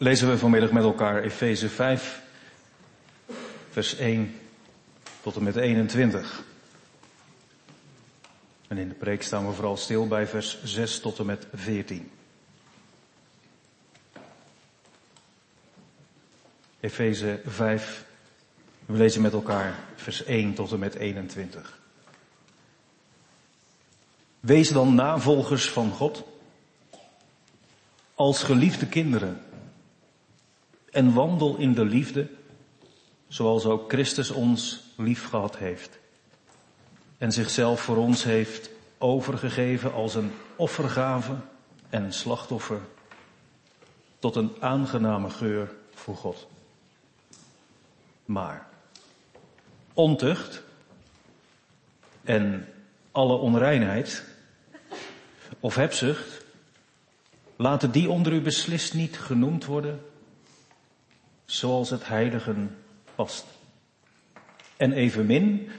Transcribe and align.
lezen 0.00 0.28
we 0.28 0.38
vanmiddag 0.38 0.70
met 0.70 0.82
elkaar 0.82 1.22
Efeze 1.22 1.68
5, 1.68 2.22
vers 3.70 3.96
1 3.96 4.40
tot 5.20 5.36
en 5.36 5.42
met 5.42 5.56
21. 5.56 6.42
En 8.68 8.78
in 8.78 8.88
de 8.88 8.94
preek 8.94 9.22
staan 9.22 9.46
we 9.46 9.52
vooral 9.52 9.76
stil 9.76 10.06
bij 10.06 10.26
vers 10.26 10.64
6 10.64 11.00
tot 11.00 11.18
en 11.18 11.26
met 11.26 11.46
14. 11.54 12.10
Efeze 16.80 17.40
5, 17.46 18.04
we 18.86 18.96
lezen 18.96 19.22
met 19.22 19.32
elkaar 19.32 19.78
vers 19.96 20.24
1 20.24 20.54
tot 20.54 20.72
en 20.72 20.78
met 20.78 20.94
21. 20.94 21.78
Wees 24.40 24.68
dan 24.68 24.94
navolgers 24.94 25.70
van 25.70 25.90
God 25.90 26.22
als 28.14 28.42
geliefde 28.42 28.86
kinderen 28.86 29.44
en 30.90 31.12
wandel 31.12 31.56
in 31.56 31.74
de 31.74 31.84
liefde 31.84 32.28
zoals 33.28 33.64
ook 33.64 33.92
Christus 33.92 34.30
ons 34.30 34.82
lief 34.96 35.28
gehad 35.28 35.56
heeft 35.56 35.98
en 37.18 37.32
zichzelf 37.32 37.80
voor 37.80 37.96
ons 37.96 38.24
heeft 38.24 38.70
overgegeven 38.98 39.92
als 39.92 40.14
een 40.14 40.32
offergave 40.56 41.36
en 41.88 42.02
een 42.02 42.12
slachtoffer 42.12 42.80
tot 44.18 44.36
een 44.36 44.52
aangename 44.60 45.30
geur 45.30 45.72
voor 45.94 46.16
God. 46.16 46.48
Maar 48.24 48.68
ontucht 49.94 50.62
en 52.24 52.68
alle 53.12 53.36
onreinheid 53.36 54.24
of 55.60 55.74
hebzucht, 55.74 56.44
laten 57.56 57.90
die 57.90 58.10
onder 58.10 58.32
u 58.32 58.40
beslist 58.40 58.94
niet 58.94 59.18
genoemd 59.18 59.64
worden 59.64 60.09
zoals 61.50 61.90
het 61.90 62.06
heiligen 62.06 62.76
past. 63.14 63.46
En 64.76 64.92
evenmin 64.92 65.70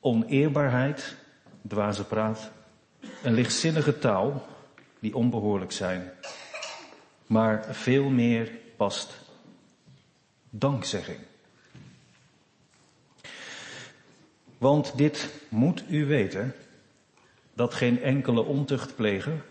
oneerbaarheid, 0.00 1.16
dwaze 1.68 2.04
praat 2.04 2.50
en 3.22 3.34
lichtzinnige 3.34 3.98
taal 3.98 4.46
die 5.00 5.14
onbehoorlijk 5.14 5.72
zijn. 5.72 6.10
Maar 7.26 7.74
veel 7.74 8.08
meer 8.08 8.52
past 8.76 9.20
dankzegging. 10.50 11.18
Want 14.58 14.96
dit 14.96 15.34
moet 15.48 15.84
u 15.88 16.06
weten, 16.06 16.54
dat 17.54 17.74
geen 17.74 18.02
enkele 18.02 18.42
ontuchtpleger, 18.42 19.44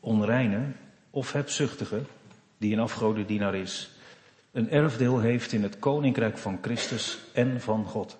onreine 0.00 0.72
of 1.10 1.32
hebzuchtige, 1.32 2.02
die 2.58 2.72
een 2.72 2.80
afgodendienaar 2.80 3.54
is, 3.54 3.97
een 4.52 4.70
erfdeel 4.70 5.20
heeft 5.20 5.52
in 5.52 5.62
het 5.62 5.78
koninkrijk 5.78 6.38
van 6.38 6.58
Christus 6.62 7.18
en 7.32 7.60
van 7.60 7.84
God. 7.84 8.16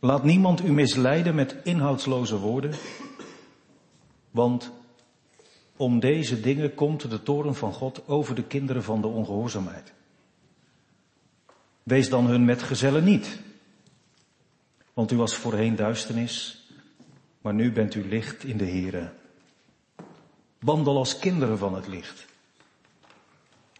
Laat 0.00 0.24
niemand 0.24 0.64
u 0.64 0.72
misleiden 0.72 1.34
met 1.34 1.56
inhoudsloze 1.62 2.38
woorden, 2.38 2.74
want 4.30 4.70
om 5.76 6.00
deze 6.00 6.40
dingen 6.40 6.74
komt 6.74 7.10
de 7.10 7.22
toren 7.22 7.54
van 7.54 7.72
God 7.72 8.08
over 8.08 8.34
de 8.34 8.44
kinderen 8.44 8.82
van 8.82 9.00
de 9.00 9.06
ongehoorzaamheid. 9.06 9.92
Wees 11.82 12.08
dan 12.08 12.26
hun 12.26 12.44
metgezellen 12.44 13.04
niet, 13.04 13.40
want 14.94 15.12
u 15.12 15.16
was 15.16 15.34
voorheen 15.34 15.76
duisternis, 15.76 16.66
maar 17.40 17.54
nu 17.54 17.72
bent 17.72 17.94
u 17.94 18.08
licht 18.08 18.44
in 18.44 18.56
de 18.56 18.66
Here. 18.66 19.12
Wandel 20.58 20.96
als 20.96 21.18
kinderen 21.18 21.58
van 21.58 21.74
het 21.74 21.86
licht. 21.86 22.26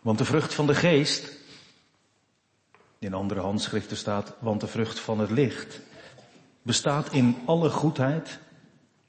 Want 0.06 0.18
de 0.18 0.24
vrucht 0.24 0.54
van 0.54 0.66
de 0.66 0.74
geest, 0.74 1.32
in 2.98 3.14
andere 3.14 3.40
handschriften 3.40 3.96
staat, 3.96 4.34
want 4.38 4.60
de 4.60 4.66
vrucht 4.66 5.00
van 5.00 5.18
het 5.18 5.30
licht, 5.30 5.80
bestaat 6.62 7.12
in 7.12 7.36
alle 7.44 7.70
goedheid 7.70 8.38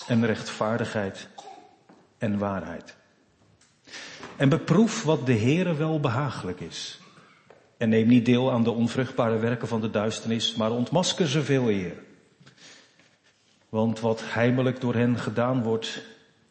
en 0.07 0.25
rechtvaardigheid 0.25 1.27
en 2.17 2.37
waarheid. 2.37 2.95
En 4.35 4.49
beproef 4.49 5.03
wat 5.03 5.25
de 5.25 5.33
Heere 5.37 5.75
wel 5.75 5.99
behagelijk 5.99 6.59
is. 6.59 6.99
En 7.77 7.89
neem 7.89 8.07
niet 8.07 8.25
deel 8.25 8.51
aan 8.51 8.63
de 8.63 8.71
onvruchtbare 8.71 9.37
werken 9.37 9.67
van 9.67 9.81
de 9.81 9.89
duisternis, 9.89 10.55
maar 10.55 10.71
ontmasker 10.71 11.27
ze 11.27 11.43
veel 11.43 11.69
eer. 11.69 12.03
Want 13.69 13.99
wat 13.99 14.21
heimelijk 14.25 14.81
door 14.81 14.95
hen 14.95 15.17
gedaan 15.19 15.63
wordt, 15.63 16.03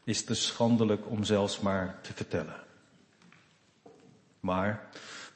is 0.04 0.24
te 0.24 0.34
schandelijk 0.34 1.10
om 1.10 1.24
zelfs 1.24 1.60
maar 1.60 1.98
te 2.02 2.12
vertellen. 2.12 2.64
Maar 4.46 4.88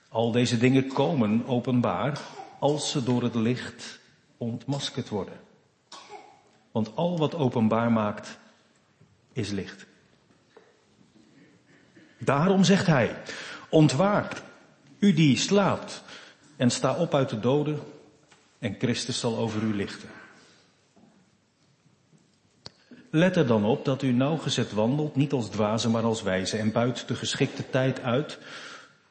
al 0.09 0.33
deze 0.33 0.59
dingen 0.59 0.89
komen 0.89 1.47
openbaar 1.47 2.21
als 2.59 2.91
ze 2.91 3.03
door 3.03 3.23
het 3.23 3.35
licht 3.35 4.01
ontmaskerd 4.37 5.09
worden. 5.09 5.41
Want 6.71 6.97
al 6.97 7.19
wat 7.19 7.35
openbaar 7.35 7.93
maakt, 7.93 8.39
is 9.33 9.51
licht. 9.51 9.87
Daarom 12.19 12.65
zegt 12.65 12.87
hij, 12.87 13.17
ontwaak, 13.69 14.43
u 14.99 15.13
die 15.13 15.37
slaapt, 15.37 16.03
en 16.57 16.71
sta 16.71 16.95
op 16.95 17.15
uit 17.15 17.29
de 17.29 17.41
doden, 17.41 17.81
en 18.59 18.75
Christus 18.79 19.21
zal 19.21 19.37
over 19.37 19.63
u 19.63 19.75
lichten. 19.75 20.09
Let 23.11 23.37
er 23.37 23.47
dan 23.47 23.65
op 23.65 23.85
dat 23.85 24.03
u 24.03 24.13
nauwgezet 24.13 24.73
wandelt, 24.73 25.17
niet 25.17 25.33
als 25.33 25.49
dwazen, 25.49 25.91
maar 25.91 26.03
als 26.03 26.23
wijze, 26.23 26.57
en 26.57 26.73
buit 26.73 27.09
de 27.09 27.15
geschikte 27.15 27.71
tijd 27.71 28.01
uit, 28.01 28.39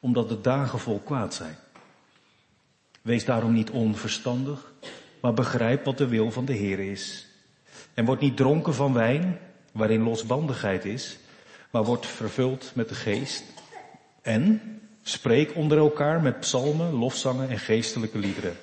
omdat 0.00 0.28
de 0.28 0.40
dagen 0.40 0.78
vol 0.78 0.98
kwaad 0.98 1.34
zijn. 1.34 1.56
Wees 3.02 3.24
daarom 3.24 3.52
niet 3.52 3.70
onverstandig, 3.70 4.72
maar 5.20 5.34
begrijp 5.34 5.84
wat 5.84 5.98
de 5.98 6.08
wil 6.08 6.30
van 6.30 6.44
de 6.44 6.52
Heer 6.52 6.78
is. 6.78 7.26
En 7.94 8.04
word 8.04 8.20
niet 8.20 8.36
dronken 8.36 8.74
van 8.74 8.92
wijn, 8.92 9.38
waarin 9.72 10.02
losbandigheid 10.02 10.84
is, 10.84 11.18
maar 11.70 11.84
word 11.84 12.06
vervuld 12.06 12.72
met 12.74 12.88
de 12.88 12.94
geest. 12.94 13.44
En 14.22 14.60
spreek 15.02 15.54
onder 15.54 15.78
elkaar 15.78 16.22
met 16.22 16.40
psalmen, 16.40 16.92
lofzangen 16.92 17.48
en 17.48 17.58
geestelijke 17.58 18.18
liederen. 18.18 18.56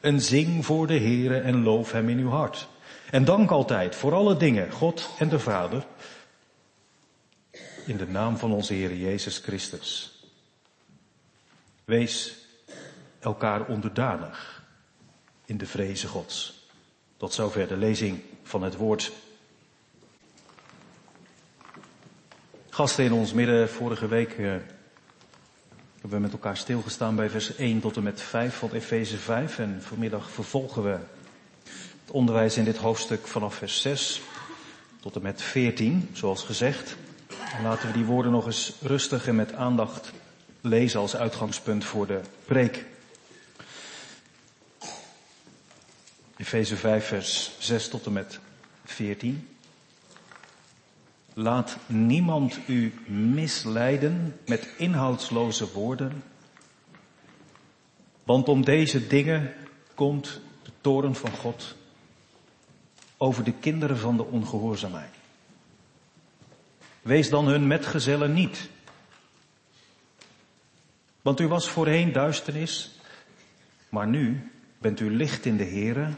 En 0.00 0.20
zing 0.20 0.64
voor 0.64 0.86
de 0.86 0.98
Heere 0.98 1.40
en 1.40 1.62
loof 1.62 1.92
hem 1.92 2.08
in 2.08 2.18
uw 2.18 2.30
hart. 2.30 2.68
En 3.10 3.24
dank 3.24 3.50
altijd 3.50 3.94
voor 3.94 4.14
alle 4.14 4.36
dingen 4.36 4.72
God 4.72 5.10
en 5.18 5.28
de 5.28 5.38
Vader. 5.38 5.86
In 7.86 7.96
de 7.96 8.06
naam 8.06 8.36
van 8.36 8.52
onze 8.52 8.74
Heer 8.74 8.96
Jezus 8.96 9.38
Christus. 9.38 10.19
Wees 11.90 12.36
elkaar 13.18 13.66
onderdanig 13.66 14.62
in 15.44 15.56
de 15.58 15.66
vreze 15.66 16.06
Gods. 16.06 16.68
Tot 17.16 17.32
zover 17.32 17.68
de 17.68 17.76
lezing 17.76 18.20
van 18.42 18.62
het 18.62 18.76
woord. 18.76 19.12
Gasten 22.68 23.04
in 23.04 23.12
ons 23.12 23.32
midden, 23.32 23.68
vorige 23.68 24.08
week 24.08 24.38
uh, 24.38 24.50
hebben 25.92 26.10
we 26.10 26.18
met 26.18 26.32
elkaar 26.32 26.56
stilgestaan 26.56 27.16
bij 27.16 27.30
vers 27.30 27.56
1 27.56 27.80
tot 27.80 27.96
en 27.96 28.02
met 28.02 28.20
5 28.20 28.56
van 28.56 28.72
Efeze 28.72 29.16
5. 29.16 29.58
En 29.58 29.82
vanmiddag 29.82 30.30
vervolgen 30.30 30.82
we 30.82 30.98
het 32.00 32.10
onderwijs 32.10 32.56
in 32.56 32.64
dit 32.64 32.76
hoofdstuk 32.76 33.26
vanaf 33.26 33.54
vers 33.54 33.80
6 33.80 34.20
tot 35.00 35.16
en 35.16 35.22
met 35.22 35.42
14, 35.42 36.08
zoals 36.12 36.42
gezegd. 36.42 36.96
En 37.56 37.62
laten 37.62 37.86
we 37.86 37.94
die 37.94 38.04
woorden 38.04 38.32
nog 38.32 38.46
eens 38.46 38.74
rustig 38.80 39.26
en 39.26 39.36
met 39.36 39.52
aandacht 39.52 40.12
lezen 40.60 41.00
als 41.00 41.16
uitgangspunt 41.16 41.84
voor 41.84 42.06
de 42.06 42.20
preek. 42.44 42.84
Efeze 46.36 46.76
5 46.76 47.06
vers 47.06 47.50
6 47.58 47.88
tot 47.88 48.06
en 48.06 48.12
met 48.12 48.38
14. 48.84 49.48
Laat 51.34 51.76
niemand 51.86 52.58
u 52.66 52.94
misleiden 53.06 54.36
met 54.46 54.68
inhoudsloze 54.76 55.72
woorden, 55.72 56.22
want 58.24 58.48
om 58.48 58.64
deze 58.64 59.06
dingen 59.06 59.54
komt 59.94 60.40
de 60.62 60.70
toren 60.80 61.14
van 61.14 61.30
God 61.30 61.74
over 63.16 63.44
de 63.44 63.52
kinderen 63.52 63.98
van 63.98 64.16
de 64.16 64.24
ongehoorzaamheid. 64.24 65.14
Wees 67.02 67.30
dan 67.30 67.46
hun 67.46 67.66
metgezellen 67.66 68.32
niet, 68.32 68.68
want 71.22 71.40
u 71.40 71.48
was 71.48 71.68
voorheen 71.68 72.12
duisternis, 72.12 72.90
maar 73.88 74.06
nu 74.06 74.50
bent 74.78 75.00
u 75.00 75.16
licht 75.16 75.44
in 75.46 75.56
de 75.56 75.64
Here. 75.64 76.08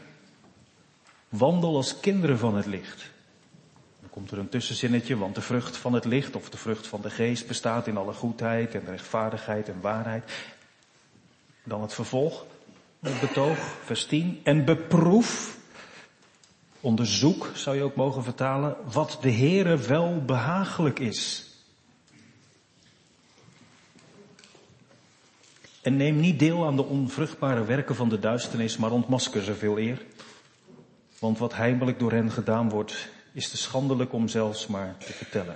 Wandel 1.29 1.75
als 1.75 1.99
kinderen 1.99 2.37
van 2.37 2.55
het 2.55 2.65
licht. 2.65 3.11
Dan 3.99 4.09
komt 4.09 4.31
er 4.31 4.37
een 4.37 4.49
tussenzinnetje, 4.49 5.17
want 5.17 5.35
de 5.35 5.41
vrucht 5.41 5.77
van 5.77 5.93
het 5.93 6.05
licht 6.05 6.35
of 6.35 6.49
de 6.49 6.57
vrucht 6.57 6.87
van 6.87 7.01
de 7.01 7.09
geest 7.09 7.47
bestaat 7.47 7.87
in 7.87 7.97
alle 7.97 8.13
goedheid 8.13 8.75
en 8.75 8.85
rechtvaardigheid 8.85 9.69
en 9.69 9.81
waarheid. 9.81 10.31
Dan 11.63 11.81
het 11.81 11.93
vervolg, 11.93 12.45
het 12.99 13.19
betoog, 13.19 13.57
vers 13.83 14.05
10. 14.05 14.39
En 14.43 14.65
beproef, 14.65 15.57
onderzoek 16.79 17.49
zou 17.53 17.75
je 17.75 17.83
ook 17.83 17.95
mogen 17.95 18.23
vertalen, 18.23 18.75
wat 18.91 19.17
de 19.21 19.31
Heere 19.31 19.77
wel 19.77 20.23
behagelijk 20.25 20.99
is. 20.99 21.52
En 25.83 25.97
neem 25.97 26.19
niet 26.19 26.39
deel 26.39 26.65
aan 26.65 26.75
de 26.75 26.85
onvruchtbare 26.85 27.65
werken 27.65 27.95
van 27.95 28.09
de 28.09 28.19
duisternis, 28.19 28.77
maar 28.77 28.91
ontmasker 28.91 29.41
ze 29.41 29.55
veel 29.55 29.77
eer. 29.77 30.05
Want 31.19 31.37
wat 31.37 31.55
heimelijk 31.55 31.99
door 31.99 32.11
hen 32.11 32.31
gedaan 32.31 32.69
wordt, 32.69 33.09
is 33.31 33.49
te 33.49 33.57
schandelijk 33.57 34.13
om 34.13 34.27
zelfs 34.27 34.67
maar 34.67 34.95
te 34.97 35.13
vertellen. 35.13 35.55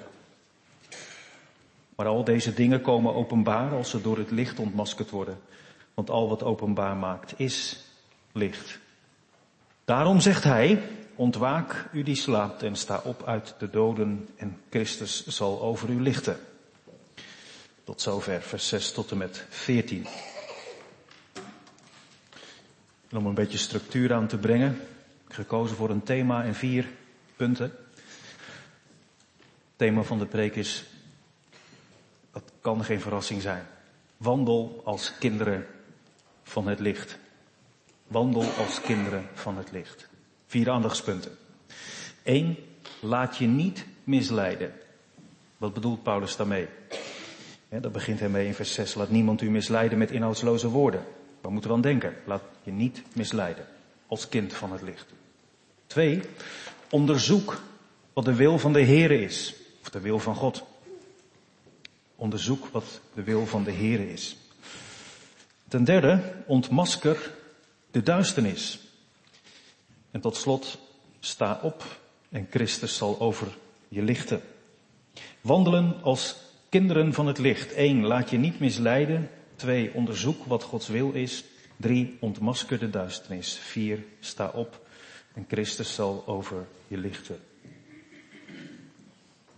Maar 1.95 2.07
al 2.07 2.23
deze 2.23 2.53
dingen 2.53 2.81
komen 2.81 3.15
openbaar 3.15 3.71
als 3.71 3.89
ze 3.89 4.01
door 4.01 4.17
het 4.17 4.31
licht 4.31 4.59
ontmaskerd 4.59 5.09
worden. 5.09 5.39
Want 5.93 6.09
al 6.09 6.29
wat 6.29 6.43
openbaar 6.43 6.95
maakt 6.95 7.33
is 7.39 7.83
licht. 8.31 8.79
Daarom 9.85 10.19
zegt 10.19 10.43
hij, 10.43 10.81
ontwaak 11.15 11.89
u 11.91 12.03
die 12.03 12.15
slaapt 12.15 12.63
en 12.63 12.75
sta 12.75 13.01
op 13.03 13.23
uit 13.25 13.55
de 13.59 13.69
doden 13.69 14.29
en 14.35 14.61
Christus 14.69 15.27
zal 15.27 15.61
over 15.61 15.89
u 15.89 16.01
lichten. 16.01 16.37
Tot 17.87 18.01
zover 18.01 18.41
vers 18.41 18.67
6 18.67 18.91
tot 18.91 19.11
en 19.11 19.17
met 19.17 19.45
14. 19.49 20.05
En 23.09 23.17
om 23.17 23.25
een 23.25 23.33
beetje 23.33 23.57
structuur 23.57 24.13
aan 24.13 24.27
te 24.27 24.37
brengen, 24.37 24.79
gekozen 25.27 25.77
voor 25.77 25.89
een 25.89 26.03
thema 26.03 26.43
en 26.43 26.55
vier 26.55 26.89
punten. 27.35 27.65
Het 27.65 29.75
thema 29.75 30.01
van 30.01 30.19
de 30.19 30.25
preek 30.25 30.55
is, 30.55 30.83
dat 32.31 32.43
kan 32.61 32.83
geen 32.83 33.01
verrassing 33.01 33.41
zijn. 33.41 33.67
Wandel 34.17 34.81
als 34.85 35.13
kinderen 35.19 35.67
van 36.43 36.67
het 36.67 36.79
licht. 36.79 37.17
Wandel 38.07 38.51
als 38.57 38.81
kinderen 38.81 39.29
van 39.33 39.57
het 39.57 39.71
licht. 39.71 40.07
Vier 40.47 40.69
aandachtspunten. 40.69 41.37
Eén, 42.23 42.57
laat 42.99 43.37
je 43.37 43.47
niet 43.47 43.85
misleiden. 44.03 44.73
Wat 45.57 45.73
bedoelt 45.73 46.03
Paulus 46.03 46.35
daarmee? 46.35 46.67
Dat 47.69 47.91
begint 47.91 48.19
hij 48.19 48.29
mee 48.29 48.45
in 48.45 48.53
vers 48.53 48.73
6. 48.73 48.95
Laat 48.95 49.09
niemand 49.09 49.41
u 49.41 49.49
misleiden 49.49 49.97
met 49.97 50.11
inhoudsloze 50.11 50.69
woorden. 50.69 51.05
Waar 51.41 51.51
moeten 51.51 51.69
we 51.69 51.75
aan 51.75 51.81
denken? 51.81 52.15
Laat 52.25 52.43
je 52.63 52.71
niet 52.71 53.01
misleiden. 53.13 53.65
Als 54.07 54.29
kind 54.29 54.53
van 54.53 54.71
het 54.71 54.81
licht. 54.81 55.13
Twee, 55.87 56.21
onderzoek 56.89 57.61
wat 58.13 58.25
de 58.25 58.35
wil 58.35 58.59
van 58.59 58.73
de 58.73 58.83
Heere 58.83 59.21
is. 59.21 59.55
Of 59.81 59.89
de 59.89 59.99
wil 59.99 60.19
van 60.19 60.35
God. 60.35 60.63
Onderzoek 62.15 62.65
wat 62.65 63.01
de 63.13 63.23
wil 63.23 63.45
van 63.45 63.63
de 63.63 63.71
Heere 63.71 64.11
is. 64.11 64.37
Ten 65.67 65.83
derde, 65.83 66.33
ontmasker 66.45 67.33
de 67.91 68.03
duisternis. 68.03 68.79
En 70.11 70.21
tot 70.21 70.35
slot, 70.35 70.77
sta 71.19 71.59
op 71.61 71.83
en 72.29 72.47
Christus 72.49 72.97
zal 72.97 73.19
over 73.19 73.57
je 73.87 74.01
lichten. 74.01 74.41
Wandelen 75.41 76.03
als 76.03 76.35
kinderen 76.77 77.13
van 77.13 77.27
het 77.27 77.37
licht. 77.37 77.75
Eén, 77.75 78.05
laat 78.05 78.29
je 78.29 78.37
niet 78.37 78.59
misleiden. 78.59 79.29
Twee, 79.55 79.93
onderzoek 79.93 80.45
wat 80.45 80.63
Gods 80.63 80.87
wil 80.87 81.11
is. 81.11 81.43
Drie, 81.77 82.17
ontmasker 82.19 82.79
de 82.79 82.89
duisternis. 82.89 83.57
Vier, 83.57 84.03
sta 84.19 84.47
op 84.47 84.87
en 85.33 85.45
Christus 85.47 85.95
zal 85.95 86.23
over 86.27 86.67
je 86.87 86.97
lichten. 86.97 87.39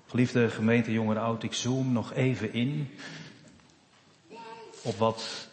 Geliefde 0.08 0.50
gemeente, 0.50 0.92
jong 0.92 1.10
en 1.10 1.18
oud, 1.18 1.44
ik 1.44 1.54
zoom 1.54 1.92
nog 1.92 2.14
even 2.14 2.54
in 2.54 2.90
op 4.82 4.98
wat 4.98 5.50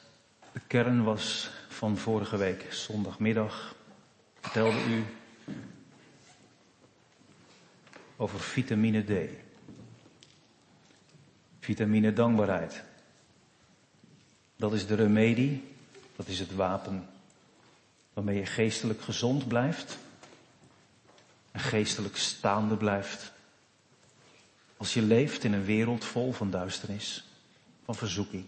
de 0.52 0.60
kern 0.66 1.04
was 1.04 1.50
van 1.68 1.96
vorige 1.96 2.36
week, 2.36 2.66
zondagmiddag. 2.72 3.74
Vertelde 4.40 4.78
u 4.88 5.04
over 8.16 8.40
vitamine 8.40 9.04
D. 9.04 9.45
Vitamine 11.66 12.12
dankbaarheid. 12.12 12.82
Dat 14.56 14.72
is 14.72 14.86
de 14.86 14.94
remedie, 14.94 15.64
dat 16.16 16.28
is 16.28 16.38
het 16.38 16.54
wapen 16.54 17.08
waarmee 18.12 18.38
je 18.38 18.46
geestelijk 18.46 19.00
gezond 19.00 19.48
blijft 19.48 19.98
en 21.50 21.60
geestelijk 21.60 22.16
staande 22.16 22.76
blijft. 22.76 23.32
Als 24.76 24.94
je 24.94 25.02
leeft 25.02 25.44
in 25.44 25.52
een 25.52 25.64
wereld 25.64 26.04
vol 26.04 26.32
van 26.32 26.50
duisternis, 26.50 27.24
van 27.84 27.94
verzoeking. 27.94 28.44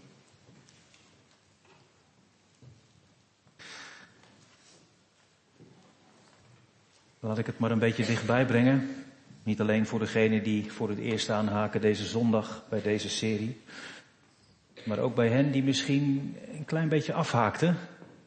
Laat 7.20 7.38
ik 7.38 7.46
het 7.46 7.58
maar 7.58 7.70
een 7.70 7.78
beetje 7.78 8.06
dichtbij 8.06 8.46
brengen. 8.46 9.07
Niet 9.48 9.60
alleen 9.60 9.86
voor 9.86 9.98
degenen 9.98 10.42
die 10.42 10.72
voor 10.72 10.88
het 10.88 10.98
eerst 10.98 11.30
aanhaken 11.30 11.80
deze 11.80 12.04
zondag 12.04 12.64
bij 12.68 12.82
deze 12.82 13.08
serie. 13.08 13.60
Maar 14.84 14.98
ook 14.98 15.14
bij 15.14 15.28
hen 15.28 15.50
die 15.50 15.62
misschien 15.62 16.36
een 16.52 16.64
klein 16.64 16.88
beetje 16.88 17.12
afhaakten 17.12 17.76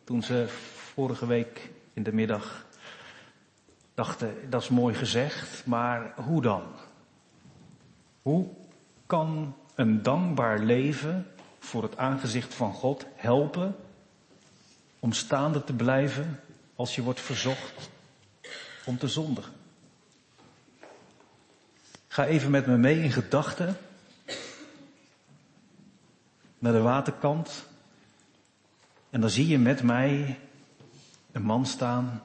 toen 0.04 0.24
ze 0.24 0.46
vorige 0.94 1.26
week 1.26 1.70
in 1.94 2.04
de 2.04 2.14
middag 2.14 2.66
dachten, 3.94 4.50
dat 4.50 4.62
is 4.62 4.70
mooi 4.70 4.96
gezegd, 4.96 5.66
maar 5.66 6.14
hoe 6.16 6.42
dan? 6.42 6.64
Hoe 8.22 8.48
kan 9.06 9.56
een 9.76 10.04
dankbaar 10.04 10.60
leven 10.60 11.28
voor 11.60 11.84
het 11.84 11.98
aangezicht 11.98 12.54
van 12.54 12.74
God 12.74 13.06
helpen 13.16 13.76
om 15.00 15.12
staande 15.12 15.64
te 15.64 15.74
blijven 15.74 16.40
als 16.76 16.96
je 16.96 17.04
wordt 17.04 17.22
verzocht 17.22 17.90
om 18.86 18.98
te 18.98 19.08
zondigen? 19.08 19.60
Ga 22.12 22.26
even 22.26 22.52
met 22.52 22.68
me 22.68 22.78
mee 22.78 23.04
in 23.04 23.12
gedachten 23.12 23.78
naar 26.60 26.72
de 26.74 26.82
waterkant. 26.82 27.66
En 29.10 29.22
dan 29.22 29.30
zie 29.30 29.48
je 29.48 29.60
met 29.60 29.84
mij 29.84 30.40
een 31.32 31.42
man 31.42 31.66
staan. 31.66 32.22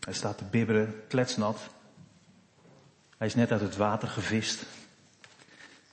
Hij 0.00 0.12
staat 0.12 0.38
te 0.38 0.44
bibberen, 0.44 1.06
kletsnat. 1.08 1.60
Hij 3.16 3.26
is 3.26 3.34
net 3.34 3.52
uit 3.52 3.60
het 3.60 3.76
water 3.76 4.08
gevist 4.08 4.64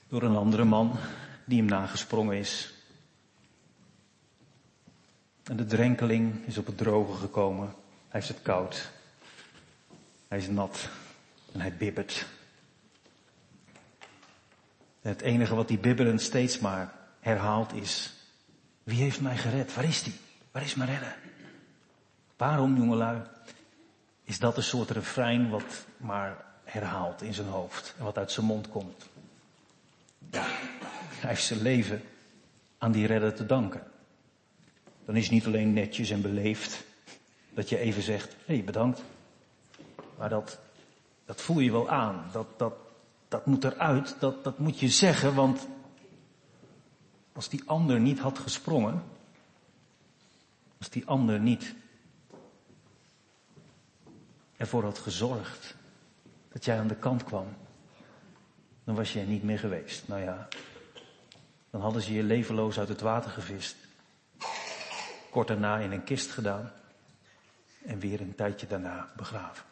door 0.08 0.22
een 0.22 0.36
andere 0.36 0.64
man 0.64 0.96
die 1.44 1.58
hem 1.58 1.68
nagesprongen 1.68 2.36
is. 2.36 2.74
En 5.42 5.56
de 5.56 5.66
drenkeling 5.66 6.46
is 6.46 6.58
op 6.58 6.66
het 6.66 6.78
droge 6.78 7.18
gekomen. 7.18 7.66
Hij 8.08 8.20
heeft 8.20 8.28
het 8.28 8.42
koud. 8.42 8.90
Hij 10.28 10.38
is 10.38 10.48
nat 10.48 10.88
en 11.52 11.60
hij 11.60 11.76
bibbert. 11.76 12.26
Het 15.02 15.20
enige 15.20 15.54
wat 15.54 15.68
die 15.68 15.78
bibberend 15.78 16.22
steeds 16.22 16.58
maar 16.58 16.94
herhaalt 17.20 17.72
is, 17.72 18.12
wie 18.82 19.02
heeft 19.02 19.20
mij 19.20 19.36
gered? 19.36 19.74
Waar 19.74 19.84
is 19.84 20.02
die? 20.02 20.14
Waar 20.50 20.62
is 20.62 20.74
mijn 20.74 20.90
redder? 20.90 21.16
Waarom, 22.36 22.76
jongelui, 22.76 23.22
is 24.24 24.38
dat 24.38 24.56
een 24.56 24.62
soort 24.62 24.90
refrein 24.90 25.50
wat 25.50 25.86
maar 25.96 26.44
herhaalt 26.64 27.22
in 27.22 27.34
zijn 27.34 27.46
hoofd 27.46 27.94
en 27.98 28.04
wat 28.04 28.18
uit 28.18 28.32
zijn 28.32 28.46
mond 28.46 28.68
komt? 28.68 29.08
Ja, 30.30 30.44
hij 31.20 31.28
heeft 31.28 31.44
zijn 31.44 31.62
leven 31.62 32.02
aan 32.78 32.92
die 32.92 33.06
redder 33.06 33.34
te 33.34 33.46
danken. 33.46 33.82
Dan 35.04 35.16
is 35.16 35.22
het 35.22 35.32
niet 35.32 35.46
alleen 35.46 35.72
netjes 35.72 36.10
en 36.10 36.22
beleefd 36.22 36.84
dat 37.54 37.68
je 37.68 37.78
even 37.78 38.02
zegt, 38.02 38.36
hé 38.44 38.54
hey, 38.54 38.64
bedankt. 38.64 39.02
Maar 40.18 40.28
dat, 40.28 40.58
dat 41.24 41.40
voel 41.40 41.58
je 41.58 41.72
wel 41.72 41.90
aan. 41.90 42.24
Dat, 42.32 42.46
dat, 42.56 42.74
dat 43.32 43.46
moet 43.46 43.64
eruit, 43.64 44.16
dat, 44.18 44.44
dat 44.44 44.58
moet 44.58 44.80
je 44.80 44.88
zeggen, 44.88 45.34
want 45.34 45.68
als 47.32 47.48
die 47.48 47.62
ander 47.66 48.00
niet 48.00 48.18
had 48.18 48.38
gesprongen, 48.38 49.02
als 50.78 50.88
die 50.88 51.06
ander 51.06 51.40
niet 51.40 51.74
ervoor 54.56 54.84
had 54.84 54.98
gezorgd 54.98 55.76
dat 56.48 56.64
jij 56.64 56.78
aan 56.78 56.88
de 56.88 56.96
kant 56.96 57.24
kwam, 57.24 57.46
dan 58.84 58.94
was 58.94 59.12
jij 59.12 59.24
niet 59.24 59.42
meer 59.42 59.58
geweest. 59.58 60.08
Nou 60.08 60.20
ja, 60.20 60.48
dan 61.70 61.80
hadden 61.80 62.02
ze 62.02 62.12
je 62.12 62.22
levenloos 62.22 62.78
uit 62.78 62.88
het 62.88 63.00
water 63.00 63.30
gevist, 63.30 63.76
kort 65.30 65.48
daarna 65.48 65.78
in 65.78 65.92
een 65.92 66.04
kist 66.04 66.30
gedaan 66.30 66.72
en 67.84 67.98
weer 67.98 68.20
een 68.20 68.34
tijdje 68.34 68.66
daarna 68.66 69.08
begraven. 69.16 69.64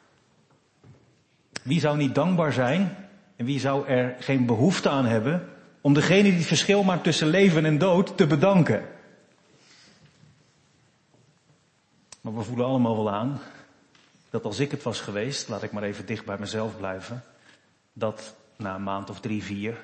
Wie 1.62 1.81
zou 1.81 1.97
niet 1.97 2.14
dankbaar 2.14 2.52
zijn 2.52 3.10
en 3.41 3.47
wie 3.47 3.61
zou 3.61 3.87
er 3.87 4.17
geen 4.19 4.47
behoefte 4.47 4.89
aan 4.89 5.05
hebben 5.05 5.49
om 5.81 5.95
degene 5.95 6.23
die 6.23 6.33
het 6.33 6.47
verschil 6.47 6.83
maakt 6.83 7.05
tussen 7.05 7.27
leven 7.27 7.65
en 7.65 7.79
dood 7.79 8.17
te 8.17 8.27
bedanken? 8.27 8.89
Maar 12.21 12.35
we 12.35 12.43
voelen 12.43 12.67
allemaal 12.67 12.97
wel 12.97 13.11
aan 13.11 13.41
dat 14.31 14.45
als 14.45 14.59
ik 14.59 14.71
het 14.71 14.83
was 14.83 15.01
geweest, 15.01 15.49
laat 15.49 15.63
ik 15.63 15.73
maar 15.73 15.83
even 15.83 16.07
dicht 16.07 16.25
bij 16.25 16.39
mezelf 16.39 16.77
blijven, 16.77 17.25
dat 17.93 18.35
na 18.57 18.75
een 18.75 18.83
maand 18.83 19.11
of 19.11 19.21
drie, 19.21 19.43
vier, 19.43 19.81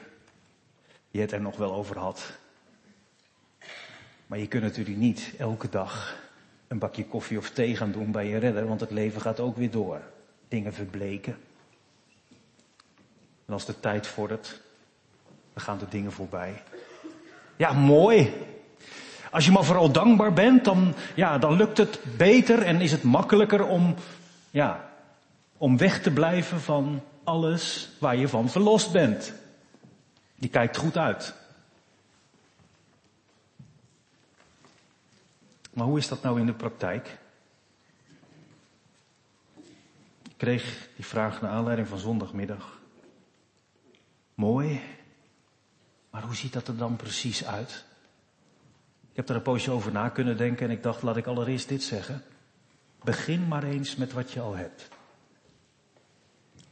je 1.10 1.20
het 1.20 1.32
er 1.32 1.40
nog 1.40 1.56
wel 1.56 1.72
over 1.74 1.98
had. 1.98 2.32
Maar 4.26 4.38
je 4.38 4.46
kunt 4.46 4.62
natuurlijk 4.62 4.96
niet 4.96 5.34
elke 5.38 5.68
dag 5.68 6.16
een 6.68 6.78
bakje 6.78 7.06
koffie 7.06 7.38
of 7.38 7.50
thee 7.50 7.76
gaan 7.76 7.92
doen 7.92 8.10
bij 8.10 8.26
je 8.26 8.38
redder, 8.38 8.66
want 8.66 8.80
het 8.80 8.90
leven 8.90 9.20
gaat 9.20 9.40
ook 9.40 9.56
weer 9.56 9.70
door. 9.70 10.00
Dingen 10.48 10.74
verbleken. 10.74 11.36
En 13.46 13.52
als 13.52 13.66
de 13.66 13.80
tijd 13.80 14.06
vordert, 14.06 14.60
dan 15.54 15.62
gaan 15.62 15.78
de 15.78 15.88
dingen 15.88 16.12
voorbij. 16.12 16.62
Ja, 17.56 17.72
mooi. 17.72 18.34
Als 19.30 19.44
je 19.44 19.52
maar 19.52 19.64
vooral 19.64 19.92
dankbaar 19.92 20.32
bent, 20.32 20.64
dan, 20.64 20.94
ja, 21.14 21.38
dan 21.38 21.56
lukt 21.56 21.78
het 21.78 22.00
beter 22.16 22.62
en 22.62 22.80
is 22.80 22.92
het 22.92 23.02
makkelijker 23.02 23.66
om, 23.66 23.94
ja, 24.50 24.90
om 25.56 25.76
weg 25.76 26.02
te 26.02 26.10
blijven 26.10 26.60
van 26.60 27.02
alles 27.24 27.88
waar 27.98 28.16
je 28.16 28.28
van 28.28 28.48
verlost 28.48 28.92
bent. 28.92 29.32
Die 30.34 30.50
kijkt 30.50 30.76
goed 30.76 30.96
uit. 30.96 31.34
Maar 35.72 35.86
hoe 35.86 35.98
is 35.98 36.08
dat 36.08 36.22
nou 36.22 36.40
in 36.40 36.46
de 36.46 36.52
praktijk? 36.52 37.18
Ik 40.24 40.34
kreeg 40.36 40.88
die 40.96 41.04
vraag 41.04 41.40
naar 41.40 41.50
aanleiding 41.50 41.88
van 41.88 41.98
zondagmiddag. 41.98 42.75
Mooi, 44.36 44.80
maar 46.10 46.22
hoe 46.22 46.34
ziet 46.34 46.52
dat 46.52 46.68
er 46.68 46.76
dan 46.76 46.96
precies 46.96 47.44
uit? 47.44 47.84
Ik 49.10 49.16
heb 49.16 49.28
er 49.28 49.34
een 49.34 49.42
poosje 49.42 49.70
over 49.70 49.92
na 49.92 50.08
kunnen 50.08 50.36
denken 50.36 50.66
en 50.66 50.72
ik 50.72 50.82
dacht, 50.82 51.02
laat 51.02 51.16
ik 51.16 51.26
allereerst 51.26 51.68
dit 51.68 51.82
zeggen. 51.82 52.22
Begin 53.02 53.48
maar 53.48 53.62
eens 53.62 53.96
met 53.96 54.12
wat 54.12 54.32
je 54.32 54.40
al 54.40 54.56
hebt. 54.56 54.88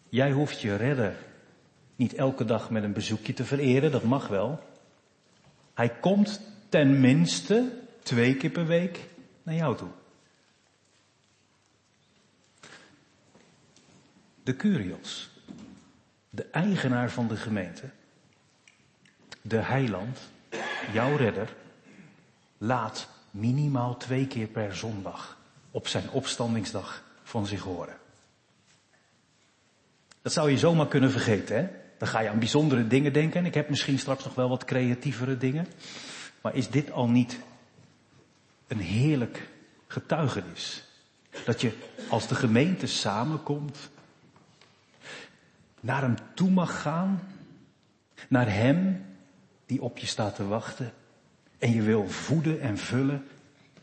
Jij 0.09 0.33
hoeft 0.33 0.61
je 0.61 0.77
redder 0.77 1.17
niet 1.97 2.15
elke 2.15 2.45
dag 2.45 2.71
met 2.71 2.83
een 2.83 2.93
bezoekje 2.93 3.33
te 3.33 3.45
vereren, 3.45 3.93
dat 3.93 4.03
mag 4.03 4.29
wel. 4.29 4.63
Hij 5.75 5.89
komt 5.89 6.41
ten 6.69 7.01
minste 7.01 7.79
twee 8.03 8.37
keer 8.37 8.51
per 8.51 8.67
week 8.67 9.09
naar 9.43 9.55
jou 9.55 9.77
toe. 9.77 9.91
De 14.43 14.57
Curios, 14.57 15.34
de 16.35 16.47
eigenaar 16.51 17.11
van 17.11 17.29
de 17.29 17.37
gemeente, 17.37 17.91
de 19.43 19.57
heiland, 19.57 20.19
jouw 20.93 21.17
redder, 21.17 21.55
laat 22.59 23.09
minimaal 23.31 23.97
twee 23.97 24.27
keer 24.27 24.47
per 24.47 24.77
zondag 24.77 25.39
op 25.71 25.89
zijn 25.89 26.11
opstandingsdag 26.11 27.05
van 27.23 27.47
zich 27.47 27.61
horen. 27.61 27.97
Dat 30.23 30.33
zou 30.33 30.51
je 30.51 30.59
zomaar 30.59 30.89
kunnen 30.89 31.11
vergeten, 31.11 31.57
hè? 31.57 31.69
Dan 31.99 32.09
ga 32.09 32.21
je 32.21 32.29
aan 32.29 32.39
bijzondere 32.39 32.87
dingen 32.87 33.13
denken 33.13 33.41
en 33.41 33.47
ik 33.47 33.55
heb 33.55 33.69
misschien 33.69 33.99
straks 33.99 34.25
nog 34.25 34.35
wel 34.35 34.49
wat 34.49 34.65
creatievere 34.65 35.37
dingen. 35.37 35.67
Maar 36.41 36.55
is 36.55 36.71
dit 36.71 36.91
al 36.91 37.09
niet 37.09 37.39
een 38.67 38.79
heerlijk 38.79 39.49
getuigenis? 39.87 40.85
Dat 41.45 41.61
je 41.61 41.73
als 42.09 42.29
de 42.29 42.35
gemeente 42.35 42.87
samenkomt, 42.87 43.79
naar 45.85 46.01
hem 46.01 46.15
toe 46.35 46.51
mag 46.51 46.81
gaan, 46.81 47.21
naar 48.29 48.53
hem 48.53 49.05
die 49.67 49.83
op 49.83 49.99
je 49.99 50.07
staat 50.07 50.35
te 50.35 50.47
wachten 50.47 50.93
en 51.59 51.73
je 51.73 51.83
wil 51.83 52.09
voeden 52.09 52.61
en 52.61 52.79
vullen 52.79 53.27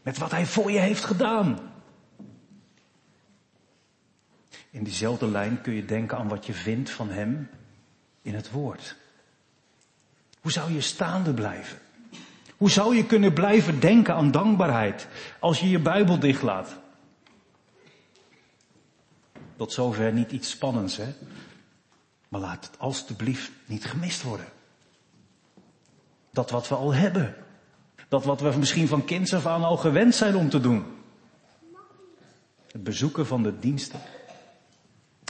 met 0.01 0.17
wat 0.17 0.31
hij 0.31 0.46
voor 0.46 0.72
je 0.72 0.79
heeft 0.79 1.03
gedaan. 1.03 1.60
In 4.70 4.84
diezelfde 4.84 5.27
lijn 5.27 5.62
kun 5.62 5.74
je 5.74 5.86
denken 5.86 6.17
aan 6.17 6.27
wat 6.27 6.46
je 6.46 6.53
vindt 6.53 6.89
van 6.89 7.10
hem 7.10 7.50
in 8.22 8.36
het 8.36 8.51
woord. 8.51 8.96
Hoe 10.41 10.51
zou 10.51 10.72
je 10.72 10.81
staande 10.81 11.34
blijven? 11.34 11.77
Hoe 12.58 12.70
zou 12.70 12.96
je 12.96 13.05
kunnen 13.05 13.34
blijven 13.34 13.79
denken 13.79 14.15
aan 14.15 14.31
dankbaarheid 14.31 15.08
als 15.39 15.60
je 15.60 15.70
je 15.70 15.79
Bijbel 15.79 16.20
dichtlaat? 16.20 16.79
Tot 19.58 19.74
zover 19.74 20.13
niet 20.13 20.31
iets 20.31 20.50
spannends, 20.50 20.98
hè? 20.98 21.13
Maar 22.31 22.41
laat 22.41 22.65
het 22.65 22.79
alstublieft 22.79 23.51
niet 23.65 23.85
gemist 23.85 24.21
worden. 24.21 24.45
Dat 26.29 26.50
wat 26.50 26.67
we 26.67 26.75
al 26.75 26.93
hebben. 26.93 27.35
Dat 28.07 28.25
wat 28.25 28.41
we 28.41 28.57
misschien 28.57 28.88
van 28.88 29.05
kinds 29.05 29.33
af 29.33 29.45
aan 29.45 29.63
al 29.63 29.77
gewend 29.77 30.15
zijn 30.15 30.35
om 30.35 30.50
te 30.50 30.59
doen. 30.59 30.85
Het 32.71 32.83
bezoeken 32.83 33.27
van 33.27 33.43
de 33.43 33.59
diensten. 33.59 34.00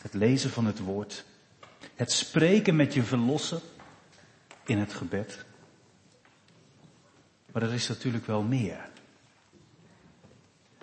Het 0.01 0.13
lezen 0.13 0.50
van 0.50 0.65
het 0.65 0.79
woord. 0.79 1.25
Het 1.96 2.12
spreken 2.12 2.75
met 2.75 2.93
je 2.93 3.03
verlosser 3.03 3.62
in 4.65 4.77
het 4.77 4.93
gebed. 4.93 5.46
Maar 7.51 7.62
er 7.62 7.74
is 7.74 7.88
natuurlijk 7.88 8.25
wel 8.25 8.41
meer. 8.41 8.89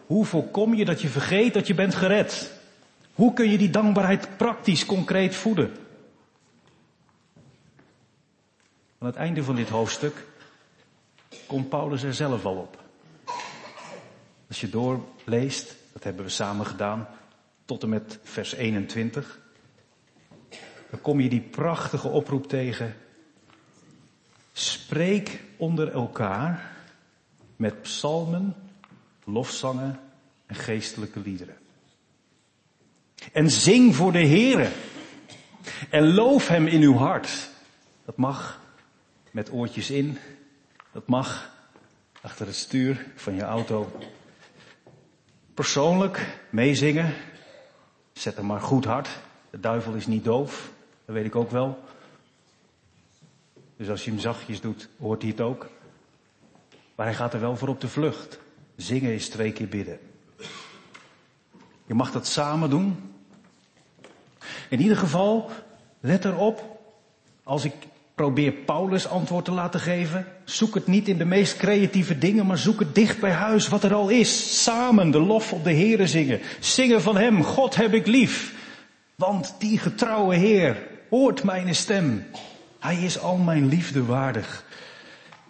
Hoe 0.06 0.25
voorkom 0.25 0.75
je 0.75 0.84
dat 0.84 1.00
je 1.00 1.08
vergeet 1.08 1.54
dat 1.54 1.66
je 1.66 1.75
bent 1.75 1.94
gered? 1.94 2.52
Hoe 3.14 3.32
kun 3.32 3.50
je 3.50 3.58
die 3.58 3.70
dankbaarheid 3.70 4.37
praktisch, 4.37 4.87
concreet 4.87 5.34
voeden? 5.34 5.87
Aan 8.98 9.06
het 9.06 9.16
einde 9.16 9.44
van 9.44 9.56
dit 9.56 9.68
hoofdstuk 9.68 10.26
komt 11.46 11.68
Paulus 11.68 12.02
er 12.02 12.14
zelf 12.14 12.44
al 12.44 12.56
op. 12.56 12.84
Als 14.48 14.60
je 14.60 14.68
doorleest, 14.68 15.74
dat 15.92 16.04
hebben 16.04 16.24
we 16.24 16.30
samen 16.30 16.66
gedaan, 16.66 17.08
tot 17.64 17.82
en 17.82 17.88
met 17.88 18.18
vers 18.22 18.52
21, 18.52 19.38
dan 20.90 21.00
kom 21.00 21.20
je 21.20 21.28
die 21.28 21.40
prachtige 21.40 22.08
oproep 22.08 22.48
tegen. 22.48 22.96
Spreek 24.52 25.40
onder 25.56 25.92
elkaar 25.92 26.72
met 27.56 27.82
psalmen, 27.82 28.54
lofzangen 29.24 30.00
en 30.46 30.54
geestelijke 30.54 31.20
liederen. 31.20 31.56
En 33.32 33.50
zing 33.50 33.94
voor 33.94 34.12
de 34.12 34.26
Heere. 34.26 34.70
En 35.90 36.14
loof 36.14 36.48
Hem 36.48 36.66
in 36.66 36.82
uw 36.82 36.94
hart. 36.94 37.50
Dat 38.04 38.16
mag 38.16 38.60
met 39.30 39.52
oortjes 39.52 39.90
in. 39.90 40.18
Dat 40.92 41.06
mag 41.06 41.50
achter 42.20 42.47
het 42.47 42.56
stuur 42.56 43.06
van 43.14 43.35
je 43.35 43.42
auto. 43.42 43.92
Persoonlijk 45.54 46.40
meezingen. 46.50 47.14
Zet 48.12 48.37
hem 48.37 48.47
maar 48.47 48.61
goed 48.61 48.85
hard. 48.85 49.08
De 49.50 49.61
duivel 49.61 49.94
is 49.94 50.06
niet 50.06 50.25
doof. 50.25 50.70
Dat 51.04 51.14
weet 51.14 51.25
ik 51.25 51.37
ook 51.37 51.50
wel. 51.50 51.78
Dus 53.76 53.88
als 53.88 54.04
je 54.04 54.11
hem 54.11 54.20
zachtjes 54.20 54.61
doet, 54.61 54.88
hoort 54.99 55.23
hij 55.23 55.30
het 55.30 55.40
ook. 55.40 55.68
Maar 56.94 57.06
hij 57.06 57.14
gaat 57.14 57.35
er 57.35 57.40
wel 57.40 57.56
voor 57.56 57.68
op 57.68 57.80
de 57.80 57.88
vlucht. 57.88 58.38
Zingen 58.76 59.14
is 59.14 59.28
twee 59.28 59.52
keer 59.52 59.68
bidden. 59.68 59.99
Je 61.87 61.94
mag 61.94 62.12
dat 62.12 62.26
samen 62.26 62.70
doen. 62.70 63.14
In 64.68 64.80
ieder 64.80 64.97
geval, 64.97 65.50
let 66.00 66.25
erop, 66.25 66.80
als 67.42 67.64
ik 67.64 67.75
probeer 68.18 68.52
Paulus 68.52 69.08
antwoord 69.08 69.44
te 69.44 69.52
laten 69.52 69.80
geven, 69.80 70.26
zoek 70.44 70.75
het 70.75 70.87
niet 70.87 71.08
in 71.08 71.18
de 71.18 71.25
meest 71.25 71.56
creatieve 71.56 72.18
dingen, 72.18 72.46
maar 72.46 72.58
zoek 72.58 72.78
het 72.78 72.94
dicht 72.94 73.20
bij 73.20 73.32
huis, 73.32 73.68
wat 73.68 73.84
er 73.84 73.94
al 73.94 74.08
is. 74.08 74.62
Samen 74.62 75.10
de 75.10 75.20
lof 75.20 75.52
op 75.52 75.64
de 75.64 75.72
Heere 75.72 76.06
zingen. 76.06 76.40
Zingen 76.60 77.02
van 77.02 77.16
Hem, 77.16 77.42
God 77.42 77.76
heb 77.76 77.94
ik 77.94 78.06
lief. 78.06 78.54
Want 79.14 79.54
die 79.58 79.78
getrouwe 79.78 80.34
Heer 80.34 80.76
hoort 81.10 81.44
mijn 81.44 81.75
stem. 81.75 82.26
Hij 82.78 82.96
is 82.96 83.20
al 83.20 83.37
mijn 83.37 83.68
liefde 83.68 84.04
waardig. 84.04 84.64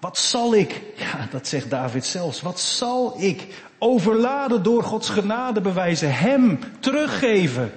Wat 0.01 0.19
zal 0.19 0.55
ik, 0.55 0.83
ja 0.97 1.29
dat 1.31 1.49
zegt 1.49 1.71
David 1.71 2.05
zelfs, 2.05 2.41
wat 2.43 2.61
zal 2.61 3.15
ik 3.19 3.47
overladen 3.79 4.63
door 4.63 4.83
Gods 4.83 5.09
genade 5.09 5.61
bewijzen, 5.61 6.15
Hem 6.15 6.59
teruggeven 6.81 7.73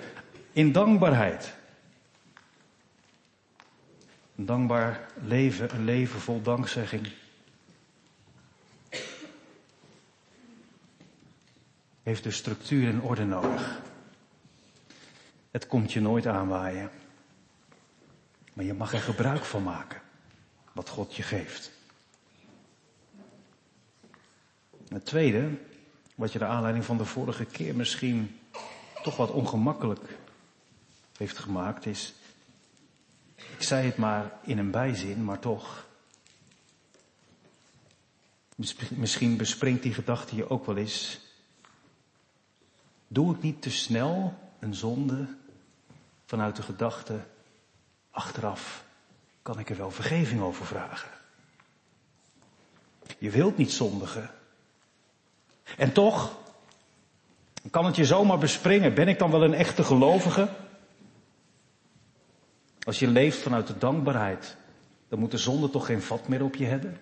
in 0.54 0.72
dankbaarheid. 0.72 1.60
Een 4.36 4.46
dankbaar 4.46 5.08
leven, 5.24 5.76
een 5.76 5.86
leven 5.86 6.20
vol 6.20 6.42
dankzegging. 6.42 7.12
Heeft 12.04 12.24
de 12.24 12.32
structuur 12.32 12.88
en 12.88 13.02
orde 13.02 13.26
nodig. 13.26 13.82
Het 15.52 15.68
komt 15.68 15.94
je 15.94 16.02
nooit 16.02 16.28
aanwaaien. 16.28 16.90
Maar 18.54 18.66
je 18.66 18.74
mag 18.74 18.94
er 18.94 19.00
gebruik 19.00 19.46
van 19.46 19.64
maken. 19.64 20.02
Wat 20.74 20.90
God 20.90 21.16
je 21.16 21.24
geeft. 21.24 21.72
het 24.94 25.06
tweede, 25.06 25.50
wat 26.16 26.32
je 26.32 26.40
de 26.40 26.46
aanleiding 26.46 26.86
van 26.86 26.98
de 26.98 27.06
vorige 27.06 27.46
keer 27.46 27.76
misschien 27.76 28.40
toch 29.04 29.18
wat 29.18 29.32
ongemakkelijk 29.32 30.18
heeft 31.18 31.38
gemaakt, 31.38 31.86
is, 31.86 32.14
ik 33.62 33.68
zei 33.68 33.86
het 33.86 33.98
maar 33.98 34.32
in 34.42 34.58
een 34.58 34.72
bijzin, 34.72 35.24
maar 35.24 35.40
toch, 35.40 35.86
misschien 38.90 39.38
bespringt 39.38 39.84
die 39.84 39.94
gedachte 39.94 40.36
je 40.36 40.50
ook 40.50 40.66
wel 40.66 40.78
eens, 40.78 41.20
doe 43.08 43.36
ik 43.36 43.42
niet 43.42 43.62
te 43.62 43.70
snel 43.70 44.34
een 44.60 44.76
zonde 44.76 45.28
vanuit 46.26 46.56
de 46.56 46.62
gedachte, 46.62 47.20
achteraf 48.12 48.84
kan 49.42 49.60
ik 49.60 49.70
er 49.70 49.78
wel 49.78 49.92
vergeving 49.92 50.42
over 50.42 50.66
vragen. 50.66 51.10
Je 53.18 53.30
wilt 53.30 53.58
niet 53.58 53.72
zondigen. 53.72 54.30
En 55.78 55.94
toch, 55.94 56.38
kan 57.72 57.86
het 57.86 57.96
je 57.96 58.06
zomaar 58.06 58.38
bespringen, 58.38 58.94
ben 58.94 59.08
ik 59.08 59.20
dan 59.20 59.32
wel 59.32 59.44
een 59.44 59.54
echte 59.54 59.84
gelovige? 59.84 60.50
Als 62.84 63.00
je 63.00 63.08
leeft 63.08 63.38
vanuit 63.38 63.68
de 63.68 63.78
dankbaarheid, 63.78 64.56
dan 65.08 65.20
moet 65.20 65.32
de 65.32 65.38
zonde 65.38 65.70
toch 65.70 65.86
geen 65.86 66.02
vat 66.02 66.28
meer 66.28 66.44
op 66.44 66.56
je 66.56 66.66
hebben? 66.66 66.98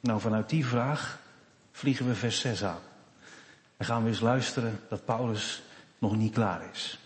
Nou, 0.00 0.20
vanuit 0.20 0.48
die 0.48 0.66
vraag 0.66 1.20
vliegen 1.72 2.06
we 2.06 2.14
vers 2.14 2.40
6 2.40 2.64
aan. 2.64 2.80
En 3.76 3.86
gaan 3.86 4.02
we 4.02 4.08
eens 4.08 4.20
luisteren 4.20 4.80
dat 4.88 5.04
Paulus 5.04 5.62
nog 5.98 6.16
niet 6.16 6.32
klaar 6.32 6.70
is. 6.72 6.98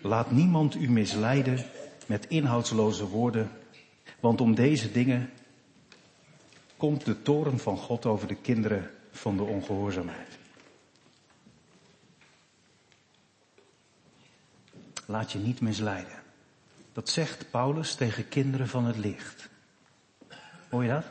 Laat 0.00 0.30
niemand 0.30 0.74
u 0.74 0.90
misleiden 0.90 1.64
met 2.06 2.26
inhoudsloze 2.26 3.06
woorden, 3.06 3.50
want 4.20 4.40
om 4.40 4.54
deze 4.54 4.92
dingen 4.92 5.30
komt 6.76 7.04
de 7.04 7.22
toren 7.22 7.58
van 7.58 7.76
God 7.76 8.06
over 8.06 8.28
de 8.28 8.34
kinderen 8.34 8.90
van 9.10 9.36
de 9.36 9.42
ongehoorzaamheid. 9.42 10.37
Laat 15.08 15.32
je 15.32 15.38
niet 15.38 15.60
misleiden. 15.60 16.22
Dat 16.92 17.08
zegt 17.08 17.50
Paulus 17.50 17.94
tegen 17.94 18.28
kinderen 18.28 18.68
van 18.68 18.84
het 18.84 18.96
licht. 18.96 19.48
Hoor 20.68 20.82
je 20.82 20.88
dat? 20.88 21.04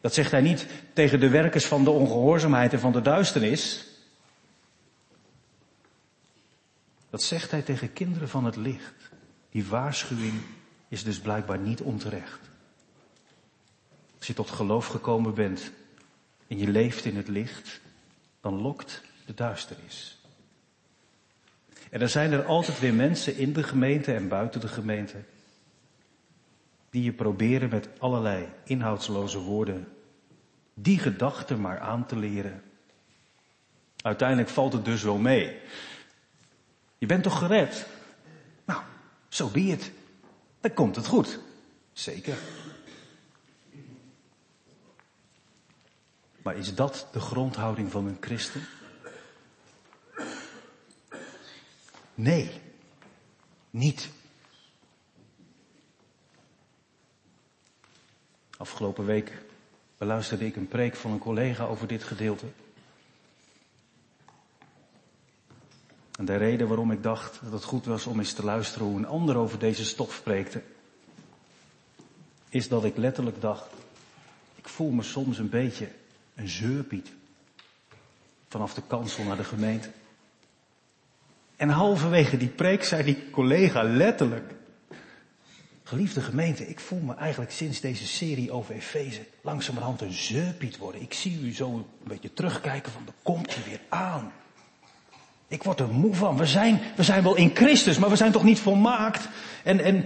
Dat 0.00 0.14
zegt 0.14 0.30
hij 0.30 0.40
niet 0.40 0.66
tegen 0.92 1.20
de 1.20 1.28
werkers 1.28 1.66
van 1.66 1.84
de 1.84 1.90
ongehoorzaamheid 1.90 2.72
en 2.72 2.80
van 2.80 2.92
de 2.92 3.02
duisternis. 3.02 3.86
Dat 7.10 7.22
zegt 7.22 7.50
hij 7.50 7.62
tegen 7.62 7.92
kinderen 7.92 8.28
van 8.28 8.44
het 8.44 8.56
licht. 8.56 9.10
Die 9.50 9.66
waarschuwing 9.66 10.42
is 10.88 11.04
dus 11.04 11.20
blijkbaar 11.20 11.58
niet 11.58 11.80
onterecht. 11.80 12.40
Als 14.18 14.26
je 14.26 14.34
tot 14.34 14.50
geloof 14.50 14.86
gekomen 14.86 15.34
bent 15.34 15.72
en 16.46 16.58
je 16.58 16.68
leeft 16.68 17.04
in 17.04 17.16
het 17.16 17.28
licht, 17.28 17.80
dan 18.40 18.60
lokt 18.60 19.02
de 19.26 19.34
duisternis. 19.34 20.21
En 21.92 22.00
er 22.00 22.08
zijn 22.08 22.32
er 22.32 22.44
altijd 22.44 22.80
weer 22.80 22.94
mensen 22.94 23.36
in 23.36 23.52
de 23.52 23.62
gemeente 23.62 24.14
en 24.14 24.28
buiten 24.28 24.60
de 24.60 24.68
gemeente 24.68 25.16
die 26.90 27.02
je 27.02 27.12
proberen 27.12 27.68
met 27.68 27.88
allerlei 27.98 28.48
inhoudsloze 28.64 29.38
woorden 29.38 29.88
die 30.74 30.98
gedachten 30.98 31.60
maar 31.60 31.78
aan 31.80 32.06
te 32.06 32.16
leren. 32.16 32.62
Uiteindelijk 34.02 34.48
valt 34.48 34.72
het 34.72 34.84
dus 34.84 35.02
wel 35.02 35.18
mee. 35.18 35.58
Je 36.98 37.06
bent 37.06 37.22
toch 37.22 37.38
gered? 37.38 37.86
Nou, 38.64 38.80
zo 39.28 39.46
so 39.46 39.52
be 39.52 39.60
het. 39.60 39.92
Dan 40.60 40.74
komt 40.74 40.96
het 40.96 41.06
goed. 41.06 41.38
Zeker. 41.92 42.36
Maar 46.42 46.56
is 46.56 46.74
dat 46.74 47.08
de 47.12 47.20
grondhouding 47.20 47.90
van 47.90 48.06
een 48.06 48.18
christen? 48.20 48.60
Nee, 52.14 52.50
niet. 53.70 54.08
Afgelopen 58.56 59.04
week 59.04 59.42
beluisterde 59.98 60.46
ik 60.46 60.56
een 60.56 60.68
preek 60.68 60.96
van 60.96 61.10
een 61.10 61.18
collega 61.18 61.64
over 61.64 61.86
dit 61.86 62.02
gedeelte. 62.02 62.46
En 66.18 66.24
de 66.24 66.36
reden 66.36 66.68
waarom 66.68 66.90
ik 66.90 67.02
dacht 67.02 67.40
dat 67.42 67.52
het 67.52 67.64
goed 67.64 67.84
was 67.84 68.06
om 68.06 68.18
eens 68.18 68.32
te 68.32 68.44
luisteren 68.44 68.86
hoe 68.86 68.98
een 68.98 69.06
ander 69.06 69.36
over 69.36 69.58
deze 69.58 69.84
stof 69.84 70.14
spreekte, 70.14 70.62
is 72.48 72.68
dat 72.68 72.84
ik 72.84 72.96
letterlijk 72.96 73.40
dacht, 73.40 73.70
ik 74.54 74.68
voel 74.68 74.90
me 74.90 75.02
soms 75.02 75.38
een 75.38 75.48
beetje 75.48 75.88
een 76.34 76.48
zeurpiet 76.48 77.12
vanaf 78.48 78.74
de 78.74 78.82
kansel 78.86 79.24
naar 79.24 79.36
de 79.36 79.44
gemeente. 79.44 79.90
En 81.62 81.68
halverwege 81.68 82.36
die 82.36 82.48
preek 82.48 82.84
zei 82.84 83.04
die 83.04 83.30
collega 83.30 83.82
letterlijk, 83.82 84.54
Geliefde 85.84 86.20
gemeente, 86.20 86.68
ik 86.68 86.80
voel 86.80 87.00
me 87.00 87.14
eigenlijk 87.14 87.50
sinds 87.50 87.80
deze 87.80 88.06
serie 88.06 88.52
over 88.52 88.74
Efeze 88.74 89.20
langzamerhand 89.42 90.00
een 90.00 90.12
zeurpiet 90.12 90.78
worden. 90.78 91.02
Ik 91.02 91.12
zie 91.12 91.40
u 91.42 91.54
zo 91.54 91.70
een 91.70 91.84
beetje 92.04 92.32
terugkijken 92.32 92.92
van, 92.92 93.02
er 93.06 93.12
komt 93.22 93.54
hij 93.54 93.64
weer 93.68 93.80
aan. 93.88 94.32
Ik 95.48 95.62
word 95.62 95.80
er 95.80 95.88
moe 95.88 96.14
van. 96.14 96.36
We 96.36 96.46
zijn, 96.46 96.80
we 96.96 97.02
zijn 97.02 97.22
wel 97.22 97.36
in 97.36 97.50
Christus, 97.54 97.98
maar 97.98 98.10
we 98.10 98.16
zijn 98.16 98.32
toch 98.32 98.44
niet 98.44 98.60
volmaakt. 98.60 99.28
En, 99.64 99.80
en 99.80 100.04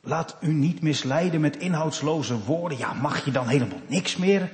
laat 0.00 0.36
u 0.40 0.52
niet 0.52 0.82
misleiden 0.82 1.40
met 1.40 1.56
inhoudsloze 1.56 2.38
woorden. 2.38 2.78
Ja, 2.78 2.92
mag 2.92 3.24
je 3.24 3.30
dan 3.30 3.48
helemaal 3.48 3.80
niks 3.86 4.16
meer? 4.16 4.50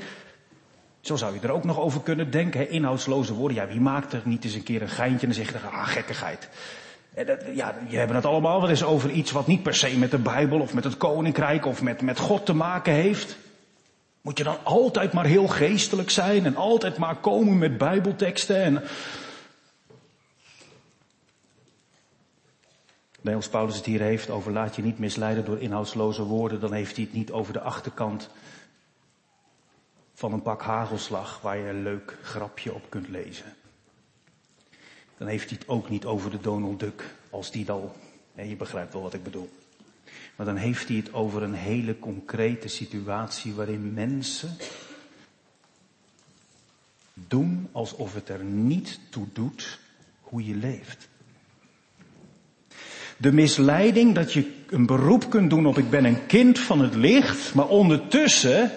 Zo 1.09 1.17
zou 1.17 1.35
je 1.35 1.41
er 1.41 1.51
ook 1.51 1.65
nog 1.65 1.81
over 1.81 2.01
kunnen 2.01 2.31
denken. 2.31 2.61
Hè? 2.61 2.67
Inhoudsloze 2.67 3.35
woorden. 3.35 3.57
Ja, 3.57 3.67
wie 3.67 3.81
maakt 3.81 4.13
er 4.13 4.23
niet 4.25 4.45
eens 4.45 4.55
een 4.55 4.63
keer 4.63 4.83
een 4.83 4.89
geintje 4.89 5.27
en 5.27 5.33
dan 5.33 5.45
zeg 5.45 5.63
je, 5.63 5.69
ah, 5.69 5.87
gekkigheid. 5.87 6.49
Ja, 7.55 7.75
je 7.89 7.97
hebben 7.97 8.17
het 8.17 8.25
allemaal 8.25 8.61
wel 8.61 8.71
eens 8.71 8.83
over 8.83 9.11
iets 9.11 9.31
wat 9.31 9.47
niet 9.47 9.63
per 9.63 9.75
se 9.75 9.99
met 9.99 10.11
de 10.11 10.19
Bijbel 10.19 10.61
of 10.61 10.75
met 10.75 10.85
het 10.85 10.97
Koninkrijk 10.97 11.67
of 11.67 11.83
met, 11.83 12.03
met 12.03 12.19
God 12.19 12.47
te 12.47 12.53
maken 12.53 12.93
heeft. 12.93 13.37
Moet 14.21 14.39
je 14.39 14.45
dan 14.45 14.57
altijd 14.63 15.13
maar 15.13 15.25
heel 15.25 15.47
geestelijk 15.47 16.11
zijn 16.11 16.45
en 16.45 16.57
altijd 16.57 16.99
maar 16.99 17.17
komen 17.17 17.59
met 17.59 17.79
Bijbelteksten 17.79 18.63
en... 18.63 18.83
Nee, 23.21 23.35
als 23.35 23.49
Paulus 23.49 23.77
het 23.77 23.85
hier 23.85 24.01
heeft 24.01 24.31
over 24.31 24.53
laat 24.53 24.77
je 24.77 24.83
niet 24.83 24.99
misleiden 24.99 25.45
door 25.45 25.61
inhoudsloze 25.61 26.23
woorden, 26.23 26.61
dan 26.61 26.73
heeft 26.73 26.97
hij 26.97 27.05
het 27.05 27.15
niet 27.15 27.33
over 27.33 27.53
de 27.53 27.61
achterkant 27.61 28.31
van 30.19 30.33
een 30.33 30.43
pak 30.43 30.63
hagelslag 30.63 31.41
waar 31.41 31.57
je 31.57 31.69
een 31.69 31.83
leuk 31.83 32.17
grapje 32.23 32.75
op 32.75 32.91
kunt 32.91 33.09
lezen 33.09 33.57
dan 35.19 35.29
heeft 35.29 35.49
hij 35.49 35.59
het 35.61 35.69
ook 35.69 35.91
niet 35.91 36.05
over 36.05 36.31
de 36.31 36.41
Donald 36.41 36.81
Duck, 36.81 37.15
als 37.31 37.51
die 37.51 37.65
dan, 37.65 37.91
je 38.35 38.57
begrijpt 38.57 38.93
wel 38.93 39.03
wat 39.03 39.15
ik 39.15 39.23
bedoel. 39.23 39.51
Maar 40.37 40.47
dan 40.47 40.57
heeft 40.57 40.89
hij 40.89 40.97
het 40.97 41.13
over 41.13 41.43
een 41.43 41.55
hele 41.55 41.99
concrete 41.99 42.69
situatie 42.69 43.53
waarin 43.53 43.95
mensen 43.95 44.57
doen 47.15 47.69
alsof 47.73 48.15
het 48.15 48.29
er 48.29 48.45
niet 48.45 49.01
toe 49.11 49.27
doet 49.33 49.79
hoe 50.21 50.47
je 50.47 50.55
leeft. 50.55 51.09
De 53.17 53.33
misleiding 53.33 54.15
dat 54.15 54.33
je 54.33 54.53
een 54.71 54.87
beroep 54.87 55.31
kunt 55.31 55.51
doen 55.51 55.67
op 55.67 55.79
ik 55.79 55.91
ben 55.91 56.05
een 56.05 56.27
kind 56.27 56.59
van 56.59 56.81
het 56.81 56.95
licht, 56.95 57.55
maar 57.55 57.69
ondertussen 57.69 58.73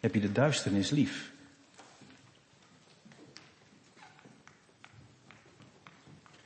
heb 0.00 0.14
je 0.14 0.20
de 0.20 0.32
duisternis 0.32 0.90
lief. 0.90 1.30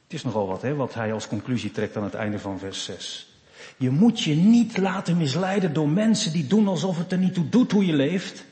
Het 0.02 0.12
is 0.12 0.22
nogal 0.24 0.46
wat, 0.46 0.62
hè, 0.62 0.74
wat 0.74 0.94
hij 0.94 1.12
als 1.12 1.28
conclusie 1.28 1.70
trekt 1.70 1.96
aan 1.96 2.04
het 2.04 2.14
einde 2.14 2.38
van 2.38 2.58
vers 2.58 2.84
6. 2.84 3.28
Je 3.76 3.90
moet 3.90 4.20
je 4.20 4.34
niet 4.34 4.76
laten 4.76 5.16
misleiden 5.16 5.72
door 5.72 5.88
mensen 5.88 6.32
die 6.32 6.46
doen 6.46 6.68
alsof 6.68 6.98
het 6.98 7.12
er 7.12 7.18
niet 7.18 7.34
toe 7.34 7.48
doet 7.48 7.72
hoe 7.72 7.86
je 7.86 7.92
leeft. 7.92 8.44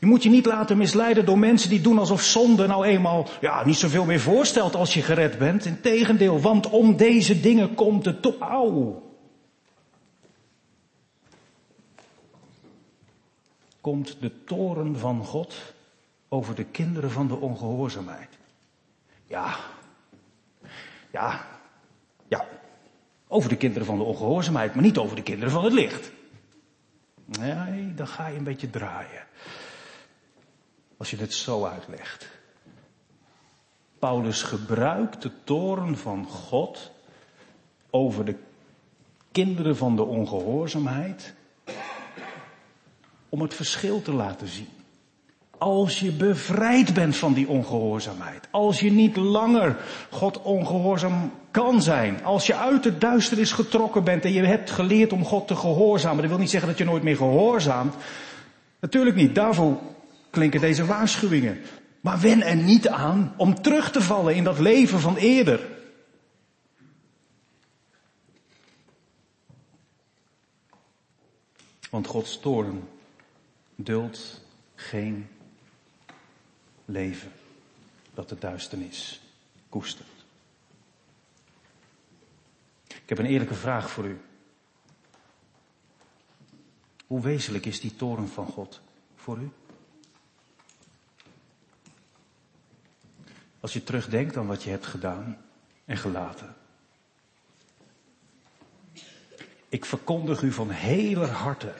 Je 0.00 0.06
moet 0.06 0.22
je 0.22 0.28
niet 0.28 0.46
laten 0.46 0.76
misleiden 0.76 1.24
door 1.24 1.38
mensen 1.38 1.70
die 1.70 1.80
doen 1.80 1.98
alsof 1.98 2.22
zonde 2.22 2.66
nou 2.66 2.84
eenmaal, 2.84 3.28
ja, 3.40 3.64
niet 3.64 3.76
zoveel 3.76 4.04
meer 4.04 4.20
voorstelt 4.20 4.74
als 4.74 4.94
je 4.94 5.02
gered 5.02 5.38
bent. 5.38 5.64
Integendeel, 5.64 6.40
want 6.40 6.70
om 6.70 6.96
deze 6.96 7.40
dingen 7.40 7.74
komt 7.74 8.04
het 8.04 8.22
toe. 8.22 8.38
Auw. 8.38 9.09
Komt 13.80 14.16
de 14.20 14.44
toren 14.44 14.98
van 14.98 15.24
God 15.24 15.74
over 16.28 16.54
de 16.54 16.64
kinderen 16.64 17.10
van 17.10 17.28
de 17.28 17.36
ongehoorzaamheid. 17.36 18.38
Ja, 19.26 19.56
ja, 21.10 21.46
ja, 22.28 22.46
over 23.28 23.48
de 23.48 23.56
kinderen 23.56 23.86
van 23.86 23.98
de 23.98 24.04
ongehoorzaamheid, 24.04 24.74
maar 24.74 24.84
niet 24.84 24.98
over 24.98 25.16
de 25.16 25.22
kinderen 25.22 25.52
van 25.52 25.64
het 25.64 25.72
licht. 25.72 26.10
Nee, 27.24 27.94
dan 27.94 28.08
ga 28.08 28.26
je 28.26 28.36
een 28.36 28.44
beetje 28.44 28.70
draaien. 28.70 29.26
Als 30.96 31.10
je 31.10 31.16
het 31.16 31.34
zo 31.34 31.64
uitlegt. 31.64 32.28
Paulus 33.98 34.42
gebruikt 34.42 35.22
de 35.22 35.30
toren 35.44 35.96
van 35.96 36.26
God 36.26 36.90
over 37.90 38.24
de 38.24 38.36
kinderen 39.32 39.76
van 39.76 39.96
de 39.96 40.04
ongehoorzaamheid 40.04 41.34
om 43.30 43.40
het 43.40 43.54
verschil 43.54 44.02
te 44.02 44.12
laten 44.12 44.48
zien. 44.48 44.68
Als 45.58 46.00
je 46.00 46.12
bevrijd 46.12 46.94
bent 46.94 47.16
van 47.16 47.32
die 47.32 47.48
ongehoorzaamheid. 47.48 48.48
Als 48.50 48.80
je 48.80 48.92
niet 48.92 49.16
langer 49.16 49.76
God 50.10 50.42
ongehoorzaam 50.42 51.32
kan 51.50 51.82
zijn. 51.82 52.24
Als 52.24 52.46
je 52.46 52.54
uit 52.54 52.82
de 52.82 52.98
duisternis 52.98 53.52
getrokken 53.52 54.04
bent 54.04 54.24
en 54.24 54.32
je 54.32 54.42
hebt 54.42 54.70
geleerd 54.70 55.12
om 55.12 55.24
God 55.24 55.46
te 55.46 55.56
gehoorzamen. 55.56 56.20
Dat 56.20 56.30
wil 56.30 56.38
niet 56.38 56.50
zeggen 56.50 56.68
dat 56.68 56.78
je 56.78 56.84
nooit 56.84 57.02
meer 57.02 57.16
gehoorzaamt. 57.16 57.94
Natuurlijk 58.80 59.16
niet. 59.16 59.34
Daarvoor 59.34 59.78
klinken 60.30 60.60
deze 60.60 60.86
waarschuwingen. 60.86 61.60
Maar 62.00 62.20
wen 62.20 62.42
er 62.42 62.56
niet 62.56 62.88
aan 62.88 63.34
om 63.36 63.62
terug 63.62 63.90
te 63.90 64.02
vallen 64.02 64.34
in 64.34 64.44
dat 64.44 64.58
leven 64.58 65.00
van 65.00 65.16
eerder. 65.16 65.60
Want 71.90 72.06
Gods 72.06 72.40
toorn 72.40 72.82
duldt 73.82 74.40
geen 74.74 75.28
leven 76.84 77.32
dat 78.14 78.28
de 78.28 78.38
duisternis 78.38 79.20
koestert. 79.68 80.08
Ik 82.86 83.08
heb 83.08 83.18
een 83.18 83.32
eerlijke 83.32 83.54
vraag 83.54 83.90
voor 83.90 84.04
u. 84.04 84.20
Hoe 87.06 87.20
wezenlijk 87.20 87.66
is 87.66 87.80
die 87.80 87.96
toren 87.96 88.28
van 88.28 88.46
God 88.46 88.80
voor 89.16 89.38
u? 89.38 89.50
Als 93.60 93.72
je 93.72 93.84
terugdenkt 93.84 94.36
aan 94.36 94.46
wat 94.46 94.62
je 94.62 94.70
hebt 94.70 94.86
gedaan 94.86 95.44
en 95.84 95.96
gelaten. 95.96 96.54
Ik 99.68 99.84
verkondig 99.84 100.42
u 100.42 100.52
van 100.52 100.70
heler 100.70 101.28
harte 101.28 101.74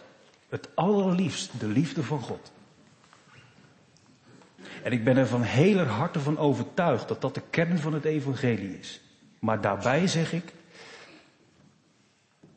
het 0.51 0.69
allerliefst 0.75 1.61
de 1.61 1.67
liefde 1.67 2.03
van 2.03 2.21
God. 2.21 2.53
En 4.83 4.93
ik 4.93 5.05
ben 5.05 5.17
er 5.17 5.27
van 5.27 5.43
heler 5.43 5.87
harte 5.87 6.21
van 6.21 6.39
overtuigd 6.39 7.09
dat 7.09 7.21
dat 7.21 7.35
de 7.35 7.43
kern 7.51 7.79
van 7.79 7.93
het 7.93 8.05
evangelie 8.05 8.79
is. 8.79 9.01
Maar 9.39 9.61
daarbij 9.61 10.07
zeg 10.07 10.33
ik, 10.33 10.53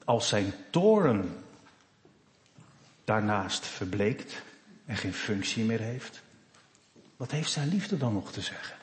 als 0.06 0.27
zijn 0.27 0.53
toren 0.69 1.43
daarnaast 3.03 3.65
verbleekt 3.65 4.41
en 4.86 4.97
geen 4.97 5.13
functie 5.13 5.63
meer 5.63 5.79
heeft, 5.79 6.21
wat 7.17 7.32
heeft 7.32 7.51
zijn 7.51 7.67
liefde 7.67 7.97
dan 7.97 8.13
nog 8.13 8.32
te 8.32 8.41
zeggen? 8.41 8.75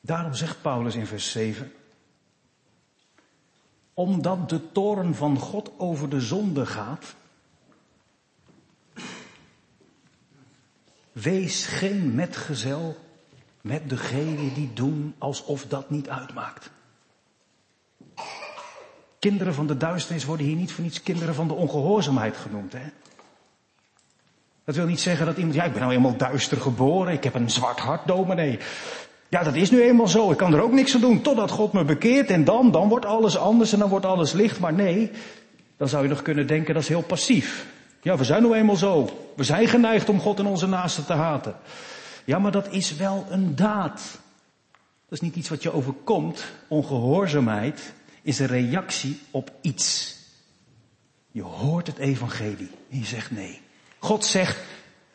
Daarom 0.00 0.34
zegt 0.34 0.62
Paulus 0.62 0.94
in 0.94 1.06
vers 1.06 1.30
7, 1.30 1.72
omdat 3.94 4.48
de 4.48 4.72
toren 4.72 5.14
van 5.14 5.38
God 5.38 5.70
over 5.76 6.08
de 6.08 6.20
zonde 6.20 6.66
gaat, 6.66 7.14
wees 11.12 11.66
geen 11.66 12.14
metgezel 12.14 12.96
met 13.60 13.88
degenen 13.88 14.54
die 14.54 14.72
doen 14.72 15.14
alsof 15.18 15.66
dat 15.66 15.90
niet 15.90 16.08
uitmaakt. 16.08 16.70
Kinderen 19.18 19.54
van 19.54 19.66
de 19.66 19.76
duisternis 19.76 20.24
worden 20.24 20.46
hier 20.46 20.56
niet 20.56 20.72
voor 20.72 20.84
niets 20.84 21.02
kinderen 21.02 21.34
van 21.34 21.48
de 21.48 21.54
ongehoorzaamheid 21.54 22.36
genoemd. 22.36 22.72
Hè? 22.72 22.86
Dat 24.64 24.74
wil 24.74 24.86
niet 24.86 25.00
zeggen 25.00 25.26
dat 25.26 25.36
iemand, 25.36 25.54
ja 25.54 25.64
ik 25.64 25.72
ben 25.72 25.80
nou 25.80 25.92
eenmaal 25.92 26.16
duister 26.16 26.60
geboren, 26.60 27.12
ik 27.12 27.24
heb 27.24 27.34
een 27.34 27.50
zwart 27.50 27.78
hart, 27.78 28.06
dominee. 28.06 28.58
Ja, 29.34 29.42
dat 29.42 29.54
is 29.54 29.70
nu 29.70 29.82
eenmaal 29.82 30.08
zo. 30.08 30.30
Ik 30.30 30.36
kan 30.36 30.54
er 30.54 30.62
ook 30.62 30.72
niks 30.72 30.94
aan 30.94 31.00
doen 31.00 31.22
totdat 31.22 31.50
God 31.50 31.72
me 31.72 31.84
bekeert 31.84 32.30
en 32.30 32.44
dan, 32.44 32.70
dan 32.70 32.88
wordt 32.88 33.06
alles 33.06 33.36
anders 33.36 33.72
en 33.72 33.78
dan 33.78 33.88
wordt 33.88 34.06
alles 34.06 34.32
licht. 34.32 34.60
Maar 34.60 34.72
nee, 34.72 35.10
dan 35.76 35.88
zou 35.88 36.02
je 36.02 36.08
nog 36.08 36.22
kunnen 36.22 36.46
denken 36.46 36.74
dat 36.74 36.82
is 36.82 36.88
heel 36.88 37.02
passief. 37.02 37.66
Ja, 38.02 38.16
we 38.16 38.24
zijn 38.24 38.42
nu 38.42 38.52
eenmaal 38.52 38.76
zo. 38.76 39.08
We 39.36 39.44
zijn 39.44 39.68
geneigd 39.68 40.08
om 40.08 40.20
God 40.20 40.38
en 40.38 40.46
onze 40.46 40.66
naasten 40.66 41.04
te 41.04 41.12
haten. 41.12 41.56
Ja, 42.24 42.38
maar 42.38 42.52
dat 42.52 42.72
is 42.72 42.96
wel 42.96 43.26
een 43.30 43.56
daad. 43.56 44.00
Dat 45.08 45.12
is 45.12 45.20
niet 45.20 45.36
iets 45.36 45.48
wat 45.48 45.62
je 45.62 45.72
overkomt. 45.72 46.44
Ongehoorzaamheid 46.68 47.92
is 48.22 48.38
een 48.38 48.46
reactie 48.46 49.20
op 49.30 49.50
iets. 49.60 50.16
Je 51.30 51.42
hoort 51.42 51.86
het 51.86 51.98
evangelie 51.98 52.70
en 52.90 52.98
je 52.98 53.06
zegt 53.06 53.30
nee. 53.30 53.60
God 53.98 54.24
zegt 54.24 54.58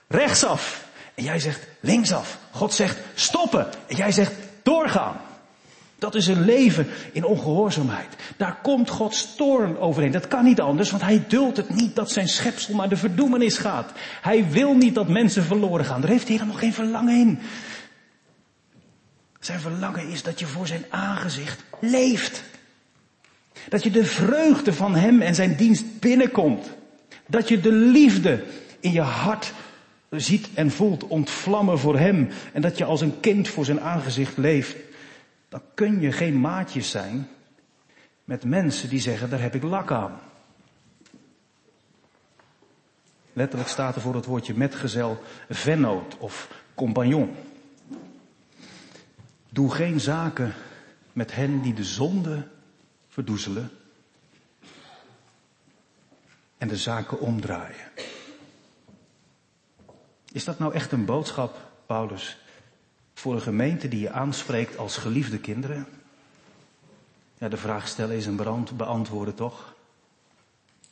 rechtsaf. 0.07 0.88
En 1.19 1.25
jij 1.25 1.39
zegt 1.39 1.67
linksaf. 1.79 2.37
God 2.51 2.73
zegt 2.73 2.97
stoppen. 3.13 3.67
En 3.87 3.95
jij 3.95 4.11
zegt 4.11 4.33
doorgaan. 4.63 5.17
Dat 5.97 6.15
is 6.15 6.27
een 6.27 6.45
leven 6.45 6.87
in 7.11 7.23
ongehoorzaamheid. 7.23 8.15
Daar 8.37 8.57
komt 8.61 8.89
Gods 8.89 9.35
toorn 9.35 9.77
overheen. 9.77 10.11
Dat 10.11 10.27
kan 10.27 10.43
niet 10.43 10.59
anders, 10.59 10.91
want 10.91 11.03
hij 11.03 11.23
duldt 11.27 11.57
het 11.57 11.69
niet 11.69 11.95
dat 11.95 12.11
zijn 12.11 12.27
schepsel 12.27 12.75
naar 12.75 12.89
de 12.89 12.97
verdoemenis 12.97 13.57
gaat. 13.57 13.91
Hij 14.21 14.49
wil 14.49 14.73
niet 14.75 14.95
dat 14.95 15.07
mensen 15.07 15.43
verloren 15.43 15.85
gaan. 15.85 16.01
Daar 16.01 16.09
heeft 16.09 16.27
hij 16.27 16.35
helemaal 16.35 16.57
geen 16.57 16.73
verlangen 16.73 17.15
in. 17.15 17.39
Zijn 19.39 19.59
verlangen 19.59 20.07
is 20.07 20.23
dat 20.23 20.39
je 20.39 20.45
voor 20.45 20.67
zijn 20.67 20.85
aangezicht 20.89 21.63
leeft. 21.79 22.43
Dat 23.69 23.83
je 23.83 23.91
de 23.91 24.05
vreugde 24.05 24.73
van 24.73 24.95
hem 24.95 25.21
en 25.21 25.35
zijn 25.35 25.55
dienst 25.55 25.99
binnenkomt. 25.99 26.69
Dat 27.27 27.47
je 27.47 27.59
de 27.59 27.71
liefde 27.71 28.43
in 28.79 28.91
je 28.91 29.01
hart 29.01 29.53
ziet 30.09 30.49
en 30.53 30.71
voelt 30.71 31.07
ontvlammen 31.07 31.79
voor 31.79 31.97
Hem 31.97 32.29
en 32.53 32.61
dat 32.61 32.77
je 32.77 32.85
als 32.85 33.01
een 33.01 33.19
kind 33.19 33.47
voor 33.47 33.65
zijn 33.65 33.81
aangezicht 33.81 34.37
leeft, 34.37 34.75
dan 35.49 35.61
kun 35.73 36.01
je 36.01 36.11
geen 36.11 36.39
maatjes 36.39 36.89
zijn 36.89 37.27
met 38.23 38.43
mensen 38.43 38.89
die 38.89 38.99
zeggen, 38.99 39.29
daar 39.29 39.41
heb 39.41 39.55
ik 39.55 39.63
lak 39.63 39.91
aan. 39.91 40.19
Letterlijk 43.33 43.69
staat 43.69 43.95
er 43.95 44.01
voor 44.01 44.15
het 44.15 44.25
woordje 44.25 44.53
metgezel 44.53 45.23
vennoot 45.49 46.17
of 46.17 46.63
compagnon. 46.75 47.35
Doe 49.49 49.71
geen 49.71 49.99
zaken 49.99 50.53
met 51.13 51.35
hen 51.35 51.61
die 51.61 51.73
de 51.73 51.83
zonde 51.83 52.47
verdoezelen 53.07 53.71
en 56.57 56.67
de 56.67 56.77
zaken 56.77 57.19
omdraaien. 57.19 57.91
Is 60.31 60.43
dat 60.43 60.59
nou 60.59 60.73
echt 60.73 60.91
een 60.91 61.05
boodschap, 61.05 61.71
Paulus, 61.85 62.37
voor 63.13 63.33
een 63.33 63.41
gemeente 63.41 63.87
die 63.87 63.99
je 63.99 64.11
aanspreekt 64.11 64.77
als 64.77 64.97
geliefde 64.97 65.39
kinderen? 65.39 65.87
Ja, 67.37 67.49
de 67.49 67.57
vraag 67.57 67.87
stellen 67.87 68.15
is 68.15 68.25
een 68.25 68.65
beantwoorden 68.75 69.35
toch? 69.35 69.75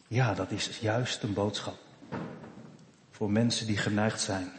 Ja, 0.08 0.34
dat 0.34 0.52
is 0.52 0.80
juist 0.80 1.24
een 1.24 1.34
boodschap. 1.34 1.78
Voor 3.12 3.32
mensen 3.32 3.68
die 3.68 3.78
geneigd 3.78 4.22
zijn 4.22 4.52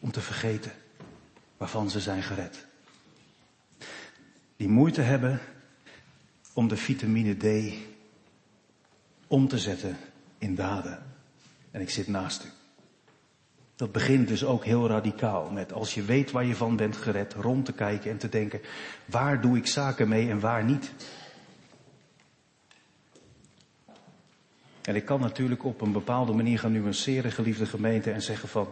om 0.00 0.10
te 0.12 0.20
vergeten 0.20 0.72
waarvan 1.56 1.90
ze 1.90 2.00
zijn 2.00 2.22
gered. 2.22 2.66
Die 4.56 4.68
moeite 4.68 5.00
hebben 5.00 5.40
om 6.52 6.68
de 6.68 6.76
vitamine 6.76 7.34
D 7.36 7.74
om 9.26 9.48
te 9.48 9.58
zetten 9.58 9.96
in 10.38 10.54
daden. 10.54 11.02
En 11.70 11.80
ik 11.80 11.90
zit 11.90 12.08
naast 12.08 12.44
u. 12.44 12.59
Dat 13.80 13.92
begint 13.92 14.28
dus 14.28 14.44
ook 14.44 14.64
heel 14.64 14.88
radicaal 14.88 15.50
met 15.50 15.72
als 15.72 15.94
je 15.94 16.02
weet 16.02 16.30
waar 16.30 16.44
je 16.44 16.54
van 16.54 16.76
bent 16.76 16.96
gered, 16.96 17.34
rond 17.34 17.64
te 17.64 17.72
kijken 17.72 18.10
en 18.10 18.18
te 18.18 18.28
denken, 18.28 18.60
waar 19.04 19.40
doe 19.40 19.56
ik 19.56 19.66
zaken 19.66 20.08
mee 20.08 20.30
en 20.30 20.40
waar 20.40 20.64
niet. 20.64 20.92
En 24.82 24.94
ik 24.94 25.04
kan 25.04 25.20
natuurlijk 25.20 25.64
op 25.64 25.80
een 25.80 25.92
bepaalde 25.92 26.32
manier 26.32 26.58
gaan 26.58 26.72
nuanceren, 26.72 27.32
geliefde 27.32 27.66
gemeente, 27.66 28.10
en 28.10 28.22
zeggen 28.22 28.48
van, 28.48 28.68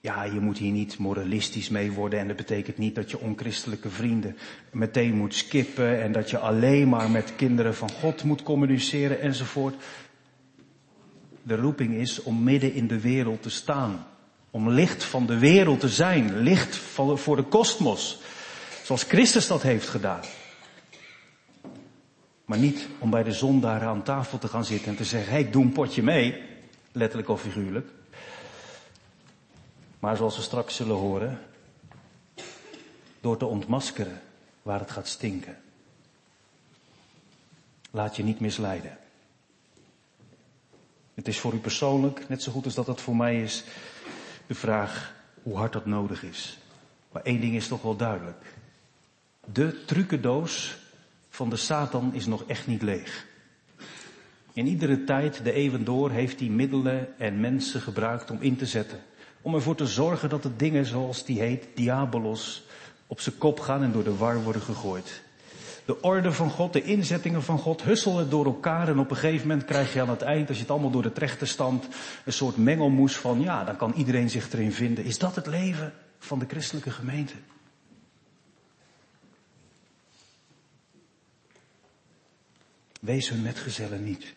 ja, 0.00 0.24
je 0.24 0.40
moet 0.40 0.58
hier 0.58 0.72
niet 0.72 0.98
moralistisch 0.98 1.68
mee 1.68 1.92
worden 1.92 2.18
en 2.18 2.28
dat 2.28 2.36
betekent 2.36 2.78
niet 2.78 2.94
dat 2.94 3.10
je 3.10 3.20
onchristelijke 3.20 3.90
vrienden 3.90 4.36
meteen 4.70 5.14
moet 5.14 5.34
skippen 5.34 6.02
en 6.02 6.12
dat 6.12 6.30
je 6.30 6.38
alleen 6.38 6.88
maar 6.88 7.10
met 7.10 7.32
kinderen 7.36 7.74
van 7.74 7.90
God 7.90 8.24
moet 8.24 8.42
communiceren 8.42 9.20
enzovoort 9.20 9.74
de 11.48 11.56
roeping 11.56 11.94
is 11.94 12.22
om 12.22 12.42
midden 12.42 12.72
in 12.72 12.86
de 12.86 13.00
wereld 13.00 13.42
te 13.42 13.50
staan. 13.50 14.06
Om 14.50 14.70
licht 14.70 15.04
van 15.04 15.26
de 15.26 15.38
wereld 15.38 15.80
te 15.80 15.88
zijn. 15.88 16.38
Licht 16.38 16.76
voor 16.76 17.36
de 17.36 17.42
kosmos. 17.42 18.20
Zoals 18.84 19.02
Christus 19.02 19.46
dat 19.46 19.62
heeft 19.62 19.88
gedaan. 19.88 20.22
Maar 22.44 22.58
niet 22.58 22.88
om 22.98 23.10
bij 23.10 23.22
de 23.22 23.32
zondaar 23.32 23.82
aan 23.82 24.02
tafel 24.02 24.38
te 24.38 24.48
gaan 24.48 24.64
zitten 24.64 24.88
en 24.88 24.96
te 24.96 25.04
zeggen, 25.04 25.32
hey, 25.32 25.50
doe 25.50 25.62
een 25.64 25.72
potje 25.72 26.02
mee. 26.02 26.42
Letterlijk 26.92 27.28
of 27.28 27.40
figuurlijk. 27.40 27.88
Maar 29.98 30.16
zoals 30.16 30.36
we 30.36 30.42
straks 30.42 30.76
zullen 30.76 30.96
horen, 30.96 31.40
door 33.20 33.36
te 33.36 33.46
ontmaskeren 33.46 34.20
waar 34.62 34.80
het 34.80 34.90
gaat 34.90 35.08
stinken. 35.08 35.56
Laat 37.90 38.16
je 38.16 38.24
niet 38.24 38.40
misleiden. 38.40 38.98
Het 41.18 41.28
is 41.28 41.38
voor 41.38 41.54
u 41.54 41.58
persoonlijk, 41.58 42.28
net 42.28 42.42
zo 42.42 42.52
goed 42.52 42.64
als 42.64 42.74
dat 42.74 42.86
het 42.86 43.00
voor 43.00 43.16
mij 43.16 43.42
is, 43.42 43.64
de 44.46 44.54
vraag 44.54 45.14
hoe 45.42 45.56
hard 45.56 45.72
dat 45.72 45.86
nodig 45.86 46.22
is. 46.22 46.58
Maar 47.12 47.22
één 47.22 47.40
ding 47.40 47.54
is 47.54 47.68
toch 47.68 47.82
wel 47.82 47.96
duidelijk. 47.96 48.54
De 49.52 49.84
trucendoos 49.84 50.78
van 51.28 51.50
de 51.50 51.56
Satan 51.56 52.14
is 52.14 52.26
nog 52.26 52.44
echt 52.46 52.66
niet 52.66 52.82
leeg. 52.82 53.26
In 54.52 54.66
iedere 54.66 55.04
tijd, 55.04 55.44
de 55.44 55.52
eeuwen 55.52 55.84
door, 55.84 56.10
heeft 56.10 56.40
hij 56.40 56.48
middelen 56.48 57.18
en 57.18 57.40
mensen 57.40 57.80
gebruikt 57.80 58.30
om 58.30 58.38
in 58.40 58.56
te 58.56 58.66
zetten. 58.66 58.98
Om 59.42 59.54
ervoor 59.54 59.76
te 59.76 59.86
zorgen 59.86 60.28
dat 60.28 60.42
de 60.42 60.56
dingen 60.56 60.86
zoals 60.86 61.24
die 61.24 61.40
heet, 61.40 61.66
diabolos, 61.74 62.64
op 63.06 63.20
zijn 63.20 63.38
kop 63.38 63.60
gaan 63.60 63.82
en 63.82 63.92
door 63.92 64.04
de 64.04 64.16
war 64.16 64.42
worden 64.42 64.62
gegooid 64.62 65.22
de 65.88 66.00
orde 66.00 66.32
van 66.32 66.50
God, 66.50 66.72
de 66.72 66.82
inzettingen 66.82 67.42
van 67.42 67.58
God, 67.58 67.82
husselen 67.82 68.30
door 68.30 68.44
elkaar 68.44 68.88
en 68.88 68.98
op 68.98 69.10
een 69.10 69.16
gegeven 69.16 69.48
moment 69.48 69.66
krijg 69.66 69.92
je 69.92 70.00
aan 70.00 70.08
het 70.08 70.22
eind, 70.22 70.48
als 70.48 70.56
je 70.56 70.62
het 70.62 70.72
allemaal 70.72 70.90
door 70.90 71.02
de 71.02 71.12
trechterstand, 71.12 71.88
een 72.24 72.32
soort 72.32 72.56
mengelmoes 72.56 73.16
van, 73.16 73.40
ja, 73.40 73.64
dan 73.64 73.76
kan 73.76 73.92
iedereen 73.96 74.30
zich 74.30 74.52
erin 74.52 74.72
vinden. 74.72 75.04
Is 75.04 75.18
dat 75.18 75.34
het 75.34 75.46
leven 75.46 75.94
van 76.18 76.38
de 76.38 76.46
christelijke 76.48 76.90
gemeente? 76.90 77.34
Wees 83.00 83.28
hun 83.28 83.42
metgezellen 83.42 84.04
niet. 84.04 84.34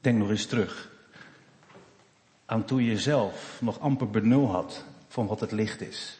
Denk 0.00 0.18
nog 0.18 0.30
eens 0.30 0.46
terug 0.46 0.90
aan 2.46 2.64
toen 2.64 2.82
je 2.82 2.98
zelf 2.98 3.58
nog 3.60 3.80
amper 3.80 4.10
benul 4.10 4.50
had 4.50 4.84
van 5.08 5.26
wat 5.26 5.40
het 5.40 5.52
licht 5.52 5.80
is. 5.80 6.18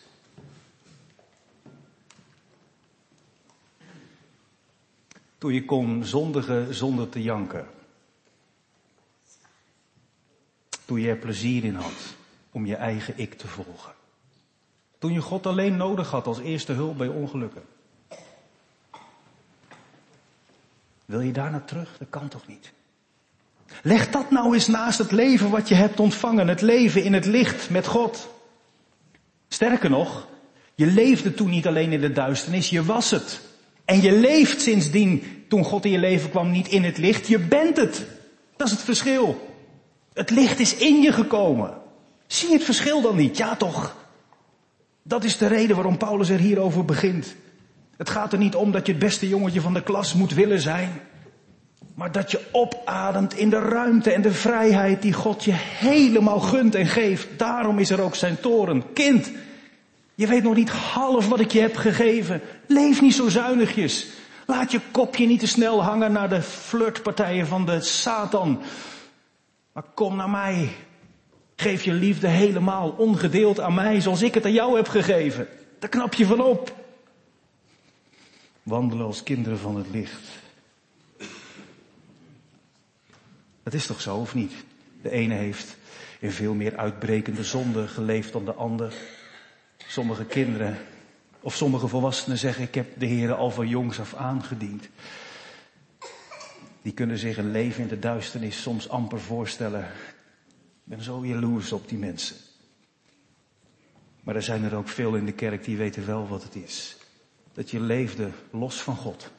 Toen 5.39 5.53
je 5.53 5.65
kon 5.65 6.05
zondigen 6.05 6.75
zonder 6.75 7.09
te 7.09 7.23
janken. 7.23 7.67
Toen 10.85 11.01
je 11.01 11.09
er 11.09 11.17
plezier 11.17 11.65
in 11.65 11.75
had 11.75 12.17
om 12.51 12.67
je 12.67 12.77
eigen 12.77 13.19
ik 13.19 13.35
te 13.35 13.47
volgen. 13.47 13.93
Toen 14.99 15.13
je 15.13 15.21
God 15.21 15.47
alleen 15.47 15.77
nodig 15.77 16.11
had 16.11 16.27
als 16.27 16.39
eerste 16.39 16.73
hulp 16.73 16.99
bij 16.99 17.09
ongelukken. 17.09 17.63
Wil 21.05 21.21
je 21.21 21.33
daar 21.33 21.51
naar 21.51 21.65
terug? 21.65 21.99
Dat 21.99 22.09
kan 22.11 22.29
toch 22.29 22.47
niet? 22.47 22.73
Leg 23.83 24.11
dat 24.11 24.31
nou 24.31 24.55
eens 24.55 24.67
naast 24.67 24.99
het 24.99 25.13
leven 25.13 25.51
wat 25.51 25.69
je 25.69 25.75
hebt 25.75 26.01
ontvangen. 26.01 26.49
Het 26.49 26.61
leven 26.61 27.05
in 27.05 27.13
het 27.13 27.27
licht 27.27 27.71
met 27.71 27.87
God. 27.87 28.29
Sterker 29.49 29.91
nog, 29.91 30.27
je 30.75 30.87
leefde 30.87 31.35
toen 31.35 31.51
niet 31.51 31.67
alleen 31.67 31.93
in 31.93 32.01
de 32.01 32.13
duisternis, 32.13 32.71
je 32.71 32.85
was 32.85 33.11
het. 33.11 33.48
En 33.89 34.03
je 34.03 34.13
leeft 34.13 34.61
sindsdien, 34.61 35.23
toen 35.49 35.65
God 35.65 35.85
in 35.85 35.91
je 35.91 35.99
leven 35.99 36.31
kwam, 36.31 36.51
niet 36.51 36.69
in 36.69 36.85
het 36.85 36.99
licht, 36.99 37.27
je 37.27 37.39
bent 37.39 37.77
het. 37.77 38.07
Dat 38.57 38.67
is 38.67 38.73
het 38.73 38.83
verschil. 38.83 39.57
Het 40.13 40.31
licht 40.31 40.61
is 40.61 40.77
in 40.77 41.03
je 41.03 41.13
gekomen. 41.13 41.75
Zie 42.27 42.49
je 42.49 42.55
het 42.55 42.65
verschil 42.65 43.01
dan 43.01 43.17
niet? 43.17 43.37
Ja 43.37 43.57
toch. 43.57 43.97
Dat 45.03 45.25
is 45.25 45.37
de 45.37 45.47
reden 45.47 45.77
waarom 45.77 45.97
Paulus 45.97 46.29
er 46.29 46.39
hierover 46.39 46.85
begint. 46.85 47.35
Het 47.97 48.11
gaat 48.11 48.33
er 48.33 48.39
niet 48.39 48.55
om 48.55 48.73
dat 48.73 48.87
je 48.87 48.93
het 48.93 49.01
beste 49.01 49.29
jongetje 49.29 49.61
van 49.61 49.75
de 49.75 49.83
klas 49.83 50.15
moet 50.15 50.35
willen 50.35 50.61
zijn. 50.61 51.01
Maar 51.95 52.13
dat 52.13 52.31
je 52.31 52.41
opademt 52.53 53.35
in 53.35 53.51
de 53.51 53.59
ruimte 53.59 54.13
en 54.13 54.23
de 54.23 54.33
vrijheid 54.33 55.03
die 55.03 55.13
God 55.13 55.45
je 55.45 55.55
helemaal 55.55 56.41
gunt 56.41 56.75
en 56.75 56.87
geeft. 56.87 57.29
Daarom 57.37 57.79
is 57.79 57.91
er 57.91 58.01
ook 58.01 58.15
zijn 58.15 58.41
toren. 58.41 58.93
Kind, 58.93 59.31
je 60.19 60.27
weet 60.27 60.43
nog 60.43 60.55
niet 60.55 60.71
half 60.71 61.29
wat 61.29 61.41
ik 61.41 61.53
je 61.53 61.61
heb 61.61 61.77
gegeven. 61.77 62.41
Leef 62.67 63.01
niet 63.01 63.15
zo 63.15 63.29
zuinigjes. 63.29 64.07
Laat 64.47 64.71
je 64.71 64.81
kopje 64.91 65.27
niet 65.27 65.41
te 65.41 65.47
snel 65.47 65.83
hangen 65.83 66.13
naar 66.13 66.29
de 66.29 66.43
flirtpartijen 66.43 67.47
van 67.47 67.67
de 67.67 67.81
Satan. 67.81 68.63
Maar 69.73 69.83
kom 69.95 70.17
naar 70.17 70.31
mij. 70.31 70.71
Geef 71.57 71.85
je 71.85 71.93
liefde 71.93 72.29
helemaal 72.29 72.91
ongedeeld 72.91 73.61
aan 73.61 73.75
mij 73.75 74.01
zoals 74.01 74.23
ik 74.23 74.35
het 74.35 74.45
aan 74.45 74.53
jou 74.53 74.77
heb 74.77 74.89
gegeven. 74.89 75.49
Daar 75.79 75.91
knap 75.91 76.15
je 76.15 76.27
van 76.27 76.41
op. 76.41 76.75
Wandelen 78.63 79.07
als 79.07 79.23
kinderen 79.23 79.59
van 79.59 79.77
het 79.77 79.91
licht. 79.91 80.29
Dat 83.63 83.75
is 83.75 83.87
toch 83.87 84.01
zo 84.01 84.17
of 84.17 84.35
niet? 84.35 84.53
De 85.03 85.11
ene 85.11 85.35
heeft 85.35 85.77
in 86.21 86.33
veel 86.33 86.55
meer 86.55 86.77
uitbrekende 86.77 87.45
zonde 87.45 87.89
geleefd 87.89 88.33
dan 88.33 88.45
de 88.45 88.55
ander. 88.55 88.95
Sommige 89.89 90.25
kinderen 90.25 90.79
of 91.41 91.55
sommige 91.55 91.89
volwassenen 91.89 92.39
zeggen 92.39 92.65
ik 92.65 92.75
heb 92.75 92.99
de 92.99 93.07
Heer 93.07 93.35
al 93.35 93.51
van 93.51 93.69
jongs 93.69 94.01
af 94.01 94.15
aangediend. 94.15 94.89
Die 96.83 96.93
kunnen 96.93 97.19
zich 97.19 97.37
een 97.37 97.51
leven 97.51 97.83
in 97.83 97.89
de 97.89 97.99
duisternis 97.99 98.63
soms 98.63 98.89
amper 98.89 99.21
voorstellen. 99.21 99.85
Ik 99.85 100.85
ben 100.85 101.03
zo 101.03 101.27
jaloers 101.27 101.73
op 101.73 101.89
die 101.89 101.99
mensen. 101.99 102.37
Maar 104.23 104.35
er 104.35 104.43
zijn 104.43 104.65
er 104.65 104.75
ook 104.75 104.89
veel 104.89 105.15
in 105.15 105.27
de 105.27 105.33
kerk 105.33 105.65
die 105.65 105.77
weten 105.77 106.07
wel 106.07 106.29
wat 106.29 106.43
het 106.43 106.55
is. 106.55 106.97
Dat 107.53 107.71
je 107.71 107.81
leefde 107.81 108.31
los 108.51 108.83
van 108.83 108.97
God. 108.97 109.31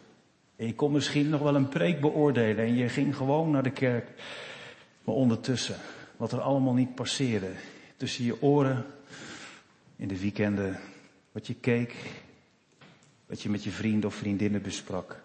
En 0.55 0.65
je 0.65 0.75
kon 0.75 0.91
misschien 0.91 1.29
nog 1.29 1.41
wel 1.41 1.55
een 1.55 1.69
preek 1.69 2.01
beoordelen 2.01 2.65
en 2.65 2.75
je 2.75 2.89
ging 2.89 3.15
gewoon 3.15 3.51
naar 3.51 3.63
de 3.63 3.71
kerk. 3.71 4.09
Maar 5.03 5.15
ondertussen, 5.15 5.75
wat 6.17 6.31
er 6.31 6.41
allemaal 6.41 6.73
niet 6.73 6.95
passeerde, 6.95 7.51
tussen 7.97 8.23
je 8.23 8.41
oren, 8.41 8.85
in 9.99 10.07
de 10.07 10.19
weekenden, 10.19 10.79
wat 11.31 11.47
je 11.47 11.53
keek, 11.53 11.95
wat 13.25 13.41
je 13.41 13.49
met 13.49 13.63
je 13.63 13.71
vrienden 13.71 14.09
of 14.09 14.15
vriendinnen 14.15 14.61
besprak. 14.61 15.21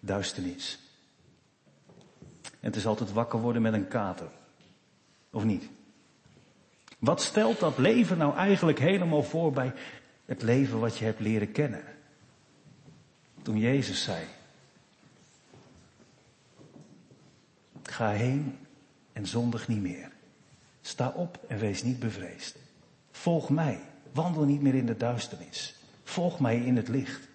Duisternis. 0.00 0.78
En 2.42 2.66
het 2.66 2.76
is 2.76 2.86
altijd 2.86 3.12
wakker 3.12 3.40
worden 3.40 3.62
met 3.62 3.72
een 3.72 3.88
kater. 3.88 4.28
Of 5.30 5.44
niet? 5.44 5.68
Wat 6.98 7.22
stelt 7.22 7.60
dat 7.60 7.78
leven 7.78 8.18
nou 8.18 8.36
eigenlijk 8.36 8.78
helemaal 8.78 9.22
voor 9.22 9.52
bij 9.52 9.72
het 10.24 10.42
leven 10.42 10.78
wat 10.78 10.98
je 10.98 11.04
hebt 11.04 11.20
leren 11.20 11.52
kennen? 11.52 11.84
Toen 13.42 13.58
Jezus 13.58 14.02
zei, 14.02 14.24
ga 17.82 18.10
heen 18.10 18.58
en 19.12 19.26
zondig 19.26 19.68
niet 19.68 19.80
meer. 19.80 20.10
Sta 20.80 21.08
op 21.08 21.44
en 21.48 21.58
wees 21.58 21.82
niet 21.82 21.98
bevreesd. 21.98 22.56
Volg 23.20 23.48
mij. 23.48 23.80
Wandel 24.12 24.44
niet 24.44 24.62
meer 24.62 24.74
in 24.74 24.86
de 24.86 24.96
duisternis. 24.96 25.74
Volg 26.04 26.40
mij 26.40 26.56
in 26.56 26.76
het 26.76 26.88
licht. 26.88 27.28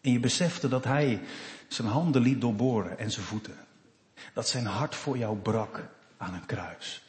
En 0.00 0.12
je 0.12 0.20
besefte 0.20 0.68
dat 0.68 0.84
hij 0.84 1.20
zijn 1.68 1.88
handen 1.88 2.22
liet 2.22 2.40
doorboren 2.40 2.98
en 2.98 3.10
zijn 3.10 3.26
voeten. 3.26 3.54
Dat 4.34 4.48
zijn 4.48 4.66
hart 4.66 4.94
voor 4.94 5.18
jou 5.18 5.36
brak 5.36 5.88
aan 6.16 6.34
een 6.34 6.46
kruis. 6.46 7.02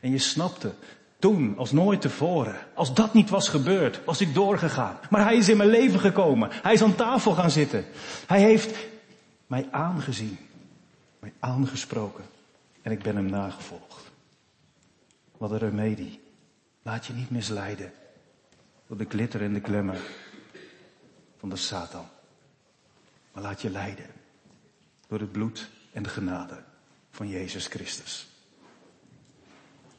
En 0.00 0.10
je 0.10 0.18
snapte 0.18 0.74
toen, 1.18 1.58
als 1.58 1.72
nooit 1.72 2.00
tevoren, 2.00 2.56
als 2.74 2.94
dat 2.94 3.14
niet 3.14 3.30
was 3.30 3.48
gebeurd, 3.48 4.04
was 4.04 4.20
ik 4.20 4.34
doorgegaan. 4.34 4.98
Maar 5.10 5.24
hij 5.24 5.36
is 5.36 5.48
in 5.48 5.56
mijn 5.56 5.70
leven 5.70 6.00
gekomen. 6.00 6.48
Hij 6.52 6.72
is 6.72 6.82
aan 6.82 6.94
tafel 6.94 7.32
gaan 7.32 7.50
zitten. 7.50 7.84
Hij 8.26 8.40
heeft 8.40 8.78
mij 9.46 9.68
aangezien, 9.70 10.38
mij 11.18 11.32
aangesproken. 11.38 12.24
En 12.82 12.92
ik 12.92 13.02
ben 13.02 13.16
hem 13.16 13.30
nagevolgd. 13.30 14.10
Wat 15.36 15.50
een 15.50 15.58
remedie. 15.58 16.26
Laat 16.88 17.06
je 17.06 17.12
niet 17.12 17.30
misleiden 17.30 17.92
door 18.86 18.96
de 18.96 19.06
glitter 19.08 19.42
en 19.42 19.52
de 19.52 19.60
glamour 19.60 20.00
van 21.38 21.48
de 21.48 21.56
Satan. 21.56 22.08
Maar 23.32 23.42
laat 23.42 23.62
je 23.62 23.70
leiden 23.70 24.06
door 25.08 25.20
het 25.20 25.32
bloed 25.32 25.68
en 25.92 26.02
de 26.02 26.08
genade 26.08 26.62
van 27.10 27.28
Jezus 27.28 27.66
Christus. 27.66 28.28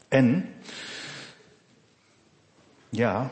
En, 0.07 0.53
ja, 2.89 3.31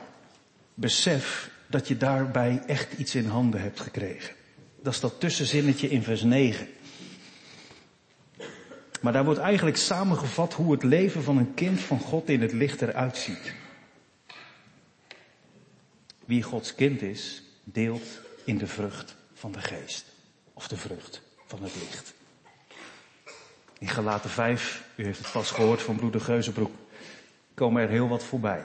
besef 0.74 1.52
dat 1.68 1.88
je 1.88 1.98
daarbij 1.98 2.64
echt 2.66 2.94
iets 2.94 3.16
in 3.16 3.26
handen 3.26 3.62
hebt 3.62 3.80
gekregen. 3.80 4.36
Dat 4.82 4.94
is 4.94 5.00
dat 5.00 5.20
tussenzinnetje 5.20 5.90
in 5.90 6.04
vers 6.04 6.24
9. 6.24 6.68
Maar 9.02 9.14
daar 9.14 9.26
wordt 9.26 9.40
eigenlijk 9.40 9.78
samengevat 9.78 10.54
hoe 10.54 10.72
het 10.72 10.84
leven 10.84 11.24
van 11.24 11.38
een 11.38 11.54
kind 11.54 11.80
van 11.80 12.00
God 12.00 12.30
in 12.30 12.42
het 12.42 12.54
licht 12.54 12.82
eruit 12.82 13.18
ziet. 13.18 13.54
Wie 16.26 16.44
Gods 16.44 16.76
kind 16.76 17.02
is, 17.02 17.44
deelt 17.64 18.22
in 18.44 18.58
de 18.58 18.68
vrucht 18.68 19.16
van 19.34 19.52
de 19.52 19.62
geest. 19.62 20.06
Of 20.54 20.68
de 20.68 20.78
vrucht 20.78 21.22
van 21.46 21.64
het 21.64 21.76
licht. 21.76 22.14
In 23.80 23.90
Galaten 23.90 24.30
5, 24.30 24.84
u 24.96 25.04
heeft 25.04 25.18
het 25.18 25.28
vast 25.28 25.52
gehoord 25.52 25.82
van 25.82 25.96
broeder 25.96 26.22
Geuzenbroek, 26.22 26.76
komen 27.54 27.82
er 27.82 27.90
heel 27.90 28.08
wat 28.08 28.24
voorbij. 28.24 28.64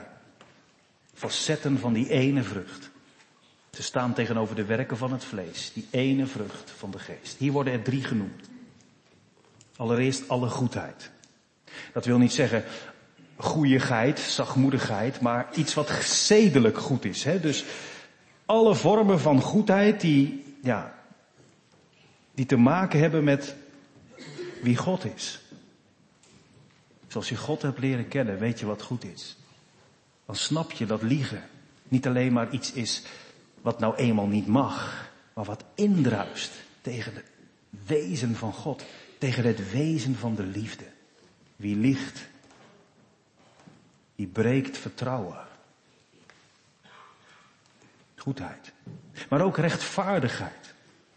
Facetten 1.13 1.79
van 1.79 1.93
die 1.93 2.09
ene 2.09 2.43
vrucht. 2.43 2.89
Ze 3.71 3.83
staan 3.83 4.13
tegenover 4.13 4.55
de 4.55 4.65
werken 4.65 4.97
van 4.97 5.11
het 5.11 5.23
vlees. 5.23 5.71
Die 5.73 5.87
ene 5.91 6.25
vrucht 6.25 6.71
van 6.71 6.91
de 6.91 6.99
geest. 6.99 7.37
Hier 7.37 7.51
worden 7.51 7.73
er 7.73 7.81
drie 7.81 8.03
genoemd. 8.03 8.49
Allereerst 9.75 10.29
alle 10.29 10.49
goedheid. 10.49 11.11
Dat 11.93 12.05
wil 12.05 12.17
niet 12.17 12.33
zeggen 12.33 12.63
goeieheid, 13.35 14.19
zachtmoedigheid, 14.19 15.19
maar 15.21 15.47
iets 15.55 15.73
wat 15.73 15.89
zedelijk 16.03 16.77
goed 16.77 17.05
is. 17.05 17.23
Hè? 17.23 17.39
Dus 17.39 17.65
alle 18.45 18.75
vormen 18.75 19.19
van 19.19 19.41
goedheid 19.41 20.01
die, 20.01 20.55
ja, 20.61 20.95
die 22.33 22.45
te 22.45 22.57
maken 22.57 22.99
hebben 22.99 23.23
met 23.23 23.55
wie 24.61 24.77
God 24.77 25.05
is. 25.15 25.41
Zoals 27.07 27.29
je 27.29 27.37
God 27.37 27.61
hebt 27.61 27.79
leren 27.79 28.07
kennen, 28.07 28.39
weet 28.39 28.59
je 28.59 28.65
wat 28.65 28.81
goed 28.81 29.03
is. 29.03 29.37
Dan 30.25 30.35
snap 30.35 30.71
je 30.71 30.85
dat 30.85 31.01
liegen 31.01 31.43
niet 31.87 32.07
alleen 32.07 32.33
maar 32.33 32.51
iets 32.51 32.71
is 32.71 33.03
wat 33.61 33.79
nou 33.79 33.95
eenmaal 33.95 34.27
niet 34.27 34.47
mag, 34.47 35.07
maar 35.33 35.45
wat 35.45 35.63
indruist 35.75 36.51
tegen 36.81 37.13
het 37.15 37.25
wezen 37.85 38.35
van 38.35 38.53
God 38.53 38.83
tegen 39.23 39.45
het 39.45 39.71
wezen 39.71 40.15
van 40.15 40.35
de 40.35 40.43
liefde. 40.43 40.85
Wie 41.55 41.75
liegt, 41.75 42.27
die 44.15 44.27
breekt 44.27 44.77
vertrouwen. 44.77 45.47
Goedheid. 48.15 48.73
Maar 49.29 49.41
ook 49.41 49.57
rechtvaardigheid. 49.57 50.73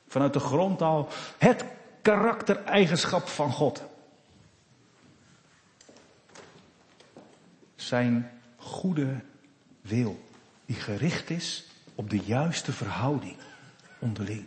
Vanuit 0.08 0.32
de 0.32 0.38
grond 0.38 0.82
al 0.82 1.08
het 1.38 1.64
karaktereigenschap 2.02 3.28
van 3.28 3.52
God. 3.52 3.82
Zijn 7.74 8.30
goede 8.56 9.20
wil, 9.80 10.24
die 10.66 10.76
gericht 10.76 11.30
is 11.30 11.66
op 11.94 12.10
de 12.10 12.18
juiste 12.18 12.72
verhouding 12.72 13.36
onderling. 13.98 14.46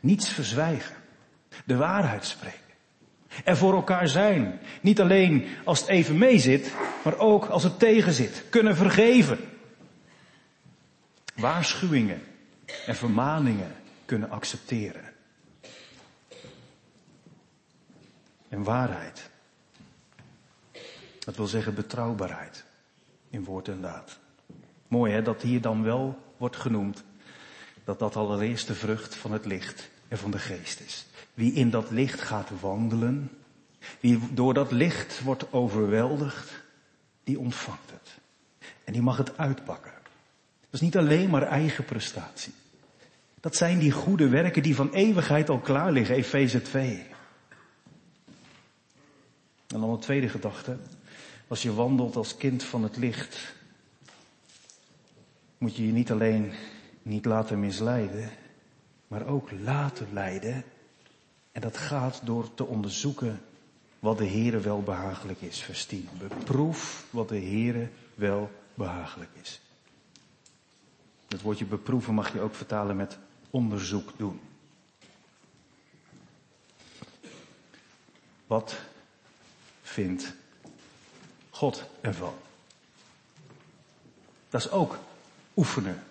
Niets 0.00 0.28
verzwijgen. 0.28 1.04
De 1.64 1.76
waarheid 1.76 2.24
spreken. 2.24 2.60
Er 3.44 3.56
voor 3.56 3.74
elkaar 3.74 4.08
zijn. 4.08 4.60
Niet 4.80 5.00
alleen 5.00 5.46
als 5.64 5.80
het 5.80 5.88
even 5.88 6.18
mee 6.18 6.38
zit, 6.38 6.72
maar 7.04 7.18
ook 7.18 7.46
als 7.46 7.62
het 7.62 7.78
tegen 7.78 8.12
zit. 8.12 8.44
Kunnen 8.50 8.76
vergeven. 8.76 9.38
Waarschuwingen 11.34 12.22
en 12.86 12.96
vermaningen 12.96 13.74
kunnen 14.04 14.30
accepteren. 14.30 15.12
En 18.48 18.62
waarheid. 18.62 19.30
Dat 21.18 21.36
wil 21.36 21.46
zeggen 21.46 21.74
betrouwbaarheid 21.74 22.64
in 23.30 23.44
woord 23.44 23.68
en 23.68 23.80
daad. 23.80 24.18
Mooi 24.88 25.12
hè, 25.12 25.22
dat 25.22 25.42
hier 25.42 25.60
dan 25.60 25.82
wel 25.82 26.18
wordt 26.36 26.56
genoemd 26.56 27.04
dat 27.84 27.98
dat 27.98 28.16
allereerst 28.16 28.66
de 28.66 28.74
vrucht 28.74 29.14
van 29.14 29.32
het 29.32 29.46
licht 29.46 29.90
van 30.16 30.30
de 30.30 30.38
geest 30.38 30.80
is. 30.80 31.06
Wie 31.34 31.52
in 31.52 31.70
dat 31.70 31.90
licht 31.90 32.20
gaat 32.20 32.50
wandelen, 32.60 33.30
wie 34.00 34.18
door 34.30 34.54
dat 34.54 34.72
licht 34.72 35.22
wordt 35.22 35.52
overweldigd, 35.52 36.62
die 37.24 37.38
ontvangt 37.38 37.90
het. 37.90 38.18
En 38.84 38.92
die 38.92 39.02
mag 39.02 39.16
het 39.16 39.38
uitpakken. 39.38 39.92
Dat 40.60 40.70
is 40.70 40.80
niet 40.80 40.96
alleen 40.96 41.30
maar 41.30 41.42
eigen 41.42 41.84
prestatie. 41.84 42.52
Dat 43.40 43.56
zijn 43.56 43.78
die 43.78 43.92
goede 43.92 44.28
werken 44.28 44.62
die 44.62 44.74
van 44.74 44.92
eeuwigheid 44.92 45.48
al 45.48 45.58
klaar 45.58 45.92
liggen, 45.92 46.14
Efeze 46.14 46.62
2. 46.62 47.06
En 49.66 49.80
dan 49.80 49.90
een 49.90 49.98
tweede 49.98 50.28
gedachte. 50.28 50.76
Als 51.48 51.62
je 51.62 51.74
wandelt 51.74 52.16
als 52.16 52.36
kind 52.36 52.62
van 52.62 52.82
het 52.82 52.96
licht, 52.96 53.54
moet 55.58 55.76
je 55.76 55.86
je 55.86 55.92
niet 55.92 56.10
alleen 56.10 56.52
niet 57.02 57.24
laten 57.24 57.60
misleiden, 57.60 58.30
maar 59.08 59.26
ook 59.26 59.50
laten 59.50 60.08
leiden. 60.12 60.64
En 61.52 61.60
dat 61.60 61.76
gaat 61.76 62.20
door 62.24 62.54
te 62.54 62.64
onderzoeken 62.64 63.40
wat 63.98 64.18
de 64.18 64.26
Heere 64.28 64.60
wel 64.60 64.82
behagelijk 64.82 65.40
is. 65.40 65.62
Vers 65.62 65.84
10. 65.84 66.08
Beproef 66.18 67.06
wat 67.10 67.28
de 67.28 67.40
Heere 67.40 67.88
wel 68.14 68.50
behagelijk 68.74 69.30
is. 69.42 69.60
Het 71.28 71.42
woordje 71.42 71.64
beproeven 71.64 72.14
mag 72.14 72.32
je 72.32 72.40
ook 72.40 72.54
vertalen 72.54 72.96
met 72.96 73.18
onderzoek 73.50 74.12
doen. 74.16 74.40
Wat 78.46 78.76
vindt 79.82 80.34
God 81.50 81.84
ervan? 82.00 82.34
Dat 84.48 84.60
is 84.60 84.70
ook 84.70 84.98
oefenen 85.56 86.04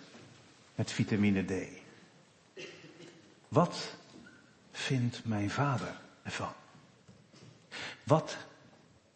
met 0.75 0.91
vitamine 0.91 1.43
D. 1.43 1.85
Wat 3.56 3.96
vindt 4.72 5.26
mijn 5.26 5.50
vader 5.50 5.96
ervan? 6.24 6.54
Wat 8.04 8.38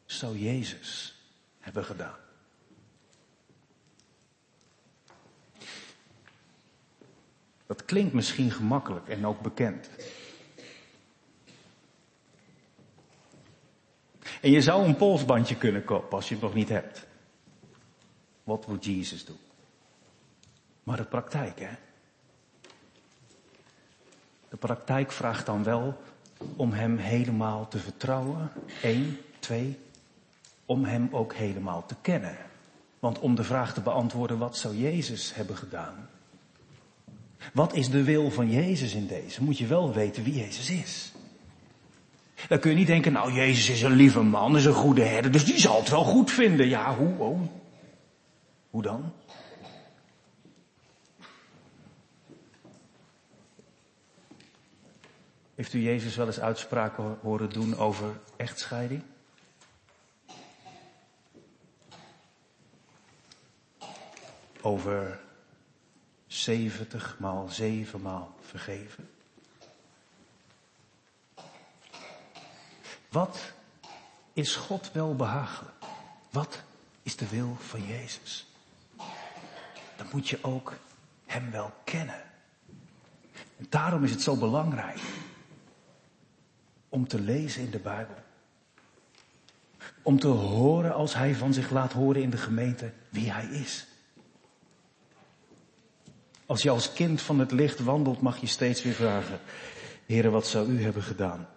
zou 0.06 0.38
Jezus 0.38 1.21
hebben 1.60 1.86
gedaan? 1.86 2.17
Dat 7.65 7.86
klinkt 7.86 8.13
misschien 8.13 8.52
gemakkelijk 8.52 9.08
en 9.08 9.25
ook 9.25 9.41
bekend. 9.41 9.89
En 14.41 14.52
je 14.52 14.62
zou 14.62 14.86
een 14.86 14.95
polsbandje 14.95 15.58
kunnen 15.58 15.84
kopen 15.84 16.17
als 16.17 16.28
je 16.28 16.34
het 16.34 16.43
nog 16.43 16.54
niet 16.54 16.69
hebt. 16.69 17.08
Wat 18.43 18.67
moet 18.67 18.86
Jezus 18.86 19.25
doen? 19.25 19.39
Maar 20.84 20.97
de 20.97 21.06
praktijk, 21.06 21.60
hè? 21.60 21.88
De 24.49 24.57
praktijk 24.57 25.12
vraagt 25.12 25.45
dan 25.45 25.63
wel 25.63 25.97
om 26.55 26.71
hem 26.71 26.97
helemaal 26.97 27.67
te 27.67 27.77
vertrouwen. 27.77 28.51
Eén, 28.81 29.17
twee, 29.39 29.77
om 30.65 30.85
hem 30.85 31.07
ook 31.12 31.33
helemaal 31.33 31.85
te 31.85 31.95
kennen. 32.01 32.38
Want 32.99 33.19
om 33.19 33.35
de 33.35 33.43
vraag 33.43 33.73
te 33.73 33.81
beantwoorden, 33.81 34.38
wat 34.38 34.57
zou 34.57 34.77
Jezus 34.77 35.35
hebben 35.35 35.57
gedaan? 35.57 36.09
Wat 37.53 37.73
is 37.73 37.89
de 37.89 38.03
wil 38.03 38.31
van 38.31 38.51
Jezus 38.51 38.93
in 38.93 39.07
deze? 39.07 39.43
Moet 39.43 39.57
je 39.57 39.67
wel 39.67 39.93
weten 39.93 40.23
wie 40.23 40.33
Jezus 40.33 40.69
is. 40.69 41.12
Dan 42.47 42.59
kun 42.59 42.71
je 42.71 42.77
niet 42.77 42.88
denken, 42.88 43.12
nou 43.12 43.33
Jezus 43.33 43.69
is 43.69 43.81
een 43.81 43.95
lieve 43.95 44.21
man, 44.21 44.57
is 44.57 44.65
een 44.65 44.73
goede 44.73 45.03
herder, 45.03 45.31
dus 45.31 45.45
die 45.45 45.59
zal 45.59 45.79
het 45.79 45.89
wel 45.89 46.03
goed 46.03 46.31
vinden. 46.31 46.67
Ja, 46.67 46.95
hoe? 46.95 47.17
Oh. 47.17 47.41
Hoe 48.69 48.81
dan? 48.81 49.12
Heeft 55.60 55.74
u 55.74 55.82
Jezus 55.82 56.15
wel 56.15 56.28
eens 56.28 56.39
uitspraken 56.39 57.17
horen 57.22 57.50
doen 57.50 57.78
over 57.78 58.19
echtscheiding? 58.36 59.04
Over 64.62 65.19
70 66.28 67.15
maal 67.19 67.48
7 67.48 68.02
maal 68.02 68.36
vergeven? 68.41 69.10
Wat 73.10 73.52
is 74.34 74.56
God 74.56 74.91
wel 74.91 75.15
behagelijk? 75.15 75.84
Wat 76.30 76.62
is 77.04 77.15
de 77.15 77.30
wil 77.30 77.56
van 77.60 77.86
Jezus? 77.86 78.48
Dan 79.95 80.08
moet 80.12 80.30
je 80.30 80.39
ook 80.41 80.74
Hem 81.26 81.52
wel 81.52 81.74
kennen. 81.84 82.24
En 83.58 83.65
daarom 83.69 84.04
is 84.04 84.12
het 84.12 84.22
zo 84.22 84.36
belangrijk 84.36 85.00
om 86.89 87.08
te 87.08 87.19
lezen 87.19 87.62
in 87.62 87.71
de 87.71 87.80
Bijbel. 87.80 88.15
Om 90.02 90.19
te 90.19 90.28
horen 90.28 90.93
als 90.93 91.13
Hij 91.13 91.36
van 91.36 91.54
zich 91.54 91.69
laat 91.69 91.93
horen 91.93 92.21
in 92.21 92.30
de 92.30 92.38
gemeente 92.38 92.91
wie 93.10 93.32
Hij 93.32 93.45
is. 93.45 93.88
Als 96.45 96.62
je 96.62 96.69
als 96.69 96.93
kind 96.93 97.21
van 97.21 97.39
het 97.39 97.52
licht 97.52 97.80
wandelt, 97.80 98.21
mag 98.21 98.38
je 98.38 98.47
steeds 98.47 98.84
weer 98.84 98.93
vragen, 98.93 99.39
Heere, 100.06 100.30
wat 100.30 100.47
zou 100.47 100.69
u 100.69 100.84
hebben 100.84 101.04
gedaan? 101.04 101.47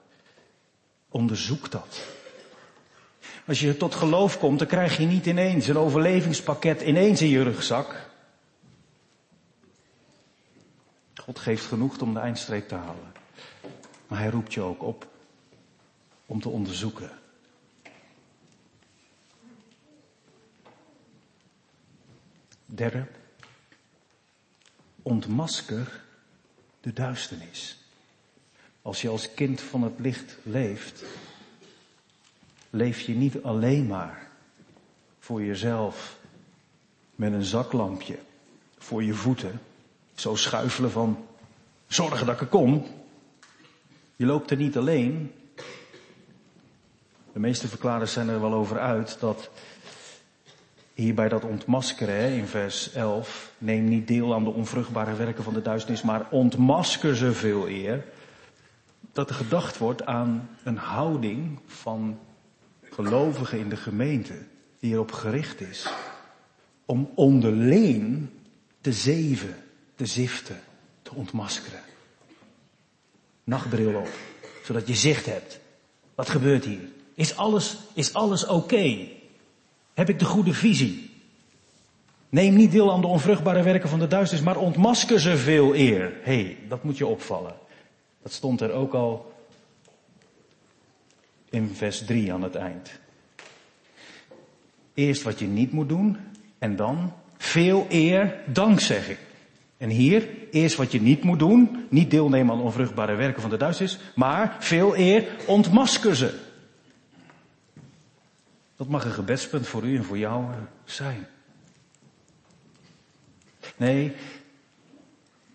Onderzoek 1.08 1.70
dat. 1.70 2.04
Als 3.46 3.60
je 3.60 3.76
tot 3.76 3.94
geloof 3.94 4.38
komt, 4.38 4.58
dan 4.58 4.68
krijg 4.68 4.96
je 4.96 5.06
niet 5.06 5.26
ineens 5.26 5.66
een 5.66 5.76
overlevingspakket 5.76 6.80
ineens 6.80 7.22
in 7.22 7.28
je 7.28 7.42
rugzak. 7.42 8.10
God 11.14 11.38
geeft 11.38 11.64
genoeg 11.64 12.00
om 12.00 12.14
de 12.14 12.20
eindstreep 12.20 12.68
te 12.68 12.74
halen. 12.74 13.12
Maar 14.06 14.18
hij 14.18 14.30
roept 14.30 14.54
je 14.54 14.60
ook 14.60 14.82
op 14.82 15.11
om 16.32 16.40
te 16.40 16.48
onderzoeken. 16.48 17.10
Derde, 22.66 23.06
ontmasker 25.02 26.04
de 26.80 26.92
duisternis. 26.92 27.78
Als 28.82 29.02
je 29.02 29.08
als 29.08 29.34
kind 29.34 29.60
van 29.60 29.82
het 29.82 29.98
licht 29.98 30.36
leeft, 30.42 31.04
leef 32.70 33.00
je 33.00 33.14
niet 33.14 33.42
alleen 33.42 33.86
maar 33.86 34.30
voor 35.18 35.42
jezelf 35.42 36.18
met 37.14 37.32
een 37.32 37.44
zaklampje 37.44 38.18
voor 38.78 39.02
je 39.02 39.14
voeten, 39.14 39.60
zo 40.14 40.34
schuifelen 40.34 40.90
van 40.90 41.26
zorgen 41.86 42.26
dat 42.26 42.34
ik 42.34 42.40
er 42.40 42.46
kom. 42.46 42.86
Je 44.16 44.26
loopt 44.26 44.50
er 44.50 44.56
niet 44.56 44.76
alleen. 44.76 45.32
De 47.32 47.38
meeste 47.38 47.68
verklaarders 47.68 48.12
zijn 48.12 48.28
er 48.28 48.40
wel 48.40 48.52
over 48.52 48.78
uit 48.78 49.16
dat 49.20 49.50
hier 50.94 51.14
bij 51.14 51.28
dat 51.28 51.44
ontmaskeren 51.44 52.32
in 52.32 52.46
vers 52.46 52.92
11, 52.92 53.52
neem 53.58 53.84
niet 53.84 54.06
deel 54.06 54.34
aan 54.34 54.44
de 54.44 54.50
onvruchtbare 54.50 55.14
werken 55.14 55.44
van 55.44 55.54
de 55.54 55.62
duisternis, 55.62 56.02
maar 56.02 56.26
ontmasker 56.30 57.16
ze 57.16 57.32
veel 57.32 57.68
eer. 57.68 58.04
Dat 59.12 59.28
er 59.28 59.34
gedacht 59.34 59.78
wordt 59.78 60.06
aan 60.06 60.48
een 60.64 60.76
houding 60.76 61.58
van 61.66 62.18
gelovigen 62.82 63.58
in 63.58 63.68
de 63.68 63.76
gemeente 63.76 64.34
die 64.78 64.92
erop 64.92 65.12
gericht 65.12 65.60
is 65.60 65.92
om 66.84 67.10
onderling 67.14 68.28
te 68.80 68.92
zeven, 68.92 69.56
te 69.94 70.06
ziften, 70.06 70.60
te 71.02 71.14
ontmaskeren. 71.14 71.80
Nachtbril 73.44 73.94
op, 73.94 74.10
zodat 74.64 74.86
je 74.86 74.94
zicht 74.94 75.26
hebt. 75.26 75.60
Wat 76.14 76.28
gebeurt 76.28 76.64
hier? 76.64 76.88
Is 77.22 77.36
alles, 77.36 77.76
is 77.94 78.14
alles 78.14 78.46
oké? 78.46 78.98
Heb 79.94 80.08
ik 80.08 80.18
de 80.18 80.24
goede 80.24 80.52
visie? 80.52 81.10
Neem 82.28 82.54
niet 82.54 82.70
deel 82.70 82.92
aan 82.92 83.00
de 83.00 83.06
onvruchtbare 83.06 83.62
werken 83.62 83.88
van 83.88 83.98
de 83.98 84.06
duisternis, 84.06 84.46
maar 84.46 84.56
ontmasker 84.56 85.20
ze 85.20 85.36
veel 85.36 85.74
eer. 85.74 86.12
Hé, 86.22 86.42
hey, 86.42 86.58
dat 86.68 86.84
moet 86.84 86.98
je 86.98 87.06
opvallen. 87.06 87.54
Dat 88.22 88.32
stond 88.32 88.60
er 88.60 88.72
ook 88.72 88.94
al 88.94 89.32
in 91.50 91.70
vers 91.74 92.04
3 92.04 92.32
aan 92.32 92.42
het 92.42 92.54
eind. 92.54 92.90
Eerst 94.94 95.22
wat 95.22 95.38
je 95.38 95.46
niet 95.46 95.72
moet 95.72 95.88
doen 95.88 96.16
en 96.58 96.76
dan 96.76 97.12
veel 97.38 97.86
eer 97.88 98.34
dankzegging. 98.46 99.18
En 99.76 99.88
hier, 99.88 100.28
eerst 100.50 100.76
wat 100.76 100.92
je 100.92 101.00
niet 101.00 101.22
moet 101.22 101.38
doen, 101.38 101.86
niet 101.88 102.10
deelnemen 102.10 102.54
aan 102.54 102.62
onvruchtbare 102.62 103.14
werken 103.14 103.40
van 103.40 103.50
de 103.50 103.56
duisternis, 103.56 103.98
maar 104.14 104.56
veel 104.58 104.96
eer 104.96 105.26
ontmasker 105.46 106.16
ze. 106.16 106.50
Dat 108.82 108.90
mag 108.90 109.04
een 109.04 109.12
gebedspunt 109.12 109.66
voor 109.66 109.82
u 109.82 109.96
en 109.96 110.04
voor 110.04 110.18
jou 110.18 110.44
zijn. 110.84 111.26
Nee, 113.76 114.16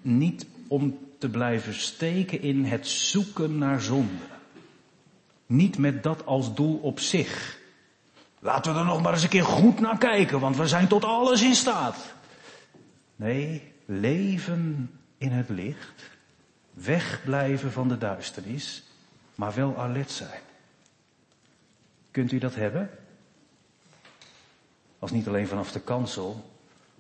niet 0.01 0.45
om 0.67 0.99
te 1.17 1.29
blijven 1.29 1.73
steken 1.73 2.41
in 2.41 2.65
het 2.65 2.87
zoeken 2.87 3.57
naar 3.57 3.81
zonde. 3.81 4.23
Niet 5.45 5.77
met 5.77 6.03
dat 6.03 6.25
als 6.25 6.55
doel 6.55 6.77
op 6.77 6.99
zich. 6.99 7.59
Laten 8.39 8.73
we 8.73 8.79
er 8.79 8.85
nog 8.85 9.01
maar 9.01 9.13
eens 9.13 9.23
een 9.23 9.29
keer 9.29 9.45
goed 9.45 9.79
naar 9.79 9.97
kijken, 9.97 10.39
want 10.39 10.57
we 10.57 10.67
zijn 10.67 10.87
tot 10.87 11.03
alles 11.03 11.41
in 11.41 11.55
staat. 11.55 12.13
Nee, 13.15 13.73
leven 13.85 14.91
in 15.17 15.31
het 15.31 15.49
licht, 15.49 16.09
wegblijven 16.73 17.71
van 17.71 17.87
de 17.87 17.97
duisternis, 17.97 18.83
maar 19.35 19.53
wel 19.53 19.77
alert 19.77 20.11
zijn. 20.11 20.41
Kunt 22.11 22.31
u 22.31 22.37
dat 22.37 22.55
hebben? 22.55 22.89
Als 24.99 25.11
niet 25.11 25.27
alleen 25.27 25.47
vanaf 25.47 25.71
de 25.71 25.81
kansel, 25.81 26.49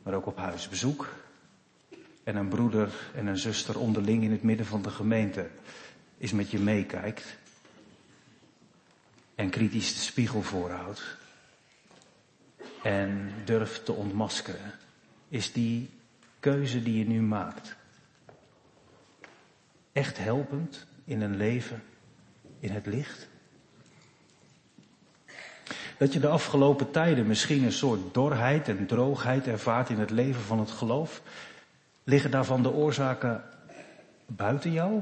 maar 0.03 0.13
ook 0.13 0.25
op 0.25 0.37
huisbezoek. 0.37 1.09
En 2.23 2.35
een 2.35 2.47
broeder 2.47 3.11
en 3.15 3.27
een 3.27 3.37
zuster 3.37 3.79
onderling 3.79 4.23
in 4.23 4.31
het 4.31 4.43
midden 4.43 4.65
van 4.65 4.81
de 4.81 4.89
gemeente 4.89 5.49
is 6.17 6.31
met 6.31 6.51
je 6.51 6.59
meekijkt. 6.59 7.37
En 9.35 9.49
kritisch 9.49 9.93
de 9.93 9.99
spiegel 9.99 10.41
voorhoudt. 10.41 11.17
En 12.83 13.31
durft 13.45 13.85
te 13.85 13.93
ontmaskeren. 13.93 14.71
Is 15.29 15.51
die 15.51 15.89
keuze 16.39 16.83
die 16.83 16.97
je 16.97 17.05
nu 17.05 17.21
maakt 17.21 17.75
echt 19.97 20.17
helpend 20.17 20.85
in 21.05 21.21
een 21.21 21.35
leven 21.37 21.83
in 22.59 22.71
het 22.71 22.85
licht? 22.85 23.27
Dat 25.97 26.13
je 26.13 26.19
de 26.19 26.27
afgelopen 26.27 26.91
tijden 26.91 27.27
misschien 27.27 27.63
een 27.63 27.71
soort 27.71 28.13
dorheid 28.13 28.67
en 28.67 28.85
droogheid 28.85 29.47
ervaart 29.47 29.89
in 29.89 29.99
het 29.99 30.09
leven 30.09 30.41
van 30.41 30.59
het 30.59 30.71
geloof. 30.71 31.21
Liggen 32.03 32.31
daarvan 32.31 32.63
de 32.63 32.71
oorzaken 32.71 33.43
buiten 34.25 34.71
jou? 34.71 35.01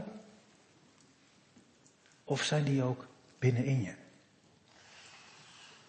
Of 2.24 2.44
zijn 2.44 2.64
die 2.64 2.84
ook 2.84 3.06
binnenin 3.40 3.82
je? 3.82 3.94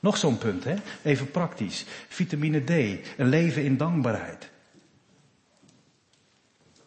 Nog 0.01 0.17
zo'n 0.17 0.39
punt, 0.39 0.65
hè? 0.65 0.75
Even 1.03 1.31
praktisch. 1.31 1.85
Vitamine 2.09 2.65
D, 2.65 2.71
een 3.19 3.29
leven 3.29 3.65
in 3.65 3.77
dankbaarheid. 3.77 4.51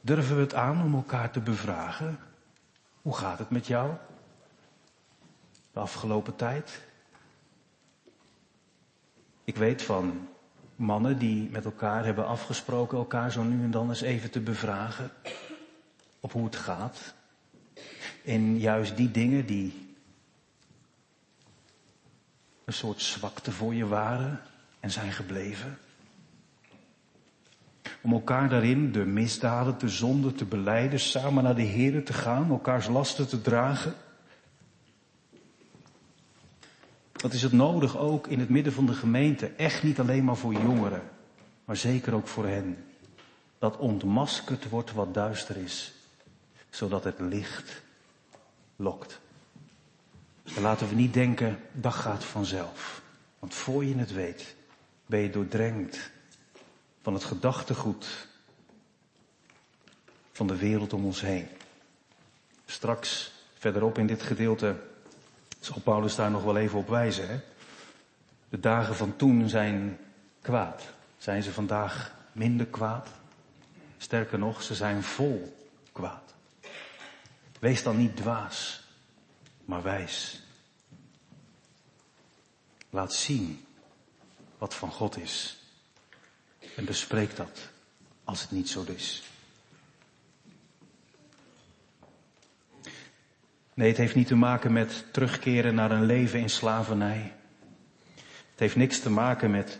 Durven 0.02 0.36
we 0.36 0.42
het 0.42 0.54
aan 0.54 0.84
om 0.84 0.96
elkaar 0.96 1.32
te 1.32 1.40
bevragen? 1.40 2.20
Hoe 3.02 3.16
gaat 3.16 3.40
het 3.40 3.50
met 3.50 3.68
jou? 3.68 3.92
De 5.72 5.80
afgelopen 5.80 6.36
tijd? 6.36 6.82
Ik 9.50 9.56
weet 9.56 9.82
van 9.82 10.28
mannen 10.76 11.18
die 11.18 11.50
met 11.50 11.66
elkaar 11.66 12.06
hebben 12.06 12.28
afgesproken 12.28 12.98
elkaar 12.98 13.32
zo 13.32 13.44
nu 13.44 13.64
en 13.64 13.72
dan 13.72 13.90
eens 13.90 14.02
even 14.02 14.32
te 14.32 14.40
bevragen 14.40 15.12
op 16.20 16.32
hoe 16.32 16.46
het 16.46 16.56
gaat. 16.56 17.14
In 18.22 18.60
juist 18.60 18.98
die 18.98 19.12
dingen 19.12 19.46
die 19.46 19.96
een 22.66 22.74
soort 22.74 23.02
zwakte 23.02 23.52
voor 23.52 23.74
je 23.74 23.88
waren 23.88 24.42
en 24.80 24.92
zijn 24.92 25.12
gebleven. 25.12 25.78
Om 28.02 28.14
elkaar 28.14 28.50
daarin 28.50 28.92
de 28.92 29.06
misdaden, 29.06 29.80
de 29.80 29.90
zonden 29.90 30.36
te 30.36 30.46
beleiden, 30.46 31.00
samen 31.00 31.44
naar 31.44 31.56
de 31.56 31.62
Heer 31.62 32.06
te 32.06 32.14
gaan, 32.14 32.50
elkaars 32.50 32.88
lasten 32.88 33.28
te 33.28 33.42
dragen. 33.42 33.94
Dat 37.22 37.34
is 37.34 37.42
het 37.42 37.52
nodig 37.52 37.98
ook 37.98 38.28
in 38.28 38.40
het 38.40 38.50
midden 38.50 38.74
van 38.74 38.86
de 38.86 38.94
gemeente. 38.94 39.48
Echt 39.48 39.84
niet 39.84 40.00
alleen 40.00 40.24
maar 40.24 40.36
voor 40.36 40.54
jongeren, 40.54 41.10
maar 41.66 41.78
zeker 41.78 42.14
ook 42.14 42.28
voor 42.28 42.48
hen. 42.48 42.86
Dat 43.58 43.78
ontmaskerd 43.78 44.70
wordt 44.70 44.94
wat 44.94 45.14
duister 45.14 45.58
is, 45.58 45.94
zodat 46.70 47.04
het 47.04 47.20
licht 47.20 47.82
lokt. 48.76 49.20
En 50.56 50.62
laten 50.62 50.90
we 50.90 50.96
niet 50.96 51.14
denken, 51.14 51.60
dat 51.72 51.94
gaat 51.94 52.24
vanzelf. 52.24 53.02
Want 53.40 53.54
voor 53.54 53.86
je 53.86 53.96
het 53.96 54.14
weet, 54.14 54.56
ben 55.06 55.20
je 55.20 55.30
doordrenkt 55.30 56.12
van 57.02 57.14
het 57.14 57.24
gedachtegoed 57.24 58.28
van 60.32 60.48
de 60.48 60.58
wereld 60.58 60.94
om 60.94 61.06
ons 61.06 61.22
heen. 61.22 61.48
Straks 62.66 63.32
verderop 63.54 63.98
in 63.98 64.08
dit 64.08 64.22
gedeelte 64.22 64.89
zal 65.60 65.80
Paulus 65.84 66.16
daar 66.16 66.32
nog 66.32 66.44
wel 66.44 66.58
even 66.58 66.80
op 66.80 66.88
wijzen. 66.88 67.30
Hè? 67.30 67.40
De 68.50 68.60
dagen 68.60 68.96
van 68.96 69.16
toen 69.16 69.50
zijn 69.50 70.00
kwaad. 70.42 70.84
Zijn 71.18 71.44
ze 71.44 71.52
vandaag 71.54 72.16
minder 72.32 72.66
kwaad? 72.66 73.10
Sterker 73.98 74.40
nog, 74.40 74.64
ze 74.64 74.76
zijn 74.76 75.04
vol 75.04 75.68
kwaad. 75.92 76.34
Wees 77.60 77.84
dan 77.84 77.98
niet 77.98 78.16
dwaas, 78.16 78.84
maar 79.66 79.84
wijs. 79.84 80.42
Laat 82.90 83.14
zien 83.14 83.66
wat 84.58 84.76
van 84.76 84.92
God 84.92 85.18
is. 85.18 85.58
En 86.76 86.86
bespreek 86.86 87.36
dat 87.36 87.70
als 88.24 88.42
het 88.42 88.52
niet 88.52 88.70
zo 88.70 88.84
is. 88.88 89.24
Nee, 93.80 93.88
het 93.88 93.98
heeft 93.98 94.16
niet 94.16 94.28
te 94.28 94.36
maken 94.36 94.74
met 94.74 95.06
terugkeren 95.12 95.76
naar 95.76 95.92
een 95.92 96.06
leven 96.06 96.40
in 96.40 96.50
slavernij. 96.50 97.34
Het 98.52 98.60
heeft 98.60 98.76
niks 98.76 99.00
te 99.00 99.10
maken 99.10 99.52
met 99.52 99.80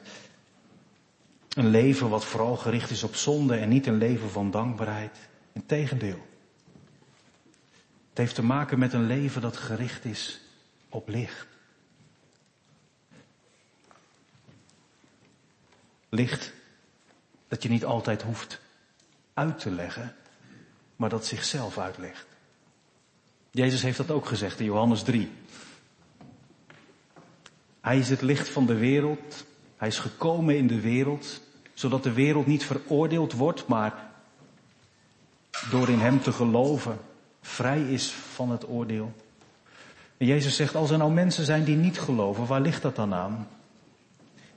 een 1.50 1.68
leven 1.68 2.10
wat 2.10 2.26
vooral 2.26 2.56
gericht 2.56 2.90
is 2.90 3.04
op 3.04 3.16
zonde 3.16 3.56
en 3.56 3.70
niet 3.70 3.88
een 3.88 3.98
leven 3.98 4.30
van 4.30 4.52
dankbaarheid. 4.52 5.18
Integendeel. 5.54 6.28
Het 8.10 8.18
heeft 8.18 8.36
te 8.36 8.44
maken 8.44 8.80
met 8.80 8.94
een 8.94 9.06
leven 9.06 9.42
dat 9.42 9.58
gericht 9.58 10.06
is 10.06 10.42
op 10.90 11.08
licht. 11.08 11.48
Licht 16.10 16.54
dat 17.48 17.64
je 17.64 17.70
niet 17.70 17.86
altijd 17.86 18.22
hoeft 18.22 18.62
uit 19.34 19.60
te 19.60 19.72
leggen, 19.72 20.16
maar 20.96 21.10
dat 21.10 21.26
zichzelf 21.26 21.78
uitlegt. 21.78 22.29
Jezus 23.52 23.82
heeft 23.82 23.98
dat 23.98 24.12
ook 24.12 24.26
gezegd 24.26 24.60
in 24.60 24.66
Johannes 24.66 25.04
3. 25.04 25.32
Hij 27.82 27.98
is 27.98 28.10
het 28.10 28.22
licht 28.22 28.50
van 28.50 28.66
de 28.66 28.78
wereld. 28.78 29.46
Hij 29.78 29.88
is 29.88 30.00
gekomen 30.00 30.58
in 30.58 30.68
de 30.68 30.80
wereld, 30.80 31.42
zodat 31.74 32.04
de 32.04 32.14
wereld 32.14 32.46
niet 32.46 32.66
veroordeeld 32.66 33.34
wordt, 33.34 33.68
maar 33.68 34.10
door 35.70 35.90
in 35.90 36.00
hem 36.00 36.22
te 36.22 36.32
geloven 36.32 37.00
vrij 37.42 37.82
is 37.82 38.12
van 38.12 38.50
het 38.50 38.68
oordeel. 38.68 39.14
En 40.18 40.26
Jezus 40.26 40.56
zegt, 40.56 40.76
als 40.76 40.90
er 40.90 40.98
nou 40.98 41.12
mensen 41.12 41.46
zijn 41.46 41.64
die 41.64 41.76
niet 41.76 42.00
geloven, 42.00 42.46
waar 42.46 42.62
ligt 42.62 42.82
dat 42.82 42.96
dan 42.96 43.14
aan? 43.14 43.48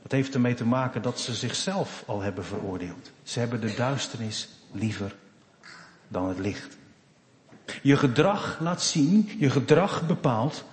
Dat 0.03 0.12
heeft 0.12 0.34
ermee 0.34 0.55
te 0.55 0.64
maken 0.64 1.03
dat 1.03 1.20
ze 1.20 1.34
zichzelf 1.34 2.03
al 2.07 2.20
hebben 2.20 2.45
veroordeeld. 2.45 3.11
Ze 3.22 3.38
hebben 3.38 3.61
de 3.61 3.74
duisternis 3.74 4.49
liever 4.72 5.14
dan 6.09 6.28
het 6.28 6.38
licht. 6.38 6.76
Je 7.82 7.96
gedrag 7.96 8.60
laat 8.60 8.82
zien, 8.82 9.30
je 9.38 9.50
gedrag 9.50 10.06
bepaalt 10.06 10.64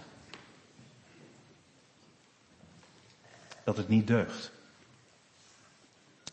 dat 3.63 3.77
het 3.77 3.87
niet 3.89 4.07
deugt. 4.07 4.51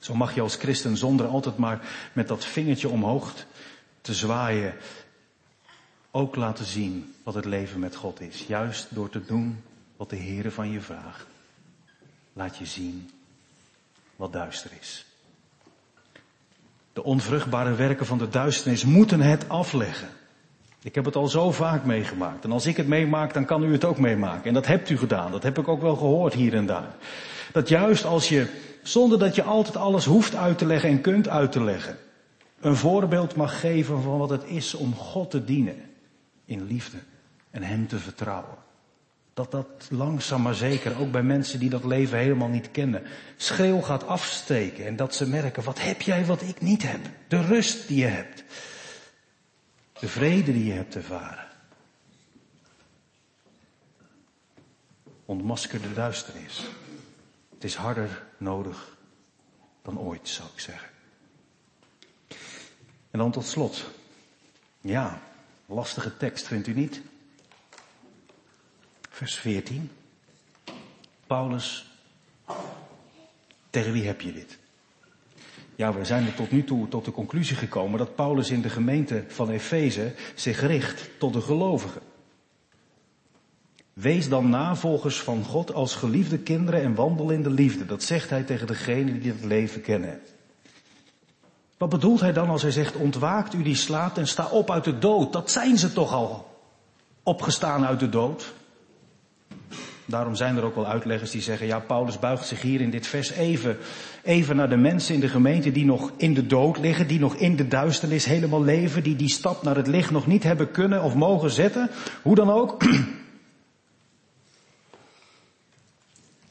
Zo 0.01 0.15
mag 0.15 0.35
je 0.35 0.41
als 0.41 0.57
christen 0.57 0.97
zonder 0.97 1.27
altijd 1.27 1.57
maar 1.57 1.89
met 2.13 2.29
dat 2.29 2.45
vingertje 2.45 2.89
omhoog 2.89 3.33
te 4.01 4.15
zwaaien 4.15 4.75
ook 6.11 6.37
laten 6.37 6.65
zien 6.65 7.15
wat 7.23 7.35
het 7.35 7.45
leven 7.45 7.81
met 7.81 7.97
God 7.97 8.21
is. 8.21 8.47
Juist 8.47 8.87
door 8.95 9.09
te 9.09 9.25
doen 9.25 9.63
wat 9.97 10.11
de 10.11 10.17
Heere 10.17 10.51
van 10.51 10.71
je 10.71 10.81
vraagt. 10.81 11.27
Laat 12.33 12.57
je 12.57 12.67
zien 12.67 13.11
wat 14.17 14.33
duister 14.33 14.71
is. 14.81 15.07
De 16.93 17.03
onvruchtbare 17.03 17.75
werken 17.75 18.07
van 18.07 18.19
de 18.19 18.29
duisternis 18.29 18.85
moeten 18.85 19.21
het 19.21 19.49
afleggen. 19.49 20.09
Ik 20.87 20.95
heb 20.95 21.05
het 21.05 21.17
al 21.17 21.29
zo 21.29 21.53
vaak 21.53 21.85
meegemaakt. 21.85 22.45
En 22.45 22.53
als 22.53 22.67
ik 22.67 22.77
het 22.77 22.87
meemaak, 22.87 23.35
dan 23.35 23.45
kan 23.45 23.65
u 23.65 23.73
het 23.73 23.85
ook 23.85 23.99
meemaken. 23.99 24.45
En 24.45 24.55
dat 24.55 24.67
hebt 24.67 24.91
u 24.91 24.99
gedaan. 24.99 25.33
Dat 25.33 25.43
heb 25.43 25.59
ik 25.59 25.69
ook 25.69 25.81
wel 25.81 25.97
gehoord 25.97 26.35
hier 26.35 26.55
en 26.55 26.67
daar. 26.67 26.95
Dat 27.53 27.69
juist 27.69 28.05
als 28.05 28.29
je, 28.29 28.47
zonder 28.83 29.19
dat 29.19 29.35
je 29.35 29.43
altijd 29.43 29.77
alles 29.77 30.05
hoeft 30.05 30.35
uit 30.35 30.59
te 30.59 30.67
leggen 30.67 30.89
en 30.89 31.01
kunt 31.01 31.29
uit 31.29 31.53
te 31.53 31.63
leggen, 31.63 31.97
een 32.61 32.77
voorbeeld 32.77 33.37
mag 33.37 33.61
geven 33.61 34.03
van 34.03 34.19
wat 34.19 34.31
het 34.31 34.43
is 34.45 34.75
om 34.75 34.95
God 34.95 35.31
te 35.31 35.45
dienen. 35.45 35.77
In 36.45 36.67
liefde. 36.67 36.97
En 37.51 37.63
Hem 37.63 37.87
te 37.87 37.99
vertrouwen. 37.99 38.57
Dat 39.35 39.51
dat 39.51 39.89
langzaam 39.91 40.43
maar 40.43 40.55
zeker, 40.55 41.01
ook 41.01 41.11
bij 41.11 41.23
mensen 41.23 41.59
die 41.59 41.71
dat 41.71 41.85
leven 41.85 42.19
helemaal 42.19 42.49
niet 42.49 42.71
kennen, 42.71 43.03
schreeuw 43.37 43.81
gaat 43.81 44.07
afsteken. 44.07 44.87
En 44.87 44.97
dat 44.97 45.15
ze 45.15 45.29
merken, 45.29 45.65
wat 45.65 45.81
heb 45.81 46.03
jij 46.03 46.25
wat 46.25 46.43
ik 46.43 46.61
niet 46.61 46.83
heb? 46.91 47.01
De 47.29 47.41
rust 47.41 47.89
die 47.89 47.99
je 47.99 48.07
hebt. 48.07 48.45
De 50.01 50.09
vrede 50.09 50.53
die 50.53 50.65
je 50.65 50.73
hebt 50.73 50.95
ervaren. 50.95 51.49
Ontmasker 55.25 55.83
de 55.83 55.93
duisternis. 55.93 56.65
Het 57.55 57.65
is 57.65 57.75
harder 57.75 58.27
nodig 58.37 58.97
dan 59.83 59.99
ooit, 59.99 60.29
zou 60.29 60.49
ik 60.55 60.61
zeggen. 60.61 60.89
En 63.11 63.19
dan 63.19 63.31
tot 63.31 63.47
slot. 63.47 63.85
Ja, 64.81 65.23
lastige 65.67 66.17
tekst, 66.17 66.47
vindt 66.47 66.67
u 66.67 66.75
niet? 66.75 67.03
Vers 69.11 69.35
14. 69.35 69.91
Paulus, 71.27 71.91
tegen 73.71 73.93
wie 73.93 74.07
heb 74.07 74.21
je 74.21 74.33
dit? 74.33 74.59
Ja, 75.77 75.93
we 75.93 76.05
zijn 76.05 76.27
er 76.27 76.35
tot 76.35 76.51
nu 76.51 76.65
toe 76.65 76.89
tot 76.89 77.05
de 77.05 77.11
conclusie 77.11 77.57
gekomen 77.57 77.99
dat 77.99 78.15
Paulus 78.15 78.51
in 78.51 78.63
de 78.63 78.69
gemeente 78.69 79.25
van 79.29 79.51
Efeze 79.51 80.15
zich 80.35 80.61
richt 80.61 81.09
tot 81.19 81.33
de 81.33 81.41
gelovigen. 81.41 82.03
Wees 83.93 84.29
dan 84.29 84.49
navolgers 84.49 85.21
van 85.21 85.45
God 85.45 85.75
als 85.75 85.95
geliefde 85.95 86.39
kinderen 86.39 86.83
en 86.83 86.95
wandel 86.95 87.31
in 87.31 87.43
de 87.43 87.51
liefde. 87.51 87.87
Dat 87.87 88.03
zegt 88.03 88.31
hij 88.31 88.43
tegen 88.43 88.67
degenen 88.67 89.21
die 89.21 89.33
het 89.33 89.45
leven 89.45 89.81
kennen. 89.81 90.21
Wat 91.77 91.89
bedoelt 91.89 92.21
hij 92.21 92.33
dan 92.33 92.49
als 92.49 92.63
hij 92.63 92.71
zegt, 92.71 92.95
ontwaakt 92.95 93.55
u 93.55 93.63
die 93.63 93.75
slaapt 93.75 94.19
en 94.19 94.27
sta 94.27 94.49
op 94.49 94.71
uit 94.71 94.85
de 94.85 94.99
dood? 94.99 95.33
Dat 95.33 95.51
zijn 95.51 95.79
ze 95.79 95.93
toch 95.93 96.13
al 96.13 96.61
opgestaan 97.23 97.87
uit 97.87 98.01
de 98.01 98.09
dood? 98.09 98.55
Daarom 100.09 100.35
zijn 100.35 100.57
er 100.57 100.65
ook 100.65 100.75
wel 100.75 100.87
uitleggers 100.87 101.31
die 101.31 101.41
zeggen, 101.41 101.67
ja, 101.67 101.79
Paulus 101.79 102.19
buigt 102.19 102.47
zich 102.47 102.63
hier 102.63 102.81
in 102.81 102.91
dit 102.91 103.07
vers 103.07 103.31
even, 103.31 103.79
even 104.23 104.57
naar 104.57 104.69
de 104.69 104.77
mensen 104.77 105.15
in 105.15 105.21
de 105.21 105.29
gemeente 105.29 105.73
die 105.73 105.85
nog 105.85 106.13
in 106.17 106.35
de 106.35 106.47
dood 106.47 106.79
liggen, 106.79 107.07
die 107.07 107.19
nog 107.19 107.35
in 107.35 107.57
de 107.57 107.69
duisternis 107.69 108.25
helemaal 108.25 108.63
leven, 108.63 109.03
die 109.03 109.17
die 109.17 109.29
stap 109.29 109.63
naar 109.63 109.77
het 109.77 109.87
licht 109.87 110.11
nog 110.11 110.27
niet 110.27 110.43
hebben 110.43 110.71
kunnen 110.71 111.03
of 111.03 111.15
mogen 111.15 111.51
zetten. 111.51 111.91
Hoe 112.23 112.35
dan 112.35 112.51
ook. 112.51 112.83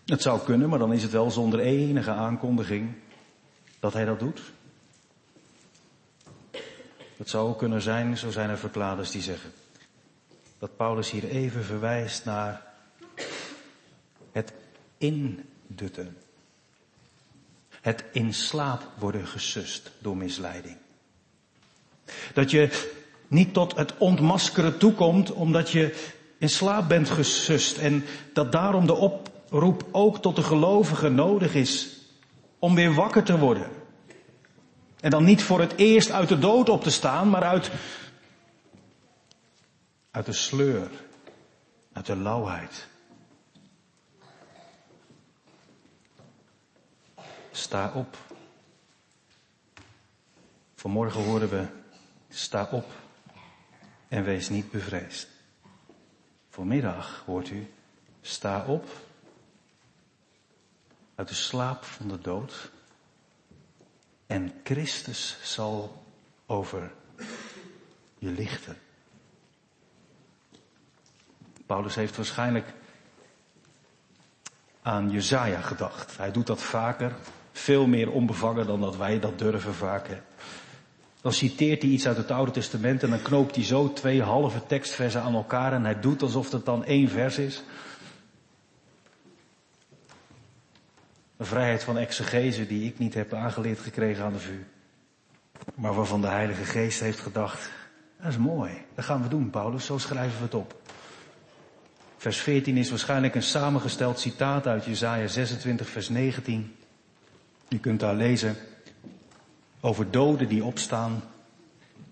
Het 0.05 0.21
zou 0.21 0.39
kunnen, 0.39 0.69
maar 0.69 0.79
dan 0.79 0.93
is 0.93 1.03
het 1.03 1.11
wel 1.11 1.31
zonder 1.31 1.59
enige 1.59 2.11
aankondiging 2.11 2.93
dat 3.79 3.93
hij 3.93 4.05
dat 4.05 4.19
doet. 4.19 4.41
Het 7.17 7.29
zou 7.29 7.47
ook 7.47 7.57
kunnen 7.57 7.81
zijn, 7.81 8.17
zo 8.17 8.31
zijn 8.31 8.49
er 8.49 8.57
verklaarders 8.57 9.11
die 9.11 9.21
zeggen, 9.21 9.51
dat 10.59 10.75
Paulus 10.77 11.11
hier 11.11 11.23
even 11.23 11.63
verwijst 11.63 12.25
naar 12.25 12.74
indutten. 14.97 16.17
Het 17.81 18.03
in 18.11 18.33
slaap 18.33 18.89
worden 18.97 19.27
gesust 19.27 19.91
door 19.99 20.17
misleiding. 20.17 20.77
Dat 22.33 22.51
je 22.51 22.87
niet 23.27 23.53
tot 23.53 23.75
het 23.75 23.97
ontmaskeren 23.97 24.77
toekomt 24.77 25.31
omdat 25.31 25.69
je 25.69 26.13
in 26.37 26.49
slaap 26.49 26.87
bent 26.87 27.09
gesust 27.09 27.77
en 27.77 28.05
dat 28.33 28.51
daarom 28.51 28.85
de 28.85 28.95
oproep 28.95 29.85
ook 29.91 30.21
tot 30.21 30.35
de 30.35 30.43
gelovigen 30.43 31.15
nodig 31.15 31.53
is 31.55 31.87
om 32.59 32.75
weer 32.75 32.93
wakker 32.93 33.23
te 33.23 33.37
worden. 33.37 33.69
En 34.99 35.09
dan 35.09 35.23
niet 35.23 35.43
voor 35.43 35.59
het 35.59 35.73
eerst 35.75 36.11
uit 36.11 36.29
de 36.29 36.39
dood 36.39 36.69
op 36.69 36.83
te 36.83 36.91
staan, 36.91 37.29
maar 37.29 37.43
uit, 37.43 37.71
uit 40.11 40.25
de 40.25 40.33
sleur, 40.33 40.89
uit 41.93 42.05
de 42.05 42.15
lauwheid. 42.15 42.87
Sta 47.55 47.91
op. 47.93 48.17
Vanmorgen 50.75 51.23
horen 51.23 51.49
we, 51.49 51.67
sta 52.29 52.67
op 52.71 52.85
en 54.07 54.23
wees 54.23 54.49
niet 54.49 54.71
bevreesd. 54.71 55.27
Vanmiddag 56.49 57.23
hoort 57.25 57.49
u, 57.49 57.73
sta 58.21 58.65
op 58.65 58.89
uit 61.15 61.27
de 61.27 61.33
slaap 61.33 61.83
van 61.83 62.07
de 62.07 62.21
dood 62.21 62.71
en 64.27 64.59
Christus 64.63 65.37
zal 65.43 66.05
over 66.45 66.91
je 68.17 68.29
lichten. 68.29 68.77
Paulus 71.65 71.95
heeft 71.95 72.15
waarschijnlijk 72.15 72.73
aan 74.81 75.11
Jezaja 75.11 75.61
gedacht. 75.61 76.17
Hij 76.17 76.31
doet 76.31 76.47
dat 76.47 76.61
vaker, 76.61 77.15
veel 77.57 77.87
meer 77.87 78.11
onbevangen 78.11 78.67
dan 78.67 78.81
dat 78.81 78.97
wij 78.97 79.19
dat 79.19 79.39
durven 79.39 79.73
vaak. 79.73 80.07
Dan 81.21 81.33
citeert 81.33 81.81
hij 81.81 81.91
iets 81.91 82.07
uit 82.07 82.17
het 82.17 82.31
Oude 82.31 82.51
Testament 82.51 83.03
en 83.03 83.09
dan 83.09 83.21
knoopt 83.21 83.55
hij 83.55 83.63
zo 83.63 83.93
twee 83.93 84.21
halve 84.21 84.65
tekstversen 84.65 85.21
aan 85.21 85.33
elkaar 85.33 85.73
en 85.73 85.83
hij 85.83 85.99
doet 85.99 86.21
alsof 86.21 86.51
het 86.51 86.65
dan 86.65 86.85
één 86.85 87.09
vers 87.09 87.37
is. 87.37 87.63
Een 91.37 91.45
vrijheid 91.45 91.83
van 91.83 91.97
exegese 91.97 92.67
die 92.67 92.87
ik 92.87 92.99
niet 92.99 93.13
heb 93.13 93.33
aangeleerd 93.33 93.79
gekregen 93.79 94.23
aan 94.23 94.33
de 94.33 94.39
VU. 94.39 94.63
Maar 95.75 95.93
waarvan 95.93 96.21
de 96.21 96.27
Heilige 96.27 96.63
Geest 96.63 96.99
heeft 96.99 97.19
gedacht, 97.19 97.69
dat 98.21 98.31
is 98.31 98.37
mooi. 98.37 98.71
Dat 98.95 99.05
gaan 99.05 99.21
we 99.21 99.27
doen, 99.27 99.49
Paulus. 99.49 99.85
Zo 99.85 99.97
schrijven 99.97 100.37
we 100.37 100.43
het 100.43 100.53
op. 100.53 100.81
Vers 102.17 102.37
14 102.37 102.77
is 102.77 102.89
waarschijnlijk 102.89 103.35
een 103.35 103.43
samengesteld 103.43 104.19
citaat 104.19 104.67
uit 104.67 104.85
Jesaja 104.85 105.27
26, 105.27 105.89
vers 105.89 106.09
19. 106.09 106.75
Je 107.67 107.79
kunt 107.79 107.99
daar 107.99 108.15
lezen 108.15 108.55
over 109.79 110.11
doden 110.11 110.47
die 110.47 110.63
opstaan. 110.63 111.23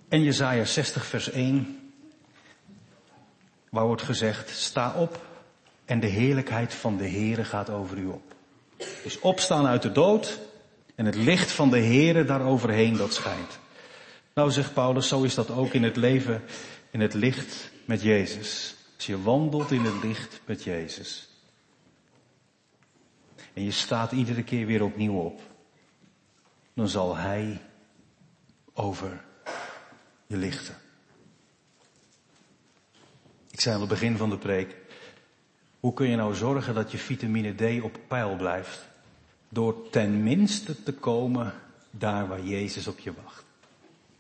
En 0.08 0.24
Jesaja 0.24 0.66
60, 0.66 1.06
vers 1.06 1.30
1, 1.30 1.92
waar 3.70 3.86
wordt 3.86 4.02
gezegd, 4.02 4.50
sta 4.50 4.94
op 4.94 5.26
en 5.86 6.00
de 6.00 6.08
heerlijkheid 6.08 6.74
van 6.74 6.98
de 6.98 7.10
Heere 7.10 7.44
gaat 7.44 7.70
over 7.70 7.98
u 7.98 8.06
op. 8.06 8.36
Dus 9.04 9.20
opstaan 9.20 9.66
uit 9.66 9.82
de 9.82 9.92
dood 9.92 10.40
en 10.96 11.06
het 11.06 11.16
licht 11.16 11.52
van 11.52 11.70
de 11.70 11.80
Heere 11.80 12.26
daaroverheen 12.26 12.98
dat 12.98 13.14
schijnt. 13.14 13.60
Nou 14.34 14.52
zegt 14.52 14.74
Paulus, 14.74 15.08
zo 15.08 15.24
is 15.24 15.36
dat 15.36 15.52
ook 15.52 15.74
in 15.74 15.84
het 15.84 15.96
leven, 15.96 16.44
in 16.92 17.02
het 17.02 17.14
licht 17.14 17.72
met 17.86 18.02
Jezus. 18.02 18.76
Als 18.96 19.06
je 19.06 19.22
wandelt 19.22 19.72
in 19.72 19.84
het 19.84 20.04
licht 20.04 20.42
met 20.46 20.64
Jezus. 20.64 21.33
En 23.54 23.64
je 23.64 23.72
staat 23.72 24.12
iedere 24.12 24.44
keer 24.44 24.66
weer 24.66 24.84
opnieuw 24.84 25.20
op. 25.20 25.42
Dan 26.74 26.88
zal 26.88 27.16
Hij 27.16 27.62
over 28.74 29.24
je 30.28 30.38
lichten. 30.38 30.76
Ik 33.52 33.62
zei 33.62 33.76
aan 33.76 33.82
het 33.82 33.90
begin 33.90 34.18
van 34.18 34.30
de 34.30 34.38
preek. 34.38 34.76
Hoe 35.80 35.94
kun 35.94 36.10
je 36.10 36.16
nou 36.16 36.36
zorgen 36.36 36.74
dat 36.74 36.92
je 36.92 36.98
vitamine 36.98 37.54
D 37.54 37.84
op 37.84 38.00
peil 38.08 38.36
blijft? 38.36 38.88
Door 39.50 39.90
tenminste 39.90 40.84
te 40.84 40.94
komen 40.94 41.54
daar 41.92 42.28
waar 42.28 42.44
Jezus 42.44 42.88
op 42.88 43.00
je 43.00 43.14
wacht. 43.24 43.44